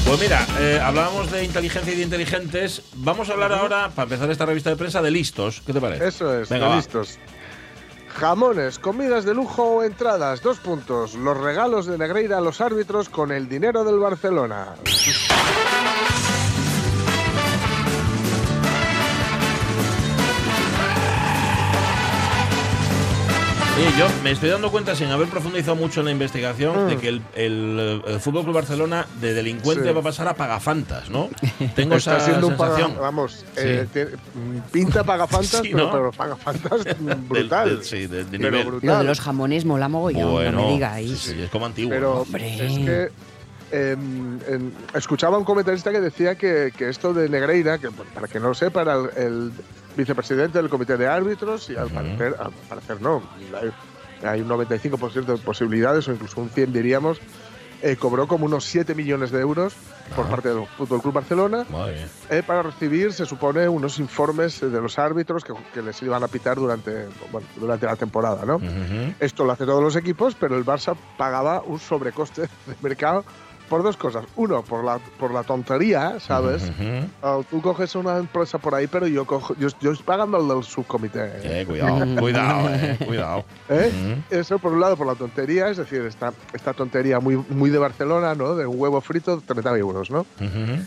Pues 0.07 0.21
mira, 0.21 0.47
eh, 0.61 0.81
hablábamos 0.83 1.33
de 1.33 1.45
inteligencia 1.45 1.93
y 1.93 1.97
de 1.97 2.03
inteligentes. 2.05 2.83
Vamos 2.95 3.28
a 3.28 3.33
hablar 3.33 3.53
ahora, 3.53 3.91
para 3.91 4.05
empezar 4.05 4.31
esta 4.31 4.47
revista 4.47 4.70
de 4.70 4.76
prensa, 4.76 5.03
de 5.03 5.11
listos. 5.11 5.62
¿Qué 5.66 5.72
te 5.72 5.81
parece? 5.81 6.07
Eso 6.07 6.33
es, 6.41 6.49
Venga, 6.49 6.66
de 6.66 6.70
va. 6.70 6.76
listos. 6.76 7.18
Jamones, 8.09 8.78
comidas 8.78 9.24
de 9.24 9.35
lujo 9.35 9.64
o 9.64 9.83
entradas, 9.83 10.43
dos 10.43 10.59
puntos. 10.59 11.14
Los 11.14 11.37
regalos 11.37 11.87
de 11.87 11.99
Negreira 11.99 12.39
a 12.39 12.41
los 12.41 12.61
árbitros 12.61 13.09
con 13.09 13.33
el 13.33 13.49
dinero 13.49 13.85
del 13.85 13.99
Barcelona. 13.99 14.74
Oye, 23.77 23.91
yo 23.99 24.07
me 24.24 24.31
estoy 24.31 24.49
dando 24.49 24.70
cuenta, 24.70 24.95
sin 24.97 25.09
haber 25.09 25.29
profundizado 25.29 25.77
mucho 25.77 26.01
en 26.01 26.07
la 26.07 26.12
investigación, 26.12 26.87
Mm. 26.87 26.89
de 26.89 26.97
que 26.97 27.09
el, 27.09 27.22
el, 27.35 28.03
el 28.07 28.20
Fútbol 28.20 28.45
Club 28.45 28.55
Barcelona 28.55 29.07
de 29.20 29.35
delincuente 29.35 29.87
Sí. 29.89 29.93
va 29.93 30.01
a 30.01 30.03
pasar 30.03 30.29
a 30.29 30.35
pagafantas, 30.35 31.11
¿no? 31.11 31.29
Tengo 31.77 31.97
Está 31.97 32.16
esa 32.16 32.24
siendo 32.24 32.47
un 32.49 32.57
sensación. 32.57 32.91
paga, 32.93 33.01
vamos, 33.03 33.33
Sí. 33.55 33.62
eh, 33.62 33.87
pinta 34.72 35.05
pagafantas, 35.05 35.61
Sí, 35.62 35.70
pero, 35.72 35.87
¿no? 35.87 35.93
pero 35.93 36.11
pagafantas 36.12 36.81
mm, 37.01 37.07
Del- 37.07 37.16
brutal. 37.20 37.68
del- 37.68 37.85
sí, 37.85 38.07
de- 38.07 38.24
de 38.24 38.39
Pero 38.39 38.51
nivel. 38.53 38.66
brutal. 38.66 38.89
Lo 38.89 38.99
de 38.99 39.05
los 39.05 39.20
jamones 39.20 39.64
mola 39.66 39.89
mogollón, 39.89 40.31
Bueno, 40.33 40.53
no 40.53 40.62
me 40.62 40.68
sí, 40.68 40.72
digáis. 40.74 41.18
sí, 41.18 41.43
es 41.43 41.51
como 41.51 41.66
antiguo. 41.66 41.91
Pero 41.91 42.14
¿no? 42.14 42.20
Hombre. 42.22 42.66
es 42.66 42.79
que 42.79 43.09
em, 43.72 44.39
escuchaba 44.95 45.37
a 45.37 45.39
un 45.39 45.45
comentarista 45.45 45.93
que 45.93 46.01
decía 46.01 46.37
que, 46.37 46.72
que 46.74 46.89
esto 46.89 47.12
de 47.12 47.29
Negreira, 47.29 47.77
que 47.77 47.91
para 47.91 48.27
que 48.27 48.41
no 48.41 48.49
lo 48.49 48.55
sepa, 48.55 48.83
era 48.83 48.95
el, 48.95 49.11
el 49.22 49.53
vicepresidente 49.97 50.59
del 50.59 50.68
comité 50.68 50.97
de 50.97 51.07
árbitros 51.07 51.70
y 51.70 51.76
al 51.76 51.88
parecer, 51.90 52.36
al 52.38 52.53
parecer 52.68 53.01
no, 53.01 53.22
hay, 54.22 54.40
un 54.40 54.49
95% 54.49 55.24
de 55.24 55.38
posibilidades 55.38 56.07
o 56.09 56.12
incluso 56.12 56.40
un 56.40 56.51
100 56.51 56.72
diríamos, 56.72 57.20
eh, 57.82 57.97
cobró 57.97 58.26
como 58.26 58.47
unos 58.47 58.64
7 58.64 58.94
millones 58.94 59.30
de 59.30 59.40
euros 59.40 59.74
por 60.14 60.24
Ajá. 60.24 60.36
parte 60.36 60.49
del 60.49 60.66
Fútbol 60.66 61.03
Club 61.03 61.14
Barcelona 61.14 61.66
eh, 62.30 62.42
para 62.47 62.62
recibir, 62.62 63.12
se 63.12 63.26
supone, 63.26 63.68
unos 63.68 63.99
informes 63.99 64.61
de 64.61 64.80
los 64.80 64.99
árbitros 64.99 65.44
que, 65.44 65.53
que 65.74 65.82
les 65.82 66.01
iban 66.03 66.22
a 66.22 66.28
pitar 66.28 66.57
durante, 66.57 67.07
bueno, 67.30 67.47
durante 67.57 67.86
la 67.86 67.97
temporada, 67.97 68.44
¿no? 68.44 68.61
Esto 69.20 69.44
lo 69.44 69.53
hacen 69.53 69.66
todos 69.66 69.82
los 69.82 69.97
equipos, 69.97 70.34
pero 70.38 70.57
el 70.57 70.64
Barça 70.64 70.97
pagaba 71.18 71.62
un 71.62 71.78
sobrecoste 71.78 72.42
de 72.42 72.76
mercado 72.80 73.24
por 73.69 73.83
dos 73.83 73.97
cosas. 73.97 74.25
Uno, 74.37 74.62
por 74.62 74.85
la, 74.85 74.99
por 75.19 75.33
la 75.33 75.43
tontería, 75.43 76.19
¿sabes? 76.21 76.71
Ah, 77.23 77.41
tú 77.51 77.61
coges 77.61 77.95
una 77.95 78.19
empresa 78.19 78.59
por 78.59 78.75
ahí, 78.75 78.87
pero 78.87 79.07
yo 79.07 79.25
cojo, 79.25 79.55
yo, 79.59 79.69
yo 79.81 79.93
estoy 79.93 80.05
pagando 80.05 80.39
el 80.39 80.49
del 80.49 80.62
subcomité. 80.64 81.33
¿eh? 81.43 81.64
Cuidado, 81.67 82.17
cuidado, 82.21 82.69
eh, 82.71 82.99
cuidado. 83.05 83.45
¿Eh? 83.69 84.23
Eso 84.31 84.59
por 84.59 84.73
un 84.73 84.81
lado, 84.81 84.97
por 84.97 85.07
la 85.07 85.14
tontería, 85.14 85.69
es 85.69 85.77
decir, 85.77 86.03
esta, 86.03 86.33
esta 86.53 86.73
tontería 86.73 87.21
muy, 87.21 87.37
muy 87.37 87.71
de 87.71 87.79
Barcelona, 87.79 88.35
¿no? 88.35 88.55
De 88.55 88.67
un 88.67 88.79
huevo 88.81 89.01
frito, 89.01 89.43
30 89.45 89.77
euros, 89.79 90.11
¿no? 90.11 90.21
Ujú. 90.21 90.83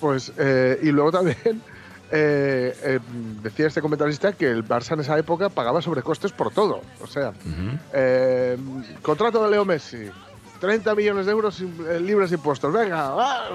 Pues, 0.00 0.32
eh, 0.36 0.78
y 0.82 0.90
luego 0.90 1.12
también 1.12 1.38
eh, 2.10 2.76
eh, 2.82 2.98
decía 3.42 3.66
este 3.66 3.80
comentarista 3.80 4.32
que 4.32 4.50
el 4.50 4.66
Barça 4.66 4.92
en 4.92 5.00
esa 5.00 5.18
época 5.18 5.48
pagaba 5.48 5.80
sobrecostes 5.80 6.32
por 6.32 6.52
todo. 6.52 6.82
O 7.02 7.06
sea, 7.06 7.32
eh, 7.92 8.56
contrato 9.02 9.42
de 9.44 9.50
Leo 9.50 9.64
Messi. 9.64 10.10
30 10.64 10.94
millones 10.94 11.26
de 11.26 11.32
euros 11.32 11.60
eh, 11.60 12.00
libres 12.00 12.30
de 12.30 12.36
impuestos. 12.36 12.72
Venga, 12.72 13.10
va, 13.10 13.48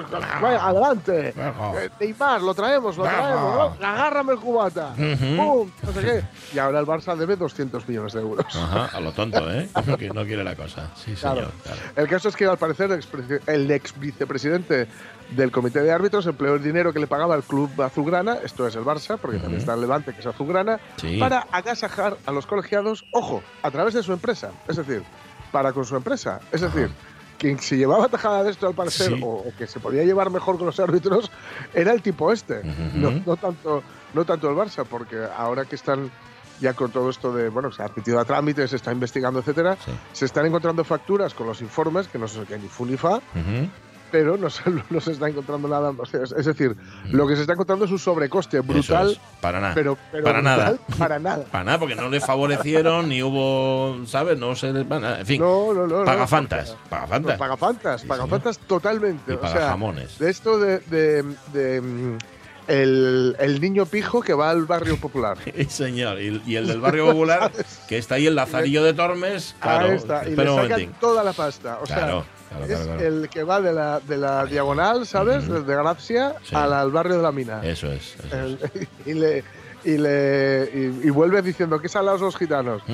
adelante. 0.43 1.34
Venga. 1.36 1.84
Eh, 1.84 1.89
Neymar, 1.99 2.41
lo 2.41 2.53
traemos, 2.53 2.97
lo 2.97 3.03
traemos. 3.03 3.80
¿no? 3.80 3.86
Agárrame 3.88 4.34
el 4.34 4.39
cubata. 4.39 4.93
Ujú. 4.93 5.36
¡Pum! 5.36 5.72
No 5.84 5.91
sé 5.93 6.01
qué. 6.01 6.24
Y 6.55 6.60
ahora 6.60 6.80
el 6.80 6.86
Barça 6.86 7.16
debe 7.16 7.36
200 7.36 7.88
millones 7.88 8.14
de 8.14 8.22
euros. 8.22 8.45
Ajá, 8.55 8.89
a 8.95 8.99
lo 9.01 9.12
tonto, 9.12 9.49
¿eh? 9.51 9.68
Que 9.99 10.10
no 10.10 10.24
quiere 10.26 10.43
la 10.43 10.55
cosa. 10.55 10.89
Sí, 10.95 11.14
Claro. 11.14 11.38
señor. 11.41 11.51
claro. 11.64 11.80
El 11.95 12.07
caso 12.07 12.30
es 12.30 12.36
que 12.36 12.45
al 12.45 12.57
parecer 12.57 12.99
el 13.47 13.72
ex 13.72 13.99
vicepresidente 13.99 14.88
del 15.32 15.51
comité 15.51 15.82
de 15.82 15.91
árbitros 15.91 16.26
empleó 16.26 16.55
el 16.55 16.64
dinero 16.64 16.91
que 16.93 16.99
le 16.99 17.07
pagaba 17.07 17.36
el 17.36 17.43
club 17.43 17.70
azulgrana, 17.82 18.38
esto 18.43 18.66
es 18.68 18.76
el 18.76 18.84
Barça, 18.84 19.18
porque 19.18 19.38
también 19.38 19.60
está 19.60 19.74
el 19.76 19.82
Levante, 19.82 20.14
que 20.14 20.22
es 20.22 20.26
azulgrana, 20.26 20.80
Sí. 20.97 21.18
para 21.20 21.45
agasajar 21.51 22.18
a 22.26 22.32
los 22.32 22.45
colegiados, 22.47 23.05
ojo, 23.12 23.43
a 23.62 23.70
través 23.72 23.93
de 23.93 24.01
su 24.03 24.12
empresa, 24.14 24.51
es 24.68 24.78
decir, 24.78 25.03
para 25.52 25.74
con 25.74 25.86
su 25.86 25.95
empresa. 25.95 26.39
Es 26.52 26.62
decir, 26.62 26.89
quien 27.38 27.58
se 27.60 27.78
llevaba 27.78 28.08
tajada 28.10 28.43
de 28.43 28.52
esto 28.52 28.68
al 28.68 28.74
parecer, 28.74 29.14
Sí. 29.16 29.22
o, 29.24 29.28
o 29.28 29.54
que 29.58 29.66
se 29.68 29.80
podía 29.80 30.04
llevar 30.04 30.30
mejor 30.30 30.58
con 30.58 30.66
los 30.66 30.80
árbitros, 30.80 31.32
era 31.74 31.91
el 31.93 32.02
tipo 32.02 32.32
este, 32.32 32.62
no, 32.95 33.12
no 33.26 33.38
tanto, 33.38 33.82
no 34.14 34.26
tanto 34.26 34.50
el 34.50 34.56
Barça, 34.56 34.84
porque 34.86 35.18
ahora 35.38 35.66
que 35.66 35.76
están 35.76 36.12
ya 36.60 36.74
con 36.74 36.91
todo 36.91 37.10
esto 37.10 37.32
de, 37.34 37.47
bueno, 37.47 37.72
se 37.72 37.82
ha 37.82 37.86
admitido 37.86 38.20
a 38.20 38.26
trámite, 38.26 38.68
se 38.68 38.76
está 38.76 38.91
investigando, 38.91 39.39
etcétera, 39.39 39.78
Sí. 39.86 39.91
se 40.12 40.26
están 40.26 40.45
encontrando 40.45 40.84
facturas 40.84 41.34
con 41.34 41.47
los 41.47 41.62
informes, 41.62 42.10
que 42.10 42.18
no 42.20 42.28
sé 42.28 42.41
qué, 42.45 42.58
ni 42.58 42.68
fu 42.68 42.86
ni 42.86 42.97
fa, 42.97 43.16
Ujú. 43.16 43.70
Pero 44.12 44.38
no 44.38 44.49
se, 44.49 44.62
no 44.89 44.99
se 45.01 45.12
está 45.12 45.28
encontrando 45.30 45.68
nada. 45.68 45.91
es, 46.14 46.45
decir, 46.45 46.76
lo 47.12 47.28
que 47.28 47.36
se 47.36 47.41
está 47.41 47.53
encontrando 47.53 47.86
es 47.86 47.91
un 47.91 47.99
sobrecoste 47.99 48.60
brutal, 48.62 49.12
es, 49.12 49.20
Para 49.41 49.60
nada. 49.60 49.74
pero, 49.76 49.97
pero 50.12 50.24
para 50.24 50.39
brutal 50.39 50.57
nada. 50.57 50.78
Para 50.97 51.20
nada. 51.20 51.43
Para 51.51 51.64
nada, 51.64 51.80
porque 51.80 51.95
no 51.95 52.10
le 52.10 52.20
favorecieron, 52.20 53.10
ni 53.10 53.22
hubo, 53.24 54.05
¿sabes? 54.05 54.38
No 54.38 54.55
se 54.55 54.68
a- 54.68 55.20
En 55.20 55.26
fin, 55.26 55.41
No, 55.41 55.74
no, 55.74 55.88
no. 55.88 55.99
no, 55.99 56.05
pagafantas. 56.05 56.70
porque- 56.72 56.89
Pagafantas. 56.89 57.34
no, 57.34 57.38
pagafantas, 57.39 58.01
Sí, 58.01 58.07
pagafantas 58.07 58.57
totalmente. 58.60 59.34
Y 59.34 59.36
o 59.36 59.39
sea, 59.41 59.53
pagajamones. 59.53 60.18
de 60.20 60.30
esto 60.30 60.60
de, 60.60 60.80
de- 60.80 61.24
de, 61.53 61.82
mm, 61.82 62.18
el, 62.68 63.36
el 63.39 63.62
niño 63.62 63.86
pijo 63.88 64.22
que 64.22 64.34
va 64.34 64.51
al 64.51 64.66
barrio 64.66 64.97
popular. 64.97 65.38
Sí, 65.55 65.66
señor. 65.66 66.22
Y, 66.22 66.41
y 66.45 66.55
el 66.55 66.68
del 66.68 66.80
barrio 66.82 67.07
popular, 67.07 67.51
que 67.88 67.97
está 67.97 68.16
ahí 68.16 68.28
el 68.28 68.36
Lazarillo 68.36 68.84
de 68.84 68.93
Tormes, 68.93 69.55
claro. 69.60 69.88
Ahí 69.88 69.95
está, 69.95 70.28
y 70.28 70.36
le 70.36 70.45
sacan 70.45 70.93
toda 70.99 71.24
la 71.24 71.34
pasta. 71.34 71.80
O 71.82 71.86
Claro, 71.86 72.22
sea, 72.24 72.39
claro, 72.50 72.66
es 72.66 72.70
claro, 72.72 72.86
claro. 72.86 73.02
el 73.08 73.30
que 73.30 73.43
va 73.43 73.62
de 73.62 73.74
la, 73.74 74.00
de 74.02 74.18
la 74.18 74.45
diagonal, 74.45 75.06
¿sabes? 75.06 75.47
Ujú. 75.47 75.64
De 75.64 75.76
Gracia 75.76 76.36
Sí. 76.43 76.56
al, 76.56 76.74
al 76.74 76.91
barrio 76.91 77.18
de 77.18 77.24
la 77.24 77.32
mina. 77.32 77.62
Eso 77.64 77.91
es. 77.91 78.16
eso 78.32 78.58
y 79.06 79.14
le 79.14 79.43
y 79.86 79.97
le 79.97 80.70
y, 80.74 81.08
y 81.08 81.10
vuelve 81.10 81.41
diciendo 81.41 81.80
que 81.80 81.88
salados 81.88 82.20
los 82.20 82.36
gitanos 82.36 82.82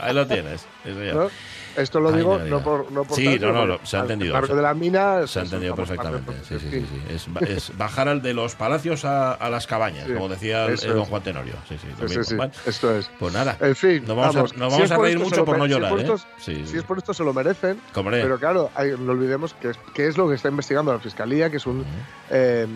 ahí 0.00 0.12
lo 0.14 0.26
tienes. 0.26 0.66
señor. 0.82 1.14
¿no? 1.14 1.30
Esto 1.76 2.00
lo 2.00 2.08
Ay, 2.10 2.16
digo 2.16 2.38
no 2.38 2.44
no 2.46 2.60
por 2.62 2.90
no 2.92 3.04
por 3.04 3.16
Sí, 3.16 3.38
tal, 3.38 3.52
no, 3.52 3.66
no, 3.66 3.78
se 3.84 3.96
ha 3.96 4.00
entendido. 4.00 4.32
barrio 4.34 4.56
de 4.56 4.62
la 4.62 4.74
mina 4.74 5.26
Se 5.26 5.40
ha 5.40 5.42
entendido 5.42 5.74
perfectamente. 5.74 6.32
Sí, 6.48 6.58
sí, 6.58 6.68
sí, 6.70 6.86
sí. 6.88 7.02
Es, 7.14 7.28
es 7.48 7.76
bajar 7.76 8.08
al 8.08 8.22
de 8.22 8.34
los 8.34 8.54
palacios 8.54 9.04
a, 9.04 9.32
a 9.32 9.50
las 9.50 9.66
cabañas, 9.66 10.06
Sí, 10.06 10.12
como 10.14 10.28
decía 10.28 10.66
el, 10.66 10.76
don. 10.78 11.04
Juan 11.04 11.22
Tenorio. 11.22 11.54
Sí, 11.68 11.76
sí, 11.80 11.86
lo 12.00 12.08
Sí, 12.08 12.18
mismo. 12.18 12.50
esto 12.66 12.96
es 12.96 13.10
pues 13.18 13.32
nada. 13.34 13.56
en 13.60 13.76
fin 13.76 14.04
Nos 14.06 14.16
vamos 14.16 14.36
a- 14.36 14.38
vamos, 14.38 14.56
nos 14.56 14.72
si 14.72 14.78
vamos 14.80 14.90
a 14.90 14.96
reír 14.98 15.18
mucho 15.18 15.44
por 15.44 15.58
no 15.58 15.64
mere- 15.64 15.74
si 15.74 15.82
es 15.84 15.90
llorar, 15.90 16.10
¿eh? 16.18 16.66
si 16.70 16.76
es 16.78 16.84
por 16.84 16.98
esto 16.98 17.12
se 17.14 17.24
lo 17.24 17.32
merecen 17.34 17.80
pero 17.94 18.38
claro 18.38 18.70
hay- 18.74 18.94
no 18.98 19.12
olvidemos 19.12 19.54
que 19.54 19.70
es, 19.70 19.78
que 19.94 20.06
es 20.06 20.16
lo 20.16 20.28
que 20.28 20.34
está 20.34 20.48
investigando 20.48 20.92
la 20.92 20.98
fiscalía 21.00 21.50
que 21.50 21.56
es 21.58 21.66
un 21.66 21.84
eh, 22.30 22.66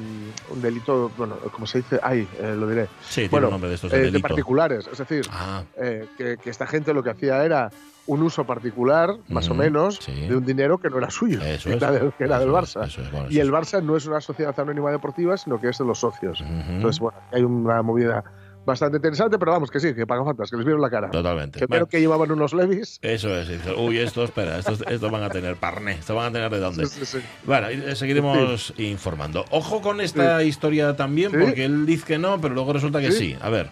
un 0.51 0.63
delito 0.63 1.11
bueno 1.17 1.37
como 1.53 1.67
se 1.67 1.79
dice 1.79 1.99
ay 2.03 2.29
eh, 2.41 2.55
lo 2.57 2.69
diré 2.69 2.89
Sí, 3.09 3.15
tiene 3.23 3.29
bueno, 3.31 3.47
un 3.49 3.53
nombre 3.55 3.69
de 3.71 3.75
estos 3.77 3.93
eh, 3.93 3.97
de 3.97 4.03
delito. 4.07 4.27
particulares 4.29 4.89
es 4.91 4.99
decir 4.99 5.27
Ah, 5.33 5.63
eh, 5.81 6.07
que, 6.17 6.37
que 6.43 6.51
esta 6.51 6.67
gente 6.67 6.93
lo 6.95 7.03
que 7.03 7.11
hacía 7.11 7.45
era 7.45 7.71
un 8.07 8.23
uso 8.23 8.45
particular, 8.45 9.17
más 9.29 9.49
o 9.49 9.55
menos, 9.55 9.99
sí. 10.01 10.27
de 10.29 10.37
un 10.37 10.45
dinero 10.45 10.79
que 10.79 10.91
no 10.91 10.99
era 10.99 11.11
suyo, 11.11 11.41
Eso 11.43 11.69
que 11.71 11.77
era, 11.77 11.93
del, 11.93 12.13
que 12.13 12.25
era 12.25 12.39
del 12.39 12.49
Eso 12.49 12.59
Barça. 12.59 12.85
es, 12.87 12.93
eso 12.93 13.03
es, 13.03 13.11
bueno, 13.13 13.27
y 13.31 13.39
el. 13.39 13.51
Barça 13.53 13.83
no 13.83 13.97
es 13.97 14.07
una 14.07 14.21
sociedad 14.21 14.59
anónima 14.59 14.91
deportiva, 14.91 15.37
sino 15.37 15.61
que 15.61 15.69
es 15.69 15.79
de 15.79 15.85
los 15.85 15.99
socios. 16.01 16.41
Entonces, 16.41 16.99
bueno, 17.01 17.19
hay 17.33 17.43
una 17.43 17.83
movida 17.83 18.25
bastante 18.65 18.99
interesante, 18.99 19.39
pero 19.39 19.53
vamos, 19.53 19.71
que 19.71 19.81
sí, 19.81 19.95
que 19.95 20.07
pagan 20.07 20.25
fantas, 20.25 20.51
que 20.51 20.57
les 20.57 20.65
vieron 20.67 20.83
la 20.83 20.91
cara. 20.91 21.11
Totalmente. 21.11 21.59
Que 21.59 21.67
Bueno, 21.67 21.87
creo 21.87 21.89
que 21.89 22.01
llevaban 22.01 22.31
unos 22.31 22.53
levis. 22.53 22.99
Eso 23.03 23.35
es. 23.37 23.49
dice, 23.49 23.73
Uy, 23.75 23.99
esto, 23.99 24.23
espera, 24.23 24.59
estos, 24.59 24.83
estos 24.89 25.11
van 25.11 25.23
a 25.23 25.31
tener 25.31 25.57
parné, 25.57 25.93
estos 25.93 26.15
van 26.15 26.27
a 26.27 26.33
tener 26.33 26.51
de 26.51 26.59
dónde. 26.61 26.87
Sí, 26.87 27.05
sí, 27.05 27.19
sí. 27.19 27.25
Bueno, 27.45 27.69
seguiremos 27.95 28.75
informando. 28.77 29.45
Ojo 29.51 29.81
con 29.81 30.01
esta 30.01 30.43
historia 30.43 30.95
también, 30.97 31.33
porque 31.33 31.65
él 31.65 31.87
dice 31.87 32.05
que 32.07 32.19
no, 32.19 32.41
pero 32.41 32.55
luego 32.55 32.73
resulta 32.73 33.01
que. 33.01 33.13
Sí. 33.13 33.37
A 33.41 33.49
ver. 33.51 33.71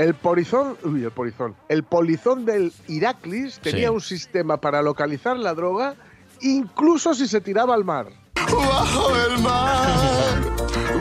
El 0.00 0.14
polizón, 0.14 0.78
uy, 0.82 1.04
el 1.04 1.10
polizón, 1.10 1.54
el 1.68 1.82
polizón 1.82 2.46
del 2.46 2.72
Iraklis 2.88 3.58
tenía 3.58 3.88
Sí. 3.88 3.94
un 3.94 4.00
sistema 4.00 4.56
para 4.58 4.80
localizar 4.80 5.36
la 5.36 5.52
droga, 5.52 5.94
incluso 6.40 7.12
si 7.12 7.28
se 7.28 7.42
tiraba 7.42 7.74
al 7.74 7.84
mar. 7.84 8.06
Bajo 8.34 9.14
el 9.26 9.38
mar, 9.42 10.40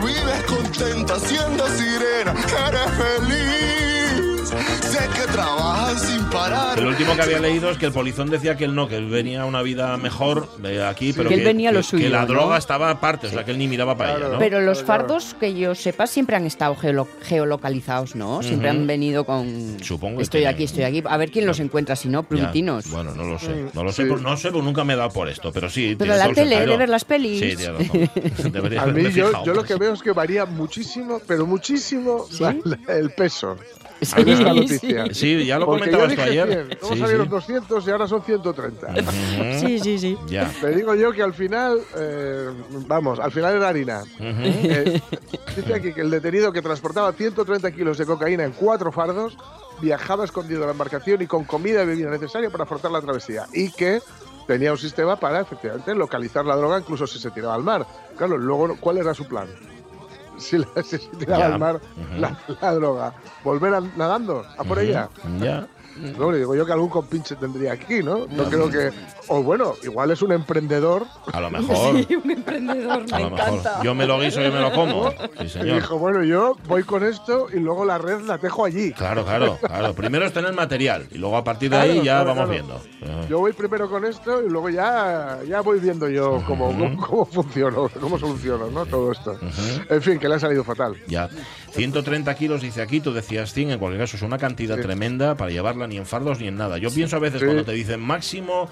vives 0.03 0.43
contenta 0.45 1.17
siendo 1.17 1.65
sirena, 1.69 2.33
eres 2.67 2.91
feliz. 2.97 3.88
Sé 4.49 4.97
que 5.15 5.31
trabajas 5.31 6.01
sin 6.01 6.23
parar. 6.25 6.77
El 6.79 6.87
último 6.87 7.15
que 7.15 7.21
había 7.21 7.39
leído 7.39 7.69
es 7.69 7.77
que 7.77 7.85
el 7.85 7.91
polizón 7.91 8.29
decía 8.31 8.57
que 8.57 8.65
él 8.65 8.73
no, 8.73 8.87
que 8.87 8.95
él 8.97 9.07
venía 9.07 9.43
a 9.43 9.45
una 9.45 9.61
vida 9.61 9.95
mejor 9.97 10.47
eh, 10.63 10.83
aquí, 10.83 11.13
pero 11.13 11.29
Que 11.29 11.35
él 11.35 11.43
venía 11.43 11.69
a 11.69 11.71
lo 11.73 11.79
que- 11.79 11.83
suyo, 11.83 12.05
que 12.05 12.09
la 12.09 12.21
¿no? 12.21 12.27
droga 12.27 12.57
estaba 12.57 12.89
aparte, 12.89 13.27
o 13.27 13.29
sea, 13.29 13.45
que 13.45 13.51
él 13.51 13.59
ni 13.59 13.67
miraba 13.67 13.95
para 13.95 14.11
Claro. 14.11 14.25
ella, 14.25 14.33
¿no? 14.33 14.39
Pero 14.39 14.61
los 14.61 14.81
Claro. 14.83 15.03
fardos, 15.03 15.35
que 15.39 15.53
yo 15.53 15.75
sepa, 15.75 16.07
siempre 16.07 16.35
han 16.35 16.47
estado 16.47 16.75
geolo- 16.75 17.07
geolocalizados, 17.21 18.15
¿no? 18.15 18.41
Siempre 18.41 18.69
han 18.69 18.87
venido 18.87 19.23
con... 19.23 19.77
Supongo 19.83 20.17
que 20.17 20.23
Estoy 20.23 20.41
tienen- 20.41 20.55
aquí, 20.55 20.63
estoy 20.63 20.83
aquí. 20.83 21.03
A 21.07 21.17
ver 21.17 21.29
quién 21.31 21.45
los 21.45 21.59
encuentra, 21.59 21.95
si 21.95 22.07
no, 22.09 22.23
Ya, 22.23 22.27
plumitinos. 22.29 22.89
Bueno, 22.89 23.13
no 23.13 23.23
lo 23.25 23.37
sé. 23.37 23.65
No 23.73 23.83
lo 23.83 23.91
sé, 23.91 24.03
sí. 24.03 24.09
por- 24.09 24.21
no 24.21 24.35
sé, 24.35 24.49
porque 24.51 24.65
nunca 24.65 24.83
me 24.83 24.93
he 24.93 24.97
dado 24.97 25.11
por 25.11 25.29
esto, 25.29 25.51
pero 25.53 25.69
sí. 25.69 25.95
Pero 25.97 26.15
la 26.15 26.33
tele, 26.33 26.65
de 26.65 26.77
ver 26.77 26.89
las 26.89 27.05
pelis. 27.05 27.39
Sí, 27.39 27.65
razón. 27.65 28.09
Debería 28.51 28.81
A 28.81 28.87
mí 28.87 29.11
yo, 29.11 29.43
yo 29.43 29.53
lo 29.53 29.63
que 29.63 29.75
veo 29.75 29.93
es 29.93 30.01
que 30.01 30.11
varía 30.11 30.45
muchísimo, 30.45 31.21
pero 31.27 31.45
muchísimo 31.45 32.25
¿Sí? 32.31 32.41
la- 32.43 32.55
la- 32.63 32.95
el 32.97 33.11
peso. 33.11 33.55
Sí, 34.01 34.23
de 34.23 34.31
esta 34.33 34.53
sí. 34.53 34.59
noticia. 34.59 35.05
Sí, 35.13 35.45
ya 35.45 35.59
lo 35.59 35.65
Porque 35.65 35.91
comentabas 35.91 36.09
yo 36.11 36.15
tú 36.15 36.21
ayer. 36.21 36.47
100, 36.47 36.67
luego 36.81 36.93
Sí, 36.93 36.99
salieron 36.99 37.25
sí. 37.25 37.31
200 37.31 37.87
y 37.87 37.91
ahora 37.91 38.07
son 38.07 38.23
130. 38.23 38.87
Ujú. 38.87 39.01
Sí, 39.59 39.79
sí, 39.79 39.99
sí. 39.99 40.17
Ya. 40.27 40.49
Te 40.61 40.69
digo 40.75 40.95
yo 40.95 41.11
que 41.11 41.21
al 41.21 41.33
final, 41.33 41.79
eh, 41.97 42.49
vamos, 42.87 43.19
al 43.19 43.31
final 43.31 43.55
era 43.55 43.67
harina. 43.69 44.01
Ujú. 44.01 44.41
Eh, 44.43 45.01
dice 45.55 45.73
aquí 45.73 45.93
que 45.93 46.01
el 46.01 46.09
detenido 46.09 46.51
que 46.53 46.61
transportaba 46.61 47.11
130 47.11 47.71
kilos 47.71 47.97
de 47.97 48.05
cocaína 48.05 48.43
en 48.45 48.51
cuatro 48.53 48.91
fardos 48.91 49.37
viajaba 49.81 50.23
escondido 50.25 50.61
en 50.61 50.67
la 50.67 50.71
embarcación 50.71 51.21
y 51.21 51.27
con 51.27 51.43
comida 51.43 51.83
y 51.83 51.85
bebida 51.87 52.09
necesaria 52.09 52.49
para 52.49 52.63
afrontar 52.63 52.91
la 52.91 53.01
travesía. 53.01 53.47
Y 53.53 53.71
que 53.71 54.01
tenía 54.47 54.71
un 54.71 54.77
sistema 54.77 55.19
para, 55.19 55.41
efectivamente, 55.41 55.93
localizar 55.93 56.45
la 56.45 56.55
droga 56.55 56.79
incluso 56.79 57.05
si 57.05 57.19
se 57.19 57.31
tiraba 57.31 57.55
al 57.55 57.63
mar. 57.63 57.85
Claro, 58.17 58.37
luego, 58.37 58.75
¿cuál 58.79 58.97
era 58.97 59.13
su 59.13 59.25
plan? 59.27 59.47
Si, 60.39 60.57
la- 60.57 60.67
si 60.83 60.97
se 60.97 61.07
tiraba 61.17 61.39
Ya. 61.39 61.53
al 61.53 61.59
mar 61.59 61.81
la 62.61 62.73
droga, 62.73 63.13
¿volver 63.43 63.73
a- 63.75 63.81
nadando 63.81 64.45
a 64.57 64.63
por 64.63 64.79
ella. 64.79 65.09
Ya. 65.39 65.67
No, 66.17 66.31
le 66.31 66.37
digo 66.37 66.55
yo 66.55 66.65
que 66.65 66.71
algún 66.71 66.89
compinche 66.89 67.35
tendría 67.35 67.73
aquí, 67.73 68.01
¿no? 68.01 68.25
No 68.27 68.45
creo 68.45 68.69
que. 68.69 68.91
O 69.31 69.43
bueno, 69.43 69.75
igual 69.83 70.11
es 70.11 70.21
un 70.21 70.31
emprendedor 70.31 71.05
A 71.31 71.39
lo 71.39 71.49
mejor. 71.51 72.03
Sí, 72.09 72.15
un 72.15 72.31
emprendedor, 72.31 73.05
me 73.09 73.15
A 73.15 73.19
lo 73.19 73.29
mejor. 73.29 73.49
encanta. 73.49 73.83
Yo 73.83 73.93
me 73.95 74.05
lo 74.07 74.19
guiso, 74.19 74.41
yo 74.41 74.51
me 74.51 74.59
lo 74.59 74.71
como. 74.71 75.11
Sí, 75.11 75.17
y 75.45 75.49
señor. 75.49 75.75
dijo, 75.75 75.97
bueno, 75.99 76.23
yo 76.23 76.55
voy 76.67 76.83
con 76.83 77.03
esto 77.03 77.47
y 77.53 77.59
luego 77.59 77.85
la 77.85 77.97
red 77.97 78.21
la 78.21 78.37
dejo 78.37 78.65
allí. 78.65 78.91
Claro, 78.93 79.23
claro, 79.25 79.57
claro. 79.61 79.93
Primero 79.93 80.25
es 80.25 80.33
tener 80.33 80.53
material 80.53 81.07
y 81.11 81.17
luego 81.17 81.37
a 81.37 81.43
partir 81.43 81.69
de 81.69 81.77
Claro, 81.77 81.91
ahí 81.91 81.97
ya 81.97 82.23
claro, 82.23 82.35
vamos 82.35 82.49
claro. 82.49 82.81
viendo. 82.99 83.27
Yo 83.29 83.39
voy 83.39 83.53
primero 83.53 83.89
con 83.89 84.03
esto 84.05 84.41
y 84.45 84.49
luego 84.49 84.69
ya, 84.69 85.39
ya 85.47 85.61
voy 85.61 85.79
viendo 85.79 86.09
yo 86.09 86.43
cómo, 86.47 86.67
cómo, 86.67 86.97
cómo 87.07 87.25
funciono, 87.25 87.89
cómo 87.99 88.17
soluciono 88.19 88.69
¿no? 88.71 88.85
todo 88.85 89.11
esto. 89.11 89.37
En 89.89 90.01
fin, 90.01 90.17
que 90.19 90.27
le 90.27 90.35
ha 90.35 90.39
salido 90.39 90.63
fatal. 90.63 90.95
Ya. 91.07 91.29
130 91.71 92.33
kilos, 92.35 92.61
dice 92.61 92.81
aquí, 92.81 92.99
tú 92.99 93.13
decías 93.13 93.53
100, 93.53 93.71
en 93.71 93.79
cualquier 93.79 94.01
caso 94.01 94.17
es 94.17 94.23
una 94.23 94.37
cantidad 94.37 94.75
Sí. 94.75 94.81
tremenda 94.81 95.35
para 95.35 95.51
llevarla 95.51 95.87
ni 95.87 95.97
en 95.97 96.05
fardos 96.05 96.39
ni 96.39 96.47
en 96.47 96.57
nada. 96.57 96.77
Yo 96.77 96.89
pienso 96.91 97.15
a 97.15 97.19
veces 97.19 97.39
Sí. 97.39 97.45
Cuando 97.45 97.63
te 97.65 97.71
dicen 97.73 97.99
máximo 98.01 98.69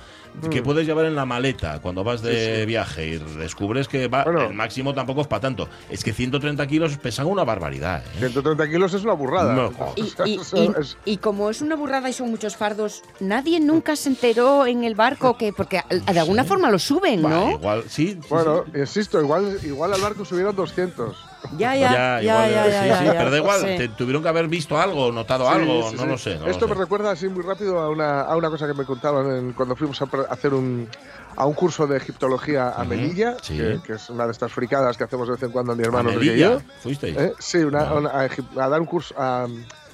que 0.51 0.61
puedes 0.61 0.85
llevar 0.85 1.05
en 1.05 1.15
la 1.15 1.25
maleta 1.25 1.79
cuando 1.81 2.03
vas 2.03 2.21
de 2.21 2.65
viaje 2.65 3.07
y 3.07 3.17
descubres 3.37 3.87
que 3.87 4.07
va, 4.07 4.23
Bueno. 4.23 4.43
el 4.43 4.53
máximo 4.53 4.93
tampoco 4.93 5.21
es 5.21 5.27
para 5.27 5.41
tanto. 5.41 5.67
Es 5.89 6.03
que 6.03 6.13
130 6.13 6.65
kilos 6.67 6.97
pesan 6.97 7.27
una 7.27 7.43
barbaridad. 7.43 8.03
¿eh? 8.15 8.19
130 8.19 8.69
kilos 8.69 8.93
es 8.93 9.03
una 9.03 9.13
burrada. 9.13 9.53
No, 9.53 9.71
Y, 11.05 11.17
como 11.17 11.49
es 11.49 11.61
una 11.61 11.75
burrada 11.75 12.09
y 12.09 12.13
son 12.13 12.29
muchos 12.29 12.55
fardos, 12.55 13.03
nadie 13.19 13.59
nunca 13.59 13.95
se 13.95 14.09
enteró 14.09 14.65
en 14.65 14.83
el 14.83 14.95
barco 14.95 15.37
que, 15.37 15.53
porque 15.53 15.81
de 15.89 16.19
alguna 16.19 16.43
forma 16.43 16.69
lo 16.69 16.79
suben, 16.79 17.21
¿no? 17.21 17.51
igual, 17.51 17.83
sí. 17.87 18.07
sí, 18.07 18.19
bueno, 18.29 18.63
insisto, 18.75 19.19
igual, 19.21 19.59
igual 19.63 19.93
al 19.93 20.01
barco 20.01 20.25
subieron 20.25 20.55
200. 20.55 21.15
Ya, 21.57 21.73
sí. 21.73 21.79
ya, 21.79 21.91
Ya, 21.91 22.21
ya, 22.21 22.21
igual, 22.21 22.51
ya, 22.51 22.63
sí, 22.65 22.71
ya, 22.71 22.97
sí, 22.99 23.05
ya, 23.05 23.13
ya. 23.13 23.19
pero 23.19 23.31
da 23.31 23.37
igual, 23.37 23.59
Sí. 23.61 23.65
te 23.77 23.87
tuvieron 23.89 24.23
que 24.23 24.29
haber 24.29 24.47
visto 24.47 24.77
algo, 24.79 25.11
notado 25.11 25.45
Sí, 25.47 25.53
algo, 25.53 25.89
sí, 25.89 25.95
no 25.95 26.01
sí. 26.03 26.07
lo 26.09 26.17
sé. 26.17 26.37
no 26.39 26.47
Esto 26.47 26.65
lo 26.65 26.69
me 26.69 26.75
sé. 26.75 26.81
recuerda 26.81 27.11
así 27.11 27.27
muy 27.29 27.43
rápido 27.43 27.79
a 27.79 27.89
una, 27.89 28.21
a 28.21 28.35
una 28.35 28.49
cosa 28.49 28.67
que 28.67 28.73
me 28.73 28.85
contaban 28.85 29.31
en- 29.35 29.53
cuando 29.53 29.75
fuimos 29.75 30.01
a 30.01 30.07
hacer 30.29 30.53
un, 30.53 30.89
a 31.35 31.45
un 31.45 31.53
curso 31.53 31.85
de 31.87 31.97
egiptología 31.97 32.69
a 32.71 32.83
Melilla, 32.83 33.37
sí. 33.41 33.57
que, 33.57 33.79
que 33.85 33.93
es 33.93 34.09
una 34.09 34.25
de 34.25 34.31
estas 34.31 34.51
fricadas 34.51 34.97
que 34.97 35.03
hacemos 35.03 35.27
de 35.27 35.33
vez 35.35 35.43
en 35.43 35.51
cuando 35.51 35.75
mi 35.75 35.83
¿A 35.83 35.85
hermano 35.85 36.11
y 36.11 36.15
Melilla? 36.17 36.49
yo. 36.53 36.61
¿Fuisteis? 36.81 37.15
¿Eh? 37.17 37.33
Sí, 37.39 37.59
una- 37.59 37.81
Ah. 37.89 37.93
una- 37.93 38.09
a, 38.09 38.27
Egip- 38.27 38.59
a 38.59 38.67
dar 38.69 38.79
un 38.81 38.87
curso, 38.87 39.13
a, 39.17 39.47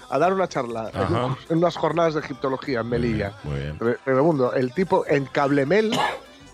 a 0.10 0.20
dar 0.20 0.32
una 0.34 0.48
charla 0.48 0.90
en, 0.94 1.02
Ajá. 1.02 1.36
unas 1.50 1.76
jornadas 1.76 2.14
de 2.14 2.20
egiptología 2.22 2.82
en 2.82 2.88
Melilla. 2.90 3.34
Muy 3.44 3.60
bien. 3.60 3.78
Tremendo. 4.06 4.54
El 4.54 4.74
tipo 4.74 5.06
en 5.08 5.26
Cablemel, 5.26 5.92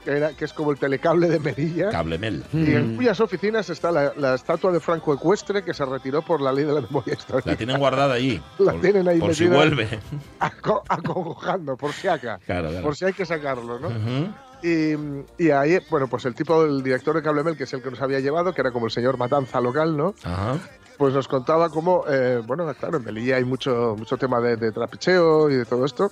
que, 0.03 0.11
era, 0.11 0.33
que 0.33 0.45
es 0.45 0.53
como 0.53 0.71
el 0.71 0.77
telecable 0.77 1.27
de 1.27 1.39
Melilla, 1.39 1.89
Cablemel. 1.89 2.43
y 2.53 2.73
en 2.73 2.95
cuyas 2.95 3.19
oficinas 3.19 3.69
está 3.69 3.91
la, 3.91 4.13
la 4.17 4.35
estatua 4.35 4.71
de 4.71 4.79
Franco 4.79 5.13
Ecuestre 5.13 5.63
que 5.63 5.73
se 5.73 5.85
retiró 5.85 6.21
por 6.21 6.41
la 6.41 6.51
ley 6.51 6.65
de 6.65 6.73
la 6.73 6.81
memoria 6.81 7.13
histórica. 7.13 7.49
La 7.51 7.55
tienen 7.57 7.77
guardada 7.79 8.13
allí. 8.15 8.41
La 8.59 8.71
por, 8.73 8.81
tienen 8.81 9.07
ahí 9.07 9.19
por 9.19 9.35
si 9.35 9.47
vuelve. 9.47 9.99
Aco- 10.39 10.83
acongojando, 10.87 11.75
por 11.77 11.93
si 11.93 12.07
acá. 12.07 12.39
Claro, 12.45 12.69
claro. 12.69 12.83
Por 12.83 12.95
si 12.95 13.05
hay 13.05 13.13
que 13.13 13.25
sacarlo, 13.25 13.79
¿no? 13.79 13.87
Ujú. 13.89 14.33
Y, 14.61 15.43
y 15.45 15.51
ahí, 15.51 15.79
bueno, 15.89 16.07
pues 16.07 16.25
el 16.25 16.35
tipo, 16.35 16.63
el 16.65 16.83
director 16.83 17.15
de 17.15 17.21
Cablemel, 17.21 17.55
que 17.55 17.63
es 17.63 17.73
el 17.73 17.81
que 17.81 17.89
nos 17.91 18.01
había 18.01 18.19
llevado, 18.19 18.53
que 18.53 18.59
era 18.61 18.71
como 18.71 18.87
el 18.87 18.91
señor 18.91 19.17
Matanza 19.17 19.61
local, 19.61 19.95
¿no? 19.95 20.13
Ajá. 20.23 20.57
Pues 20.97 21.13
nos 21.13 21.29
contaba 21.29 21.69
cómo, 21.69 22.03
eh, 22.09 22.41
bueno, 22.45 22.69
claro, 22.73 22.97
en 22.97 23.05
Melilla 23.05 23.37
hay 23.37 23.45
mucho, 23.45 23.95
mucho 23.97 24.17
tema 24.17 24.41
de, 24.41 24.57
de 24.57 24.73
trapicheo 24.73 25.49
y 25.49 25.55
de 25.55 25.63
todo 25.65 25.85
esto, 25.85 26.11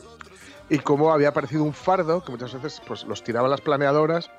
y 0.70 0.80
cómo 0.80 1.12
había 1.14 1.30
aparecido 1.30 1.64
un 1.64 1.74
fardo 1.74 2.22
que 2.24 2.32
muchas 2.32 2.54
veces 2.54 2.82
pues 2.88 3.04
los 3.06 3.24
tiraban 3.24 3.50
las 3.50 3.62
planeadoras 3.62 4.30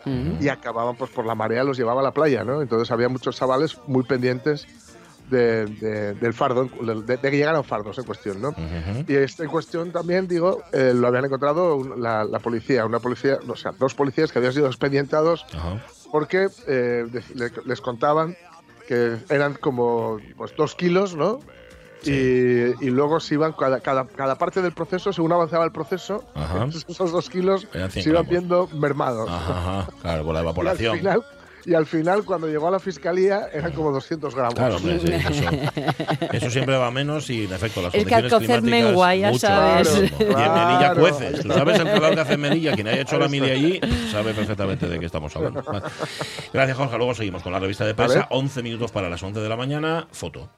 y 0.41 0.49
acababan 0.49 0.97
pues 0.97 1.11
por 1.11 1.24
la 1.26 1.35
marea, 1.35 1.64
los 1.64 1.76
llevaba 1.79 2.01
a 2.01 2.05
la 2.05 2.12
playa, 2.12 2.45
¿no? 2.45 2.61
Entonces 2.62 2.91
había 2.91 3.09
muchos 3.09 3.37
chavales 3.37 3.79
muy 3.87 4.03
pendientes 4.05 4.66
de- 5.31 5.66
de- 5.66 6.14
del 6.14 6.33
fardo, 6.33 6.64
de, 6.81 7.16
de 7.16 7.18
que 7.31 7.37
llegaran 7.37 7.62
fardos 7.64 7.99
en 7.99 8.05
cuestión, 8.05 8.41
¿no? 8.41 8.55
Y 9.07 9.14
este 9.16 9.45
en 9.45 9.51
cuestión 9.51 9.93
también, 9.93 10.26
digo, 10.26 10.62
eh, 10.72 10.93
lo 10.95 11.07
habían 11.07 11.26
encontrado 11.26 11.83
la, 11.97 12.24
la 12.24 12.39
policía, 12.39 12.87
una 12.87 12.99
policía, 13.01 13.39
o 13.47 13.57
sea, 13.57 13.72
dos 13.79 13.95
policías 13.95 14.33
que 14.33 14.39
habían 14.39 14.55
sido 14.55 14.66
expedientados 14.66 15.45
porque 16.11 16.49
eh, 16.66 17.05
de- 17.11 17.24
le- 17.35 17.53
les 17.66 17.81
contaban 17.83 18.37
que 18.87 19.18
eran 19.29 19.53
como 19.55 20.18
pues, 20.37 20.55
dos 20.57 20.74
kilos, 20.74 21.14
¿no? 21.14 21.41
Y, 22.05 22.11
y 22.86 22.90
luego 22.90 23.18
se 23.20 23.34
iban, 23.34 23.53
cada, 23.53 23.80
cada, 23.80 24.07
cada 24.07 24.36
parte 24.36 24.62
del 24.62 24.72
proceso, 24.72 25.12
según 25.12 25.32
avanzaba 25.32 25.64
el 25.64 25.72
proceso, 25.72 26.24
Ajá. 26.34 26.66
esos 26.88 27.11
dos 27.12 27.28
kilos 27.28 27.66
se 27.90 28.09
iban 28.09 28.26
viendo 28.28 28.68
mermados. 28.68 29.28
Ajá, 29.28 29.59
ajá. 29.82 29.88
Claro, 30.03 30.24
por 30.24 30.34
la 30.34 30.38
Y 30.40 30.42
al, 30.42 30.44
evaporación. 30.46 30.99
final, 30.99 31.22
y 31.66 31.74
al 31.74 31.84
final, 31.86 32.24
cuando 32.24 32.46
llegó 32.46 32.68
a 32.68 32.70
la 32.70 32.78
fiscalía, 32.78 33.49
eran 33.53 33.72
como 33.72 33.90
200 33.92 34.34
gramos. 34.34 34.55
Claro, 34.55 34.76
hombre, 34.76 35.01
sí, 35.01 35.12
eso, 35.12 35.51
eso 36.32 36.51
siempre 36.51 36.76
va 36.78 36.90
menos 36.90 37.28
y 37.28 37.44
en 37.44 37.53
efecto 37.53 37.82
las 37.82 37.94
Es 37.94 38.07
que 38.07 38.14
al 38.14 38.22
condiciones 38.30 38.49
cocer 38.49 38.61
climáticas 38.62 38.88
mengua, 38.90 39.14
ya 39.16 39.28
mucho, 39.30 39.46
sabes. 39.46 39.94
muchísimo. 39.94 40.18
Y 40.20 40.24
en 40.24 40.32
Claro. 40.32 40.66
Melilla 40.66 40.94
cueces. 40.94 41.42
Tú 41.42 41.49
sabes 41.53 41.78
el 41.80 41.86
calor 41.86 42.14
que 42.14 42.20
hace 42.20 42.32
en 42.34 42.40
Melilla. 42.40 42.72
Quien 42.74 42.86
haya 42.88 43.01
hecho 43.03 43.18
la 43.18 43.28
mili 43.28 43.51
allí 43.51 43.80
sabe 44.11 44.32
perfectamente 44.32 44.88
de 44.88 44.99
qué 45.01 45.07
estamos 45.07 45.34
hablando. 45.36 45.62
Gracias, 46.55 46.76
Jorge. 46.78 46.96
Luego 46.96 47.14
seguimos 47.14 47.42
con 47.42 47.53
la 47.53 47.59
revista 47.59 47.84
de 47.84 47.94
prensa. 47.94 48.20
Vale. 48.20 48.26
11 48.30 48.62
minutos 48.62 48.90
para 48.92 49.11
las 49.11 49.22
11 49.22 49.40
de 49.40 49.49
la 49.49 49.57
mañana. 49.57 50.07
Foto. 50.12 50.49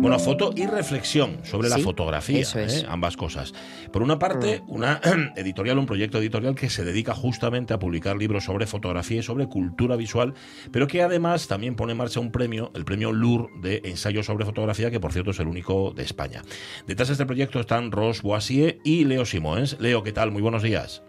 Bueno, 0.00 0.18
foto 0.20 0.52
y 0.54 0.66
reflexión 0.66 1.44
sobre 1.44 1.68
la 1.68 1.78
fotografía, 1.78 2.40
eso 2.40 2.60
es. 2.60 2.84
¿eh? 2.84 2.86
ambas 2.88 3.16
cosas. 3.16 3.52
Por 3.92 4.02
una 4.02 4.18
parte, 4.18 4.62
una 4.68 5.00
editorial, 5.36 5.76
un 5.78 5.86
proyecto 5.86 6.18
editorial 6.18 6.54
que 6.54 6.70
se 6.70 6.84
dedica 6.84 7.14
justamente 7.14 7.74
a 7.74 7.80
publicar 7.80 8.16
libros 8.16 8.44
sobre 8.44 8.66
fotografía 8.66 9.18
y 9.18 9.22
sobre 9.22 9.48
cultura 9.48 9.96
visual, 9.96 10.34
pero 10.70 10.86
que 10.86 11.02
además 11.02 11.48
también 11.48 11.74
pone 11.74 11.92
en 11.92 11.98
marcha 11.98 12.20
un 12.20 12.30
premio, 12.30 12.70
el 12.74 12.84
premio 12.84 13.12
LUR 13.12 13.50
de 13.60 13.82
ensayo 13.84 14.22
sobre 14.22 14.44
fotografía, 14.44 14.90
que 14.90 15.00
por 15.00 15.12
cierto 15.12 15.32
es 15.32 15.40
el 15.40 15.48
único 15.48 15.92
de 15.92 16.04
España. 16.04 16.42
Detrás 16.86 17.08
de 17.08 17.12
este 17.12 17.26
proyecto 17.26 17.58
están 17.58 17.90
Ross 17.90 18.22
Boisier 18.22 18.78
y 18.84 19.04
Leo 19.04 19.24
Simons. 19.24 19.78
Leo, 19.80 20.04
¿qué 20.04 20.12
tal? 20.12 20.30
Muy 20.30 20.42
buenos 20.42 20.62
días. 20.62 21.02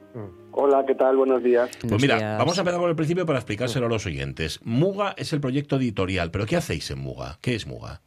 Hola, 0.52 0.84
¿qué 0.86 0.96
tal? 0.96 1.16
Buenos 1.16 1.44
días. 1.44 1.70
Pues 1.70 1.84
Buenos 1.84 2.02
mira, 2.02 2.18
días. 2.18 2.38
vamos 2.40 2.58
a 2.58 2.62
empezar 2.62 2.80
por 2.80 2.90
el 2.90 2.96
principio 2.96 3.26
para 3.26 3.38
explicárselo 3.38 3.86
a 3.86 3.90
los 3.90 4.06
oyentes. 4.08 4.60
Muga 4.64 5.14
es 5.16 5.32
el 5.32 5.40
proyecto 5.40 5.78
editorial, 5.78 6.32
pero 6.32 6.48
¿qué 6.48 6.58
hacéis 6.58 6.90
en 6.90 7.00
Muga? 7.00 7.38
¿Qué 7.40 7.54
es 7.56 7.68
Muga? 7.68 8.02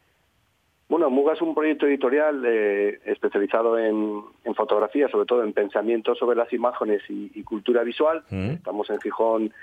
Bueno, 0.93 1.09
Muga 1.09 1.33
es 1.33 1.41
un 1.41 1.55
proyecto 1.55 1.87
editorial 1.87 2.45
eh, 2.45 3.01
especializado 3.07 3.79
en, 3.79 4.25
en 4.45 4.55
fotografía, 4.55 5.09
sobre 5.09 5.25
todo 5.25 5.43
en 5.43 5.55
pensamiento 5.55 6.15
sobre 6.15 6.37
las 6.37 6.53
imágenes 6.53 7.01
y, 7.09 7.31
y 7.35 7.43
cultura 7.45 7.83
visual. 7.83 8.23
Mm. 8.29 8.51
Estamos 8.51 8.91
en 8.91 9.01
Gijón, 9.01 9.55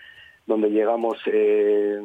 donde 0.47 0.71
llegamos 0.71 1.19
eh, 1.27 2.01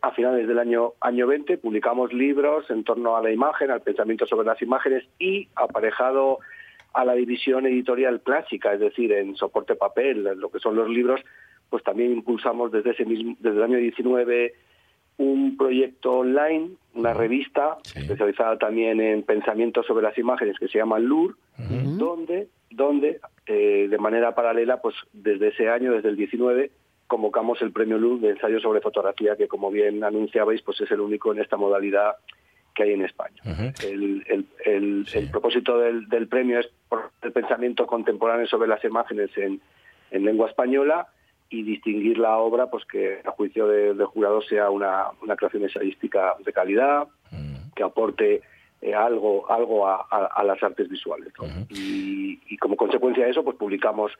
a 0.00 0.10
finales 0.12 0.46
del 0.46 0.60
año, 0.60 0.92
año 1.00 1.26
20, 1.26 1.58
publicamos 1.58 2.12
libros 2.12 2.70
en 2.70 2.84
torno 2.84 3.16
a 3.16 3.22
la 3.22 3.32
imagen, 3.32 3.72
al 3.72 3.80
pensamiento 3.80 4.24
sobre 4.24 4.46
las 4.46 4.62
imágenes 4.62 5.02
y 5.18 5.48
aparejado 5.56 6.38
a 6.92 7.04
la 7.04 7.14
división 7.14 7.66
editorial 7.66 8.20
clásica, 8.20 8.72
es 8.72 8.78
decir, 8.78 9.10
en 9.14 9.34
soporte 9.34 9.74
papel, 9.74 10.22
lo 10.36 10.48
que 10.48 10.60
son 10.60 10.76
los 10.76 10.88
libros, 10.88 11.20
pues 11.70 11.82
también 11.82 12.12
impulsamos 12.12 12.70
desde 12.70 12.92
ese 12.92 13.04
mismo, 13.04 13.34
desde 13.40 13.56
el 13.56 13.64
año 13.64 13.78
19 13.78 14.54
un 15.16 15.56
proyecto 15.56 16.12
online, 16.18 16.70
una 16.94 17.12
revista 17.14 17.78
Sí. 17.84 18.00
especializada 18.00 18.58
también 18.58 19.00
en 19.00 19.22
pensamiento 19.22 19.82
sobre 19.82 20.02
las 20.02 20.16
imágenes 20.18 20.58
que 20.58 20.68
se 20.68 20.78
llama 20.78 20.98
LUR, 20.98 21.36
donde, 21.98 22.48
donde 22.70 23.20
eh, 23.46 23.86
de 23.88 23.98
manera 23.98 24.34
paralela, 24.34 24.80
pues 24.80 24.94
desde 25.12 25.48
ese 25.48 25.68
año, 25.68 25.92
desde 25.92 26.08
el 26.08 26.16
19, 26.16 26.70
convocamos 27.06 27.60
el 27.62 27.70
premio 27.70 27.98
Luz 27.98 28.22
de 28.22 28.30
ensayo 28.30 28.58
sobre 28.60 28.80
fotografía, 28.80 29.36
que 29.36 29.46
como 29.46 29.70
bien 29.70 30.02
anunciabais, 30.02 30.62
pues 30.62 30.80
es 30.80 30.90
el 30.90 31.00
único 31.00 31.32
en 31.32 31.40
esta 31.40 31.56
modalidad 31.56 32.16
que 32.74 32.82
hay 32.82 32.92
en 32.94 33.04
España. 33.04 33.40
el, 33.84 34.24
el, 34.26 34.46
el, 34.64 35.06
el, 35.12 35.30
propósito 35.30 35.78
del, 35.78 36.08
del, 36.08 36.26
premio 36.26 36.58
es 36.58 36.68
por 36.88 37.10
el 37.22 37.30
pensamiento 37.30 37.86
contemporáneo 37.86 38.46
sobre 38.48 38.66
las 38.68 38.82
imágenes 38.84 39.30
en, 39.36 39.60
en, 40.10 40.24
lengua 40.24 40.48
española 40.48 41.06
y 41.54 41.62
distinguir 41.62 42.18
la 42.18 42.36
obra, 42.38 42.68
pues 42.68 42.84
que 42.84 43.20
a 43.24 43.30
juicio 43.30 43.68
del 43.68 43.96
de 43.96 44.04
jurado 44.04 44.42
sea 44.42 44.70
una, 44.70 45.06
una, 45.22 45.36
creación 45.36 45.62
ensayística 45.62 46.34
de 46.44 46.52
calidad, 46.52 47.06
que 47.76 47.82
aporte 47.84 48.42
eh, 48.82 48.94
algo, 48.94 49.48
algo 49.50 49.86
a, 49.86 50.06
a, 50.10 50.26
a, 50.34 50.44
las 50.44 50.60
artes 50.62 50.88
visuales. 50.88 51.32
¿no? 51.38 51.46
y, 51.70 52.40
y, 52.48 52.56
como 52.56 52.76
consecuencia 52.76 53.24
de 53.24 53.30
eso, 53.30 53.44
pues 53.44 53.56
publicamos 53.56 54.12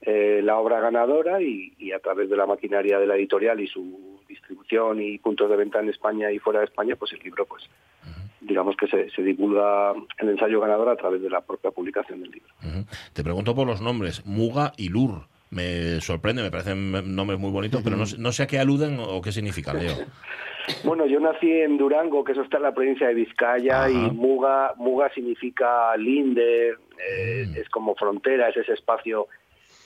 eh, 0.00 0.40
la 0.42 0.58
obra 0.58 0.80
ganadora 0.80 1.40
y, 1.40 1.72
y, 1.78 1.92
a 1.92 2.00
través 2.00 2.28
de 2.28 2.36
la 2.36 2.46
maquinaria 2.46 2.98
de 2.98 3.06
la 3.06 3.14
editorial 3.14 3.60
y 3.60 3.68
su 3.68 4.20
distribución 4.28 5.00
y 5.00 5.18
puntos 5.18 5.48
de 5.48 5.56
venta 5.56 5.78
en 5.78 5.88
España 5.88 6.32
y 6.32 6.40
fuera 6.40 6.58
de 6.60 6.66
España, 6.66 6.96
pues 6.96 7.12
el 7.12 7.20
libro, 7.20 7.46
pues 7.46 7.62
uh 7.64 8.08
-huh. 8.08 8.48
digamos 8.48 8.76
que 8.76 8.88
se, 8.88 9.08
se, 9.10 9.22
divulga 9.22 9.92
el 10.18 10.28
ensayo 10.28 10.60
ganador 10.60 10.88
a 10.88 10.96
través 10.96 11.22
de 11.22 11.30
la 11.30 11.40
propia 11.40 11.70
publicación 11.70 12.20
del 12.22 12.32
libro. 12.32 12.52
Uh 12.64 12.66
-huh. 12.66 12.86
Te 13.12 13.22
pregunto 13.22 13.54
por 13.54 13.66
los 13.68 13.80
nombres, 13.80 14.26
Muga 14.26 14.72
y 14.76 14.88
Lur. 14.88 15.31
Me 15.52 16.00
sorprende, 16.00 16.42
me 16.42 16.50
parecen 16.50 17.14
nombres 17.14 17.38
muy 17.38 17.50
bonitos, 17.50 17.82
pero 17.84 17.94
no, 17.94 18.04
no, 18.16 18.32
sé 18.32 18.44
a 18.44 18.46
qué 18.46 18.58
aluden 18.58 18.98
o 18.98 19.20
qué 19.20 19.32
significan, 19.32 19.78
Leo. 19.78 19.94
bueno, 20.84 21.04
yo 21.04 21.20
nací 21.20 21.50
en 21.50 21.76
Durango, 21.76 22.24
que 22.24 22.32
eso 22.32 22.40
está 22.40 22.56
en 22.56 22.62
la 22.62 22.72
provincia 22.72 23.06
de 23.06 23.12
Vizcaya, 23.12 23.84
Ajá. 23.84 23.90
y 23.90 24.10
Muga, 24.12 24.72
Muga 24.78 25.12
significa 25.12 25.94
linde, 25.98 26.70
eh, 26.70 27.46
es 27.54 27.68
como 27.68 27.94
frontera, 27.94 28.48
es 28.48 28.56
ese 28.56 28.72
espacio 28.72 29.28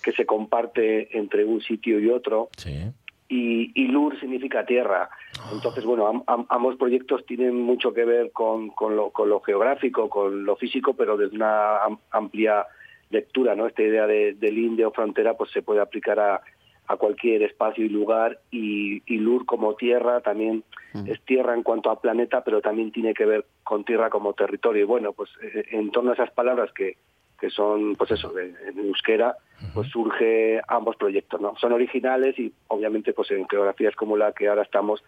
que 0.05 0.13
se 0.13 0.25
comparte 0.25 1.19
entre 1.19 1.45
un 1.45 1.61
sitio 1.61 1.99
y 1.99 2.11
otro. 2.11 2.49
Sí. 2.57 2.85
Y, 3.29 3.73
y, 3.75 3.89
Lur 3.89 4.21
significa 4.21 4.65
tierra. 4.65 5.11
Entonces, 5.53 5.85
bueno, 5.85 6.07
am, 6.07 6.23
am, 6.29 6.47
ambos 6.49 6.77
proyectos 6.77 7.27
tienen 7.27 7.61
mucho 7.61 7.93
que 7.93 8.05
ver 8.05 8.31
con, 8.31 8.71
con, 8.71 8.95
lo, 8.95 9.11
con, 9.11 9.29
lo, 9.29 9.41
geográfico, 9.41 10.09
con 10.09 10.45
lo 10.45 10.55
físico, 10.55 10.95
pero 10.95 11.17
desde 11.17 11.35
una 11.35 11.79
am, 11.79 11.99
amplia 12.13 12.65
lectura, 13.11 13.55
¿no? 13.55 13.67
Esta 13.67 13.83
idea 13.83 14.07
de, 14.07 14.35
de 14.35 14.53
linde 14.53 14.85
o 14.85 14.91
frontera, 14.91 15.35
pues 15.35 15.51
se 15.51 15.63
puede 15.63 15.81
aplicar 15.81 16.19
a, 16.19 16.43
a 16.89 16.97
cualquier 16.97 17.43
espacio 17.43 17.85
y 17.85 17.89
lugar 17.89 18.39
y, 18.51 19.03
y 19.07 19.19
Lur 19.19 19.45
como 19.45 19.75
tierra 19.75 20.21
también 20.21 20.65
mm. 20.93 21.11
es 21.11 21.21
tierra 21.23 21.55
en 21.55 21.63
cuanto 21.63 21.91
a 21.91 22.01
planeta, 22.01 22.45
pero 22.45 22.61
también 22.61 22.93
tiene 22.93 23.15
que 23.15 23.27
ver 23.27 23.45
con 23.65 23.85
tierra 23.85 24.11
como 24.11 24.35
territorio. 24.35 24.83
Y 24.83 24.87
bueno, 24.87 25.13
pues 25.13 25.31
eh, 25.43 25.65
en 25.71 25.91
torno 25.91 26.11
a 26.11 26.15
esas 26.15 26.31
palabras 26.31 26.71
que, 26.73 26.97
que 27.41 27.51
son, 27.51 27.97
pues 27.97 28.13
eso, 28.13 28.33
de, 28.33 28.55
en 28.69 28.79
euskera, 28.79 29.37
pues 29.75 29.89
surge 29.89 30.61
ambos 30.69 30.97
proyectos, 30.97 31.41
¿no? 31.41 31.55
Son 31.57 31.73
originales 31.73 32.39
y 32.39 32.53
obviamente 32.69 33.13
pues 33.13 33.31
en 33.31 33.49
geografías 33.49 33.95
como 33.97 34.17
la 34.17 34.33
que 34.33 34.49
ahora 34.49 34.63
estamos, 34.63 35.03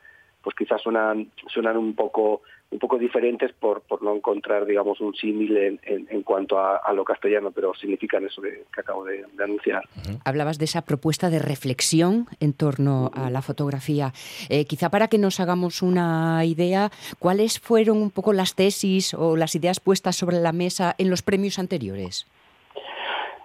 pues 0.48 0.56
quizás 0.56 0.80
suenan, 0.80 1.30
suenan 1.52 1.76
un 1.76 1.94
poco 1.94 2.40
un 2.70 2.78
poco 2.78 2.96
diferentes 2.96 3.52
por, 3.52 3.82
por 3.82 4.02
no 4.02 4.16
encontrar, 4.16 4.64
digamos, 4.64 4.98
un 5.02 5.14
símil 5.14 5.54
en, 5.58 5.80
en, 5.84 6.22
cuanto 6.22 6.58
a, 6.58 6.90
lo 6.94 7.04
castellano, 7.04 7.50
pero 7.50 7.74
significan 7.74 8.24
eso 8.24 8.40
de, 8.40 8.64
que 8.72 8.80
acabo 8.80 9.04
de, 9.04 9.26
de 9.36 9.44
anunciar. 9.44 9.82
Hablabas 10.24 10.58
de 10.58 10.64
esa 10.64 10.82
propuesta 10.82 11.28
de 11.28 11.38
reflexión 11.38 12.26
en 12.40 12.54
torno 12.54 13.10
a 13.14 13.28
la 13.28 13.42
fotografía. 13.42 14.14
Eh, 14.48 14.64
quizá 14.64 14.88
para 14.88 15.08
que 15.08 15.18
nos 15.18 15.38
hagamos 15.38 15.82
una 15.82 16.42
idea, 16.46 16.90
¿cuáles 17.18 17.60
fueron 17.60 17.98
un 17.98 18.10
poco 18.10 18.32
las 18.32 18.54
tesis 18.54 19.12
o 19.12 19.36
las 19.36 19.54
ideas 19.54 19.80
puestas 19.80 20.16
sobre 20.16 20.40
la 20.40 20.52
mesa 20.52 20.94
en 20.96 21.10
los 21.10 21.20
premios 21.20 21.58
anteriores? 21.58 22.26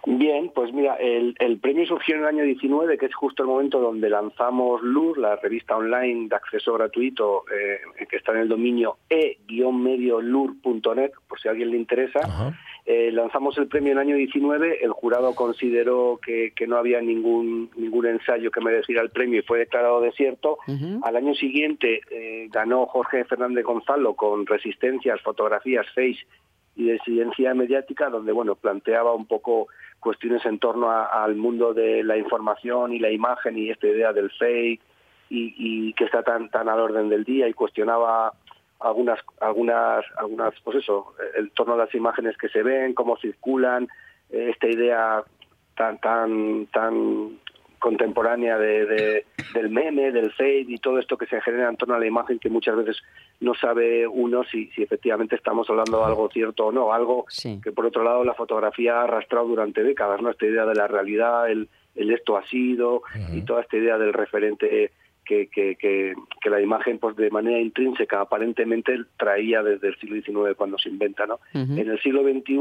Bien, 0.06 0.52
pues 0.54 0.74
mira, 0.74 0.96
el, 0.96 1.34
el, 1.40 1.60
premio 1.60 1.86
surgió 1.86 2.16
en 2.16 2.22
el 2.22 2.28
año 2.28 2.44
19, 2.44 2.98
que 2.98 3.06
es 3.06 3.16
justo 3.16 3.44
el 3.44 3.48
momento 3.48 3.80
donde 3.80 4.10
lanzamos 4.10 4.82
LUR, 4.82 5.18
la 5.18 5.38
revista 5.38 5.78
online 5.78 6.28
de 6.28 6.36
acceso 6.36 6.74
gratuito, 6.74 7.46
eh, 7.50 7.80
que 8.10 8.18
está 8.18 8.34
en 8.34 8.40
el 8.40 8.50
dominio 8.50 8.98
e-mediolur.net, 9.10 11.12
por 11.26 11.40
si 11.40 11.48
a 11.48 11.52
alguien 11.52 11.72
le 11.72 11.78
interesa. 11.78 12.20
Eh, 12.86 13.12
lanzamos 13.14 13.58
el 13.58 13.68
premio 13.68 13.94
en 13.94 13.98
el 13.98 14.08
año 14.08 14.18
19, 14.18 14.84
el 14.84 14.92
jurado 14.92 15.34
consideró 15.36 16.20
que, 16.22 16.52
que 16.54 16.68
no 16.68 16.76
había 16.76 17.00
ningún, 17.00 17.70
ningún 17.78 18.08
ensayo 18.08 18.52
que 18.52 18.60
mereciera 18.60 19.02
el 19.02 19.10
premio 19.10 19.40
y 19.40 19.44
fue 19.44 19.60
declarado 19.60 20.02
desierto. 20.02 20.58
Uh 20.68 20.72
-huh. 20.72 21.00
Al 21.04 21.16
año 21.16 21.34
siguiente 21.34 22.02
eh, 22.12 22.50
ganó 22.52 22.88
Jorge 22.88 23.24
Fernández 23.24 23.64
Gonzalo 23.64 24.16
con 24.16 24.46
Resistencias, 24.46 25.22
Fotografías, 25.22 25.88
Face 25.96 26.26
y 26.76 26.86
Desidencia 26.86 27.54
Mediática, 27.54 28.10
donde 28.10 28.32
bueno 28.32 28.56
planteaba 28.56 29.14
un 29.14 29.26
poco 29.26 29.68
cuestiones 30.00 30.46
en 30.46 30.60
torno 30.60 30.90
a, 30.90 31.24
al 31.24 31.36
mundo 31.36 31.74
de 31.74 32.04
la 32.04 32.18
información 32.18 32.94
y 32.94 33.00
la 33.00 33.12
imagen 33.12 33.58
y 33.58 33.70
esta 33.70 33.88
idea 33.88 34.12
del 34.14 34.32
fake 34.32 34.82
y, 35.30 35.56
y, 35.58 35.94
que 35.94 36.06
está 36.06 36.24
tan 36.24 36.50
tan 36.50 36.70
al 36.70 36.80
orden 36.80 37.10
del 37.10 37.24
día 37.24 37.48
y 37.48 37.54
cuestionaba 37.54 38.34
algunas 38.80 39.20
algunas 39.40 40.04
algunas 40.18 40.54
pues 40.64 40.78
eso 40.78 41.14
el 41.38 41.52
torno 41.52 41.74
a 41.74 41.78
las 41.78 41.94
imágenes 41.96 42.38
que 42.38 42.50
se 42.50 42.64
ven 42.64 42.94
cómo 42.94 43.18
circulan 43.18 43.88
esta 44.30 44.68
idea 44.68 45.24
tan 45.76 46.00
tan 46.00 46.68
tan 46.68 47.40
contemporánea 47.84 48.58
de, 48.58 48.86
de, 48.86 49.26
del 49.54 49.70
meme, 49.70 50.14
del 50.14 50.32
fade 50.32 50.68
y 50.70 50.78
todo 50.78 51.00
esto 51.00 51.18
que 51.18 51.26
se 51.26 51.42
genera 51.42 51.68
en 51.68 51.76
torno 51.76 51.96
a 51.96 52.00
la 52.00 52.08
imagen 52.08 52.40
que 52.40 52.50
muchas 52.50 52.78
veces 52.78 52.96
no 53.42 53.54
sabe 53.56 54.08
uno 54.08 54.46
si, 54.46 54.68
si 54.68 54.84
efectivamente 54.84 55.36
estamos 55.36 55.70
hablando 55.70 56.00
de 56.00 56.06
algo 56.06 56.30
cierto 56.32 56.68
o 56.68 56.72
no, 56.72 56.94
algo 56.94 57.26
sí. 57.28 57.60
que 57.62 57.74
por 57.74 57.86
otro 57.86 58.06
lado 58.06 58.24
la 58.24 58.36
fotografía 58.36 59.02
ha 59.02 59.04
arrastrado 59.04 59.48
durante 59.50 59.84
décadas, 59.84 60.22
¿no? 60.22 60.30
Esta 60.30 60.46
idea 60.46 60.66
de 60.66 60.76
la 60.76 60.88
realidad, 60.88 61.52
el, 61.52 61.68
el 61.96 62.12
esto 62.14 62.38
ha 62.38 62.48
sido 62.48 62.96
uh 62.96 63.02
-huh. 63.02 63.38
y 63.38 63.42
toda 63.42 63.60
esta 63.64 63.76
idea 63.76 63.98
del 63.98 64.14
referente 64.14 64.92
que, 65.26 65.48
que, 65.48 65.76
que, 65.76 66.16
que, 66.42 66.50
la 66.50 66.62
imagen 66.62 67.00
pues 67.00 67.18
de 67.18 67.30
manera 67.32 67.60
intrínseca 67.60 68.22
aparentemente 68.22 68.98
traía 69.18 69.62
desde 69.62 69.90
el 69.90 70.00
siglo 70.00 70.16
XIX 70.22 70.56
cuando 70.56 70.78
se 70.78 70.88
inventa, 70.88 71.26
¿no? 71.26 71.36
Uh 71.54 71.60
-huh. 71.60 71.80
En 71.82 71.90
el 71.90 72.00
siglo 72.00 72.24
XXI 72.24 72.56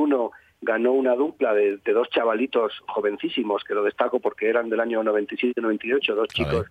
ganó 0.63 0.93
una 0.93 1.15
dupla 1.15 1.53
de, 1.53 1.77
de, 1.79 1.93
dos 1.93 2.09
chavalitos 2.09 2.73
jovencísimos, 2.87 3.65
que 3.65 3.75
lo 3.75 3.83
destaco 3.83 4.21
porque 4.21 4.49
eran 4.49 4.71
del 4.71 4.81
año 4.81 5.03
97-98, 5.03 6.15
dos 6.15 6.29
chicos 6.29 6.67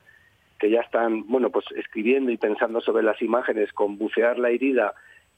que 0.57 0.69
ya 0.69 0.81
están, 0.81 1.27
bueno, 1.27 1.49
pues 1.49 1.65
escribiendo 1.75 2.31
y 2.31 2.37
pensando 2.37 2.81
sobre 2.81 3.03
las 3.03 3.19
imágenes, 3.21 3.73
con 3.73 3.97
bucear 3.97 4.37
la 4.37 4.51
herida, 4.51 4.93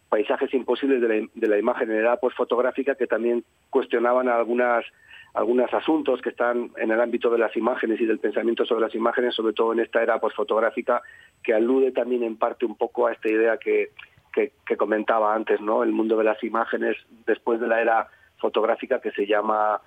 paisajes 0.09 0.53
imposibles 0.53 1.01
de 1.01 1.07
la, 1.07 1.27
de 1.33 1.47
la 1.47 1.57
imagen 1.57 1.89
en 1.89 1.99
edad 1.99 2.19
fotográfica 2.35 2.95
que 2.95 3.07
también 3.07 3.43
cuestionaban 3.69 4.27
algunas 4.27 4.85
algunos 5.33 5.73
asuntos 5.73 6.21
que 6.21 6.29
están 6.29 6.69
en 6.77 6.91
el 6.91 7.01
ámbito 7.01 7.31
de 7.31 7.39
las 7.39 7.55
imágenes 7.57 7.99
y 7.99 8.05
del 8.05 8.19
pensamiento 8.19 8.65
sobre 8.65 8.81
las 8.81 8.93
imágenes, 8.93 9.33
sobre 9.33 9.53
todo 9.53 9.73
en 9.73 9.79
esta 9.79 10.03
era 10.03 10.19
fotográfica 10.19 11.01
que 11.41 11.55
alude 11.55 11.91
también 11.91 12.21
en 12.21 12.37
parte 12.37 12.65
un 12.65 12.75
poco 12.75 13.07
a 13.07 13.13
esta 13.13 13.29
idea 13.29 13.57
que, 13.57 13.89
que, 14.31 14.51
que 14.63 14.77
comentaba 14.77 15.33
antes, 15.33 15.59
¿no? 15.59 15.83
El 15.83 15.91
mundo 15.91 16.17
de 16.17 16.25
las 16.25 16.43
imágenes 16.43 16.97
después 17.25 17.59
de 17.59 17.67
la 17.67 17.81
era 17.81 18.07
fotográfica 18.43 18.99
que 18.99 19.11
se 19.11 19.25
llama 19.25 19.79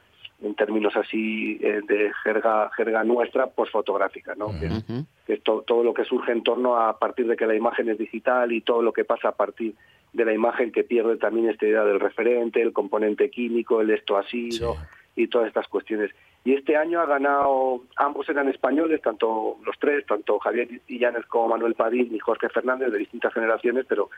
en 0.42 0.54
términos 0.54 0.94
así 0.96 1.58
eh, 1.62 1.80
de 1.86 2.12
jerga 2.22 2.70
jerga 2.76 3.04
nuestra 3.04 3.46
posfotográfica 3.48 4.34
no 4.34 4.46
uh 4.46 4.52
-huh. 4.52 4.60
que, 4.60 4.66
es, 4.66 4.84
que 5.26 5.32
es 5.34 5.42
to, 5.42 5.62
todo 5.66 5.82
lo 5.82 5.92
que 5.92 6.04
surge 6.04 6.32
en 6.32 6.42
torno 6.42 6.76
a, 6.76 6.88
a 6.90 6.98
partir 6.98 7.26
de 7.26 7.36
que 7.36 7.46
la 7.46 7.54
imagen 7.54 7.88
es 7.88 7.98
digital 7.98 8.52
y 8.52 8.60
todo 8.60 8.80
lo 8.82 8.92
que 8.92 9.04
pasa 9.04 9.28
a 9.28 9.36
partir 9.42 9.74
de 10.12 10.24
la 10.24 10.32
imagen 10.32 10.72
que 10.72 10.84
pierde 10.84 11.16
también 11.16 11.48
esta 11.48 11.66
idea 11.66 11.84
del 11.84 12.00
referente 12.00 12.60
el 12.60 12.72
componente 12.72 13.30
químico 13.30 13.80
el 13.80 13.90
esto 13.90 14.16
ha 14.16 14.24
sido 14.24 14.74
sí. 14.74 15.22
y 15.22 15.28
todas 15.28 15.48
estas 15.48 15.68
cuestiones 15.68 16.10
y 16.44 16.52
este 16.54 16.76
año 16.76 17.00
ha 17.00 17.06
ganado 17.06 17.82
ambos 17.96 18.28
eran 18.28 18.48
españoles 18.48 19.00
tanto 19.02 19.56
los 19.66 19.76
tres 19.78 20.04
tanto 20.06 20.38
Javier 20.38 20.68
Illanes 20.88 21.26
como 21.26 21.48
Manuel 21.48 21.74
Padín 21.74 22.14
y 22.14 22.18
Jorge 22.18 22.48
Fernández 22.50 22.90
de 22.92 22.98
distintas 22.98 23.32
generaciones 23.32 23.84
pero 23.88 24.10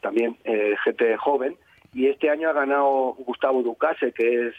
también 0.00 0.36
eh, 0.44 0.74
gente 0.84 1.16
joven 1.16 1.56
y 1.96 2.08
este 2.08 2.28
año 2.28 2.50
ha 2.50 2.52
ganado 2.52 3.14
Gustavo 3.14 3.62
Ducase, 3.62 4.12
que 4.12 4.48
es 4.48 4.54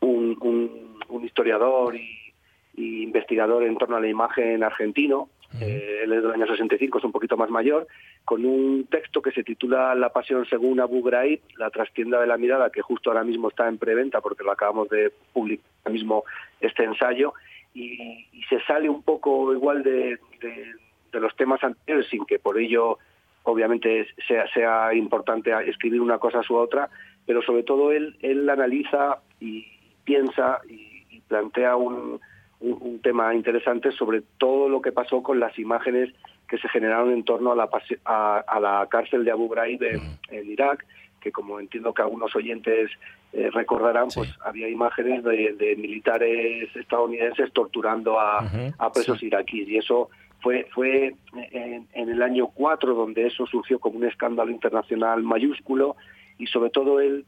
un, 0.00 0.36
un, 0.40 0.98
un 1.08 1.24
historiador 1.24 1.94
y, 1.94 2.32
y, 2.74 3.04
investigador 3.04 3.62
en 3.62 3.76
torno 3.76 3.94
a 3.94 4.00
la 4.00 4.08
imagen 4.08 4.64
argentino. 4.64 5.28
Eh, 5.60 6.00
él 6.02 6.12
es 6.12 6.20
del 6.20 6.32
año 6.32 6.48
65, 6.48 6.98
es 6.98 7.04
un 7.04 7.12
poquito 7.12 7.36
más 7.36 7.48
mayor, 7.48 7.86
con 8.24 8.44
un 8.44 8.88
texto 8.90 9.22
que 9.22 9.30
se 9.30 9.44
titula 9.44 9.94
La 9.94 10.08
pasión 10.08 10.46
según 10.46 10.80
Abu 10.80 11.00
Ghraib, 11.00 11.40
la 11.58 11.70
trastienda 11.70 12.20
de 12.20 12.26
la 12.26 12.36
mirada, 12.36 12.70
que 12.70 12.82
justo 12.82 13.10
ahora 13.10 13.22
mismo 13.22 13.50
está 13.50 13.68
en 13.68 13.78
preventa 13.78 14.20
porque 14.20 14.42
lo 14.42 14.50
acabamos 14.50 14.88
de 14.88 15.12
publicar 15.32 15.92
mismo 15.92 16.24
este 16.60 16.82
ensayo, 16.82 17.34
y, 17.72 18.26
y 18.32 18.42
se 18.48 18.60
sale 18.64 18.88
un 18.88 19.04
poco 19.04 19.54
igual 19.54 19.84
de, 19.84 20.18
de, 20.40 20.74
de 21.12 21.20
los 21.20 21.36
temas 21.36 21.62
anteriores 21.62 22.08
sin 22.10 22.26
que 22.26 22.40
por 22.40 22.58
ello 22.58 22.98
obviamente 23.44 24.06
sea, 24.26 24.46
sea 24.52 24.94
importante 24.94 25.52
escribir 25.68 26.00
una 26.00 26.18
cosa 26.18 26.40
u 26.48 26.54
otra, 26.54 26.88
pero 27.26 27.42
sobre 27.42 27.62
todo 27.62 27.92
él, 27.92 28.16
él 28.20 28.48
analiza 28.48 29.18
y 29.40 29.66
piensa 30.04 30.60
y, 30.68 31.04
y 31.10 31.20
plantea 31.20 31.76
un, 31.76 32.20
un, 32.60 32.78
un, 32.80 33.00
tema 33.00 33.34
interesante 33.34 33.92
sobre 33.92 34.22
todo 34.38 34.68
lo 34.68 34.80
que 34.80 34.92
pasó 34.92 35.22
con 35.22 35.38
las 35.38 35.58
imágenes 35.58 36.12
que 36.48 36.58
se 36.58 36.68
generaron 36.68 37.12
en 37.12 37.24
torno 37.24 37.52
a 37.52 37.56
la, 37.56 37.68
a, 38.04 38.38
a 38.38 38.60
la 38.60 38.86
cárcel 38.90 39.24
de 39.24 39.30
Abu 39.30 39.48
Ghraib 39.48 39.82
en, 39.82 40.00
en 40.30 40.50
Irak, 40.50 40.86
que 41.20 41.30
como 41.30 41.60
entiendo 41.60 41.92
que 41.92 42.02
algunos 42.02 42.34
oyentes 42.34 42.90
eh, 43.32 43.50
recordarán, 43.52 44.08
pues 44.14 44.34
había 44.40 44.68
imágenes 44.68 45.22
de, 45.22 45.52
de 45.52 45.76
militares 45.76 46.74
estadounidenses 46.74 47.52
torturando 47.52 48.18
a, 48.18 48.38
a 48.78 48.92
presos 48.92 49.22
iraquíes 49.22 49.68
y 49.68 49.76
eso 49.76 50.08
fue 50.40 50.66
fue 50.72 51.14
en, 51.52 51.88
en 51.92 52.08
el 52.08 52.22
año 52.22 52.48
4 52.48 52.94
donde 52.94 53.26
eso 53.26 53.46
surgió 53.46 53.78
como 53.78 53.98
un 53.98 54.04
escándalo 54.04 54.50
internacional 54.50 55.22
mayúsculo 55.22 55.96
y 56.38 56.46
sobre 56.46 56.70
todo 56.70 57.00
él 57.00 57.26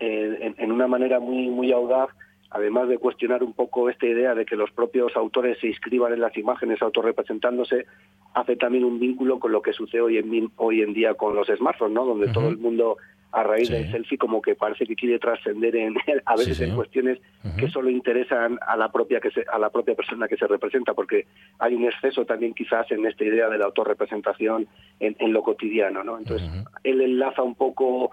eh, 0.00 0.38
en, 0.40 0.54
en 0.58 0.72
una 0.72 0.86
manera 0.86 1.20
muy 1.20 1.48
muy 1.48 1.72
audaz 1.72 2.10
además 2.50 2.88
de 2.88 2.98
cuestionar 2.98 3.42
un 3.42 3.52
poco 3.52 3.90
esta 3.90 4.06
idea 4.06 4.34
de 4.34 4.46
que 4.46 4.56
los 4.56 4.70
propios 4.70 5.16
autores 5.16 5.58
se 5.60 5.68
inscriban 5.68 6.12
en 6.12 6.20
las 6.20 6.36
imágenes 6.36 6.80
autorrepresentándose, 6.82 7.86
hace 8.34 8.56
también 8.56 8.84
un 8.84 8.98
vínculo 9.00 9.38
con 9.38 9.52
lo 9.52 9.62
que 9.62 9.72
sucede 9.72 10.00
hoy 10.00 10.18
en, 10.18 10.50
hoy 10.56 10.82
en 10.82 10.92
día 10.92 11.14
con 11.14 11.34
los 11.34 11.48
smartphones, 11.48 11.94
¿no? 11.94 12.04
donde 12.04 12.28
todo 12.28 12.48
el 12.48 12.58
mundo 12.58 12.96
a 13.32 13.42
raíz 13.42 13.66
Sí. 13.68 13.74
del 13.74 13.90
selfie 13.90 14.16
como 14.16 14.40
que 14.40 14.54
parece 14.54 14.86
que 14.86 14.94
quiere 14.94 15.18
trascender 15.18 15.74
en 15.76 15.96
a 16.24 16.36
veces 16.36 16.56
Sí, 16.56 16.64
en 16.64 16.74
cuestiones 16.76 17.18
que 17.58 17.68
solo 17.68 17.90
interesan 17.90 18.58
a 18.66 18.76
la 18.76 18.90
propia 18.90 19.20
que 19.20 19.30
se, 19.30 19.44
a 19.52 19.58
la 19.58 19.68
propia 19.68 19.94
persona 19.94 20.26
que 20.28 20.36
se 20.36 20.46
representa 20.46 20.94
porque 20.94 21.26
hay 21.58 21.74
un 21.74 21.84
exceso 21.84 22.24
también 22.24 22.54
quizás 22.54 22.90
en 22.92 23.04
esta 23.04 23.24
idea 23.24 23.48
de 23.50 23.58
la 23.58 23.66
autorrepresentación 23.66 24.68
en, 25.00 25.16
en 25.18 25.32
lo 25.32 25.42
cotidiano 25.42 26.02
no 26.04 26.16
entonces 26.18 26.48
él 26.84 27.00
enlaza 27.02 27.42
un 27.42 27.56
poco 27.56 28.10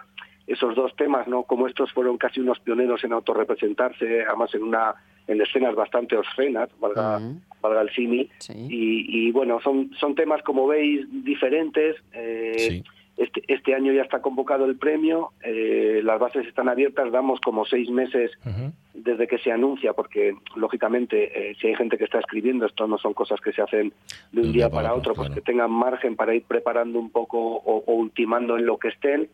esos 0.48 0.76
dos 0.76 0.96
temas 0.96 1.28
no 1.28 1.44
como 1.44 1.68
estos 1.68 1.92
fueron 1.94 2.18
casi 2.18 2.40
unos 2.42 2.60
pioneros 2.60 3.04
en 3.04 3.14
autorrepresentarse 3.14 4.24
además 4.26 4.54
en 4.56 4.64
una 4.64 4.96
en 5.28 5.42
escenas 5.42 5.74
bastante 5.76 6.18
obscenas 6.18 6.70
valga 6.80 7.20
valga 7.62 7.82
el 7.82 7.90
Sí. 8.40 8.54
y, 8.70 9.28
y, 9.28 9.32
bueno 9.32 9.60
son 9.62 9.92
son 10.00 10.16
temas 10.16 10.42
como 10.44 10.68
veis 10.68 11.06
diferentes 11.24 11.96
eh, 12.12 12.54
Sí. 12.58 12.84
este, 13.16 13.44
este 13.48 13.74
año 13.76 13.94
ya 13.94 14.02
está 14.02 14.22
convocado 14.22 14.66
el 14.66 14.76
premio, 14.76 15.32
eh, 15.44 16.02
las 16.04 16.20
bases 16.20 16.48
están 16.48 16.68
abiertas, 16.68 17.12
damos 17.12 17.40
como 17.42 17.64
seis 17.64 17.90
meses 17.90 18.32
desde 18.96 19.28
que 19.28 19.38
se 19.38 19.52
anuncia, 19.52 19.94
porque 19.94 20.34
lógicamente 20.56 21.52
eh, 21.52 21.56
si 21.60 21.68
hay 21.68 21.76
gente 21.76 21.98
que 21.98 22.06
está 22.06 22.20
escribiendo, 22.20 22.66
esto 22.66 22.88
no 22.88 22.98
son 22.98 23.14
cosas 23.14 23.40
que 23.40 23.52
se 23.54 23.62
hacen 23.62 23.94
de 24.32 24.42
un 24.42 24.52
día 24.52 24.70
para 24.70 24.94
otro, 24.96 25.14
pues 25.14 25.28
claro. 25.28 25.36
que 25.42 25.46
tengan 25.46 25.72
margen 25.72 26.16
para 26.16 26.34
ir 26.36 26.44
preparando 26.44 27.00
un 27.00 27.12
poco 27.12 27.38
o, 27.40 27.84
o 27.86 27.94
ultimando 27.94 28.58
en 28.58 28.66
lo 28.66 28.78
que 28.78 28.88
estén. 28.90 29.30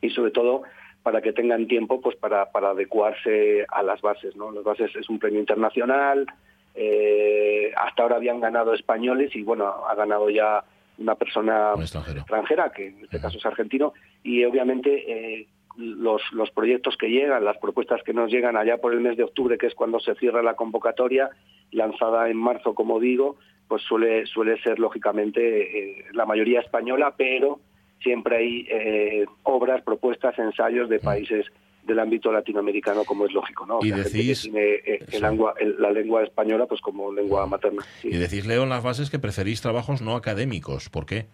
Y 0.00 0.10
sobre 0.10 0.30
todo 0.30 0.62
para 1.02 1.22
que 1.22 1.32
tengan 1.32 1.68
tiempo 1.68 2.00
pues 2.00 2.16
para, 2.16 2.50
para 2.50 2.70
adecuarse 2.70 3.64
a 3.68 3.82
las 3.82 4.00
bases. 4.00 4.34
¿no? 4.34 4.50
Las 4.50 4.64
bases 4.64 4.94
es 4.96 5.08
un 5.08 5.18
premio 5.18 5.38
internacional, 5.38 6.26
eh, 6.74 7.72
hasta 7.76 8.02
ahora 8.02 8.16
habían 8.16 8.40
ganado 8.40 8.74
españoles 8.74 9.34
y 9.34 9.42
bueno, 9.42 9.66
ha 9.66 9.94
ganado 9.94 10.28
ya 10.30 10.64
una 10.98 11.14
persona 11.14 11.74
Un 11.74 11.82
extranjera, 11.82 12.70
que 12.70 12.88
en 12.88 13.04
este 13.04 13.20
caso 13.20 13.38
es 13.38 13.46
argentino, 13.46 13.92
y 14.22 14.44
obviamente 14.44 15.04
eh, 15.38 15.46
los, 15.76 16.22
los 16.32 16.50
proyectos 16.50 16.96
que 16.96 17.08
llegan, 17.08 17.44
las 17.44 17.58
propuestas 17.58 18.02
que 18.02 18.12
nos 18.12 18.30
llegan 18.30 18.56
allá 18.56 18.78
por 18.78 18.92
el 18.92 19.00
mes 19.00 19.16
de 19.16 19.24
octubre, 19.24 19.58
que 19.58 19.66
es 19.66 19.74
cuando 19.74 20.00
se 20.00 20.14
cierra 20.16 20.42
la 20.42 20.54
convocatoria, 20.54 21.30
lanzada 21.70 22.28
en 22.30 22.36
marzo, 22.36 22.74
como 22.74 22.98
digo, 22.98 23.36
pues 23.68 23.82
suele, 23.82 24.26
suele 24.26 24.60
ser 24.62 24.78
lógicamente 24.78 26.00
eh, 26.00 26.04
la 26.12 26.26
mayoría 26.26 26.60
española, 26.60 27.14
pero 27.16 27.60
siempre 28.02 28.36
hay 28.36 28.66
eh, 28.70 29.26
obras, 29.44 29.82
propuestas, 29.82 30.38
ensayos 30.38 30.88
de 30.88 30.98
países 30.98 31.46
del 31.84 31.98
ámbito 32.00 32.32
latinoamericano, 32.32 33.04
como 33.04 33.26
es 33.26 33.32
lógico, 33.32 33.64
¿no? 33.64 33.78
O 33.78 33.84
Y 33.84 33.88
sea, 33.90 33.98
gente 33.98 34.10
que 34.10 34.18
decís- 34.18 34.42
tiene 34.42 34.74
eh, 34.84 35.04
el 35.12 35.76
la 35.78 35.90
lengua 35.92 36.24
española 36.24 36.66
pues 36.66 36.80
como 36.80 37.12
lengua 37.12 37.46
materna. 37.46 37.82
sí. 38.02 38.08
Y 38.08 38.16
decís, 38.16 38.44
Leo, 38.46 38.64
en 38.64 38.68
las 38.70 38.82
bases 38.82 39.08
que 39.08 39.18
preferís 39.20 39.60
trabajos 39.60 40.02
no 40.02 40.16
académicos. 40.16 40.88
¿Por 40.90 41.06
qué? 41.06 41.26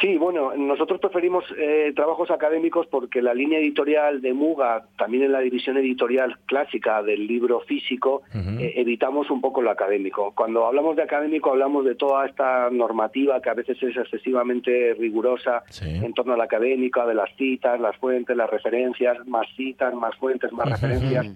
Sí, 0.00 0.16
bueno, 0.16 0.54
nosotros 0.56 1.00
preferimos 1.00 1.44
eh, 1.56 1.92
trabajos 1.94 2.30
académicos 2.30 2.86
porque 2.86 3.20
la 3.20 3.34
línea 3.34 3.58
editorial 3.58 4.22
de 4.22 4.32
Muga, 4.32 4.86
también 4.96 5.24
en 5.24 5.32
la 5.32 5.40
división 5.40 5.76
editorial 5.76 6.38
clásica 6.46 7.02
del 7.02 7.26
libro 7.26 7.60
físico, 7.60 8.22
eh, 8.34 8.72
evitamos 8.76 9.30
un 9.30 9.40
poco 9.42 9.60
lo 9.60 9.70
académico. 9.70 10.32
Cuando 10.34 10.66
hablamos 10.66 10.96
de 10.96 11.02
académico 11.02 11.50
hablamos 11.50 11.84
de 11.84 11.94
toda 11.94 12.26
esta 12.26 12.70
normativa 12.70 13.40
que 13.42 13.50
a 13.50 13.54
veces 13.54 13.82
es 13.82 13.96
excesivamente 13.96 14.94
rigurosa 14.94 15.62
Sí. 15.68 15.88
en 15.88 16.14
torno 16.14 16.32
a 16.32 16.36
la 16.38 16.44
académica, 16.44 17.06
de 17.06 17.14
las 17.14 17.30
citas, 17.36 17.78
las 17.78 17.96
fuentes, 17.98 18.34
las 18.36 18.48
referencias, 18.48 19.24
más 19.26 19.46
citas, 19.56 19.94
más 19.94 20.16
fuentes, 20.16 20.52
más 20.52 20.70
referencias. 20.70 21.26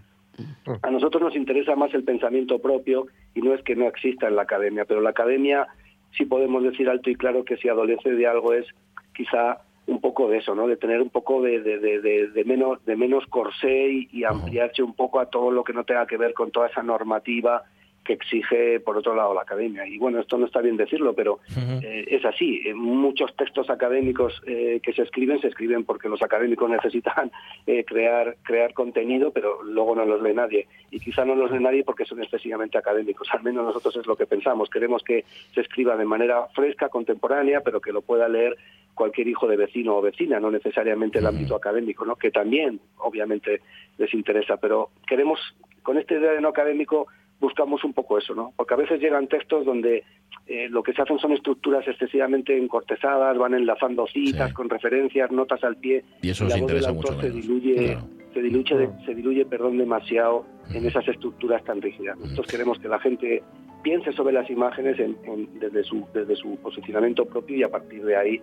A 0.82 0.90
nosotros 0.90 1.22
nos 1.22 1.36
interesa 1.36 1.76
más 1.76 1.92
el 1.94 2.04
pensamiento 2.04 2.58
propio 2.58 3.06
y 3.34 3.40
no 3.40 3.54
es 3.54 3.62
que 3.62 3.76
no 3.76 3.86
exista 3.86 4.28
en 4.28 4.36
la 4.36 4.42
academia, 4.42 4.84
pero 4.84 5.00
la 5.00 5.10
academia 5.10 5.66
sí 6.12 6.24
podemos 6.24 6.62
decir 6.62 6.88
alto 6.88 7.10
y 7.10 7.14
claro 7.14 7.44
que 7.44 7.56
si 7.56 7.68
adolece 7.68 8.10
de 8.10 8.26
algo 8.26 8.52
es 8.52 8.66
quizá 9.14 9.58
un 9.86 10.00
poco 10.00 10.28
de 10.28 10.38
eso, 10.38 10.54
¿no? 10.54 10.66
De 10.66 10.76
tener 10.76 11.00
un 11.00 11.10
poco 11.10 11.40
de, 11.42 11.60
de, 11.60 11.78
de, 11.78 12.44
menos 12.44 12.84
de 12.84 12.96
menos 12.96 13.24
corsé 13.26 13.88
y, 13.90 14.08
y 14.12 14.24
ampliarse 14.24 14.82
un 14.82 14.94
poco 14.94 15.20
a 15.20 15.26
todo 15.26 15.50
lo 15.50 15.62
que 15.62 15.72
no 15.72 15.84
tenga 15.84 16.06
que 16.06 16.16
ver 16.16 16.34
con 16.34 16.50
toda 16.50 16.68
esa 16.68 16.82
normativa 16.82 17.62
que 18.06 18.14
exige, 18.14 18.80
por 18.80 18.96
otro 18.96 19.14
lado, 19.14 19.34
la 19.34 19.42
academia. 19.42 19.86
Y 19.86 19.98
bueno, 19.98 20.20
esto 20.20 20.38
no 20.38 20.46
está 20.46 20.60
bien 20.60 20.76
decirlo, 20.76 21.12
pero 21.14 21.40
eh, 21.82 22.04
es 22.08 22.24
así. 22.24 22.62
Eh, 22.64 22.74
muchos 22.74 23.34
textos 23.36 23.68
académicos 23.68 24.40
eh, 24.46 24.80
que 24.82 24.92
se 24.92 25.02
escriben, 25.02 25.40
se 25.40 25.48
escriben 25.48 25.84
porque 25.84 26.08
los 26.08 26.22
académicos 26.22 26.70
necesitan 26.70 27.30
eh, 27.66 27.84
crear, 27.84 28.36
crear 28.42 28.72
contenido, 28.72 29.32
pero 29.32 29.62
luego 29.62 29.94
no 29.94 30.04
los 30.04 30.22
lee 30.22 30.34
nadie. 30.34 30.66
Y 30.90 31.00
quizá 31.00 31.24
no 31.24 31.34
los 31.34 31.50
lee 31.50 31.60
nadie 31.60 31.84
porque 31.84 32.04
son 32.04 32.22
excesivamente 32.22 32.78
académicos. 32.78 33.28
Al 33.32 33.42
menos 33.42 33.64
nosotros 33.64 33.96
es 33.96 34.06
lo 34.06 34.16
que 34.16 34.26
pensamos. 34.26 34.70
Queremos 34.70 35.02
que 35.02 35.24
se 35.54 35.60
escriba 35.60 35.96
de 35.96 36.04
manera 36.04 36.46
fresca, 36.54 36.88
contemporánea, 36.88 37.60
pero 37.60 37.80
que 37.80 37.92
lo 37.92 38.02
pueda 38.02 38.28
leer 38.28 38.56
cualquier 38.94 39.28
hijo 39.28 39.46
de 39.46 39.56
vecino 39.56 39.96
o 39.96 40.02
vecina, 40.02 40.40
no 40.40 40.50
necesariamente 40.50 41.18
el 41.18 41.26
ámbito 41.26 41.54
académico, 41.54 42.04
¿no? 42.06 42.16
que 42.16 42.30
también 42.30 42.80
obviamente 42.96 43.60
les 43.98 44.12
interesa. 44.14 44.56
Pero 44.56 44.90
queremos, 45.06 45.38
con 45.82 45.98
esta 45.98 46.14
idea 46.14 46.32
de 46.32 46.40
no 46.40 46.48
académico, 46.48 47.06
buscamos 47.40 47.84
un 47.84 47.92
poco 47.92 48.18
eso, 48.18 48.34
¿no? 48.34 48.52
Porque 48.56 48.74
a 48.74 48.78
veces 48.78 49.00
llegan 49.00 49.26
textos 49.28 49.64
donde 49.64 50.04
eh, 50.46 50.68
lo 50.70 50.82
que 50.82 50.92
se 50.92 51.02
hacen 51.02 51.18
son 51.18 51.32
estructuras 51.32 51.86
excesivamente 51.88 52.56
encortesadas, 52.56 53.36
van 53.36 53.54
enlazando 53.54 54.06
citas 54.06 54.48
Sí. 54.48 54.54
con 54.54 54.68
referencias, 54.70 55.30
notas 55.32 55.62
al 55.64 55.76
pie. 55.76 56.04
Y 56.22 56.30
eso 56.30 56.44
la 56.44 56.54
os 56.54 56.60
voz 56.60 56.68
del 56.68 56.76
interesa 56.78 56.88
autor 56.90 57.14
mucho 57.16 57.20
se 57.26 57.30
diluye, 57.32 57.74
Claro. 57.74 58.00
se 58.32 58.42
diluye, 58.42 58.76
de- 58.76 59.04
se 59.04 59.14
diluye, 59.14 59.44
perdón, 59.46 59.78
demasiado 59.78 60.46
en 60.72 60.86
esas 60.86 61.06
estructuras 61.08 61.64
tan 61.64 61.82
rígidas. 61.82 62.18
Nosotros 62.18 62.46
queremos 62.46 62.78
que 62.78 62.88
la 62.88 62.98
gente 63.00 63.42
piense 63.82 64.12
sobre 64.12 64.32
las 64.34 64.48
imágenes 64.50 64.98
en- 64.98 65.16
en- 65.24 65.58
desde 65.58 65.84
su 65.84 66.06
desde 66.14 66.34
su 66.36 66.56
posicionamiento 66.56 67.24
propio 67.24 67.56
y 67.56 67.62
a 67.62 67.68
partir 67.68 68.04
de 68.04 68.16
ahí, 68.16 68.40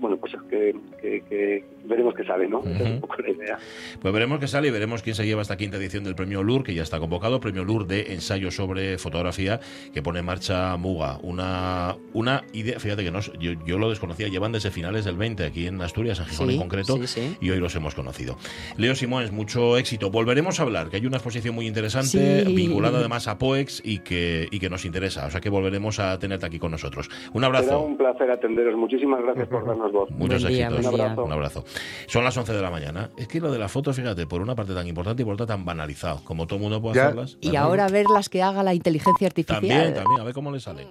bueno, 0.00 0.16
pues 0.16 0.32
que, 0.50 0.74
que- 1.00 1.22
que 1.28 1.64
veremos 1.84 2.14
qué 2.14 2.24
sale, 2.24 2.48
¿no? 2.48 2.60
Esa 2.60 2.70
es 2.70 2.80
Ujú. 2.82 2.90
un 2.94 3.00
poco 3.00 3.16
la 3.22 3.30
idea. 3.30 3.58
Pues 4.00 4.14
veremos 4.14 4.38
qué 4.40 4.46
sale 4.48 4.68
y 4.68 4.70
veremos 4.70 5.02
quién 5.02 5.14
se 5.14 5.26
lleva 5.26 5.42
esta 5.42 5.56
quinta 5.56 5.76
edición 5.76 6.04
del 6.04 6.14
premio 6.14 6.42
LUR, 6.42 6.62
que 6.64 6.74
ya 6.74 6.82
está 6.82 6.98
convocado, 6.98 7.40
premio 7.40 7.64
LUR 7.64 7.86
de 7.86 8.12
ensayo 8.14 8.50
sobre 8.50 8.96
fotografía, 8.98 9.60
que 9.92 10.02
pone 10.02 10.20
en 10.20 10.24
marcha 10.26 10.76
Muga. 10.76 11.18
Una, 11.22 11.96
una 12.14 12.42
idea, 12.52 12.78
fíjate 12.80 13.04
que 13.04 13.10
no, 13.10 13.20
yo, 13.20 13.52
yo 13.66 13.78
lo 13.78 13.90
desconocía, 13.90 14.28
llevan 14.28 14.52
desde 14.52 14.70
finales 14.70 15.04
del 15.04 15.16
20 15.16 15.44
aquí 15.44 15.66
en 15.66 15.80
Asturias, 15.82 16.18
en 16.20 16.26
Gijón 16.26 16.48
Sí, 16.48 16.54
en 16.54 16.60
concreto, 16.60 16.96
sí, 16.96 17.06
sí. 17.06 17.36
y 17.40 17.50
hoy 17.50 17.58
los 17.60 17.74
hemos 17.76 17.94
conocido. 17.94 18.36
Leo 18.78 18.94
Simónes, 18.94 19.30
mucho 19.32 19.76
éxito. 19.76 20.10
Volveremos 20.10 20.60
a 20.60 20.62
hablar, 20.62 20.88
que 20.88 20.96
hay 20.96 21.06
una 21.06 21.16
exposición 21.18 21.54
muy 21.54 21.66
interesante, 21.66 22.44
Sí. 22.46 22.54
vinculada 22.54 22.98
además 22.98 23.28
a 23.28 23.38
POEX 23.38 23.82
y 23.84 23.98
que, 23.98 24.48
y 24.50 24.58
que 24.58 24.70
nos 24.70 24.84
interesa. 24.84 25.26
O 25.26 25.30
sea 25.30 25.40
que 25.40 25.50
volveremos 25.50 25.98
a 26.00 26.18
tenerte 26.18 26.46
aquí 26.46 26.58
con 26.58 26.70
nosotros. 26.70 27.08
Un 27.32 27.42
Será 27.42 27.46
abrazo. 27.46 27.80
un 27.82 27.96
placer 27.96 28.30
atenderos. 28.30 28.74
Muchísimas 28.76 29.22
gracias 29.22 29.48
por 29.48 29.66
darnos 29.66 29.83
Muchos 29.92 30.42
Buen 30.42 30.54
éxitos. 30.54 30.94
día. 30.94 31.14
Un 31.16 31.32
abrazo. 31.32 31.64
Son 32.06 32.24
las 32.24 32.36
11 32.36 32.52
de 32.52 32.62
la 32.62 32.70
mañana. 32.70 33.10
Es 33.16 33.28
que 33.28 33.40
lo 33.40 33.50
de 33.52 33.58
la 33.58 33.68
foto, 33.68 33.92
fíjate, 33.92 34.26
por 34.26 34.40
una 34.40 34.54
parte 34.54 34.74
tan 34.74 34.86
importante 34.86 35.22
y 35.22 35.24
por 35.24 35.34
otra 35.34 35.46
tan 35.46 35.64
banalizado. 35.64 36.20
Como 36.24 36.46
todo 36.46 36.56
el 36.56 36.62
mundo 36.62 36.80
puede 36.82 36.96
Ya. 36.96 37.04
hacerlas. 37.06 37.36
Y 37.40 37.48
¿verdad? 37.48 37.62
ahora 37.62 37.88
ver 37.88 38.06
las 38.12 38.28
que 38.28 38.42
haga 38.42 38.62
la 38.62 38.74
inteligencia 38.74 39.26
artificial. 39.26 39.60
También, 39.60 39.94
también, 39.94 40.20
a 40.20 40.24
ver 40.24 40.34
cómo 40.34 40.50
le 40.50 40.60
sale. 40.60 40.82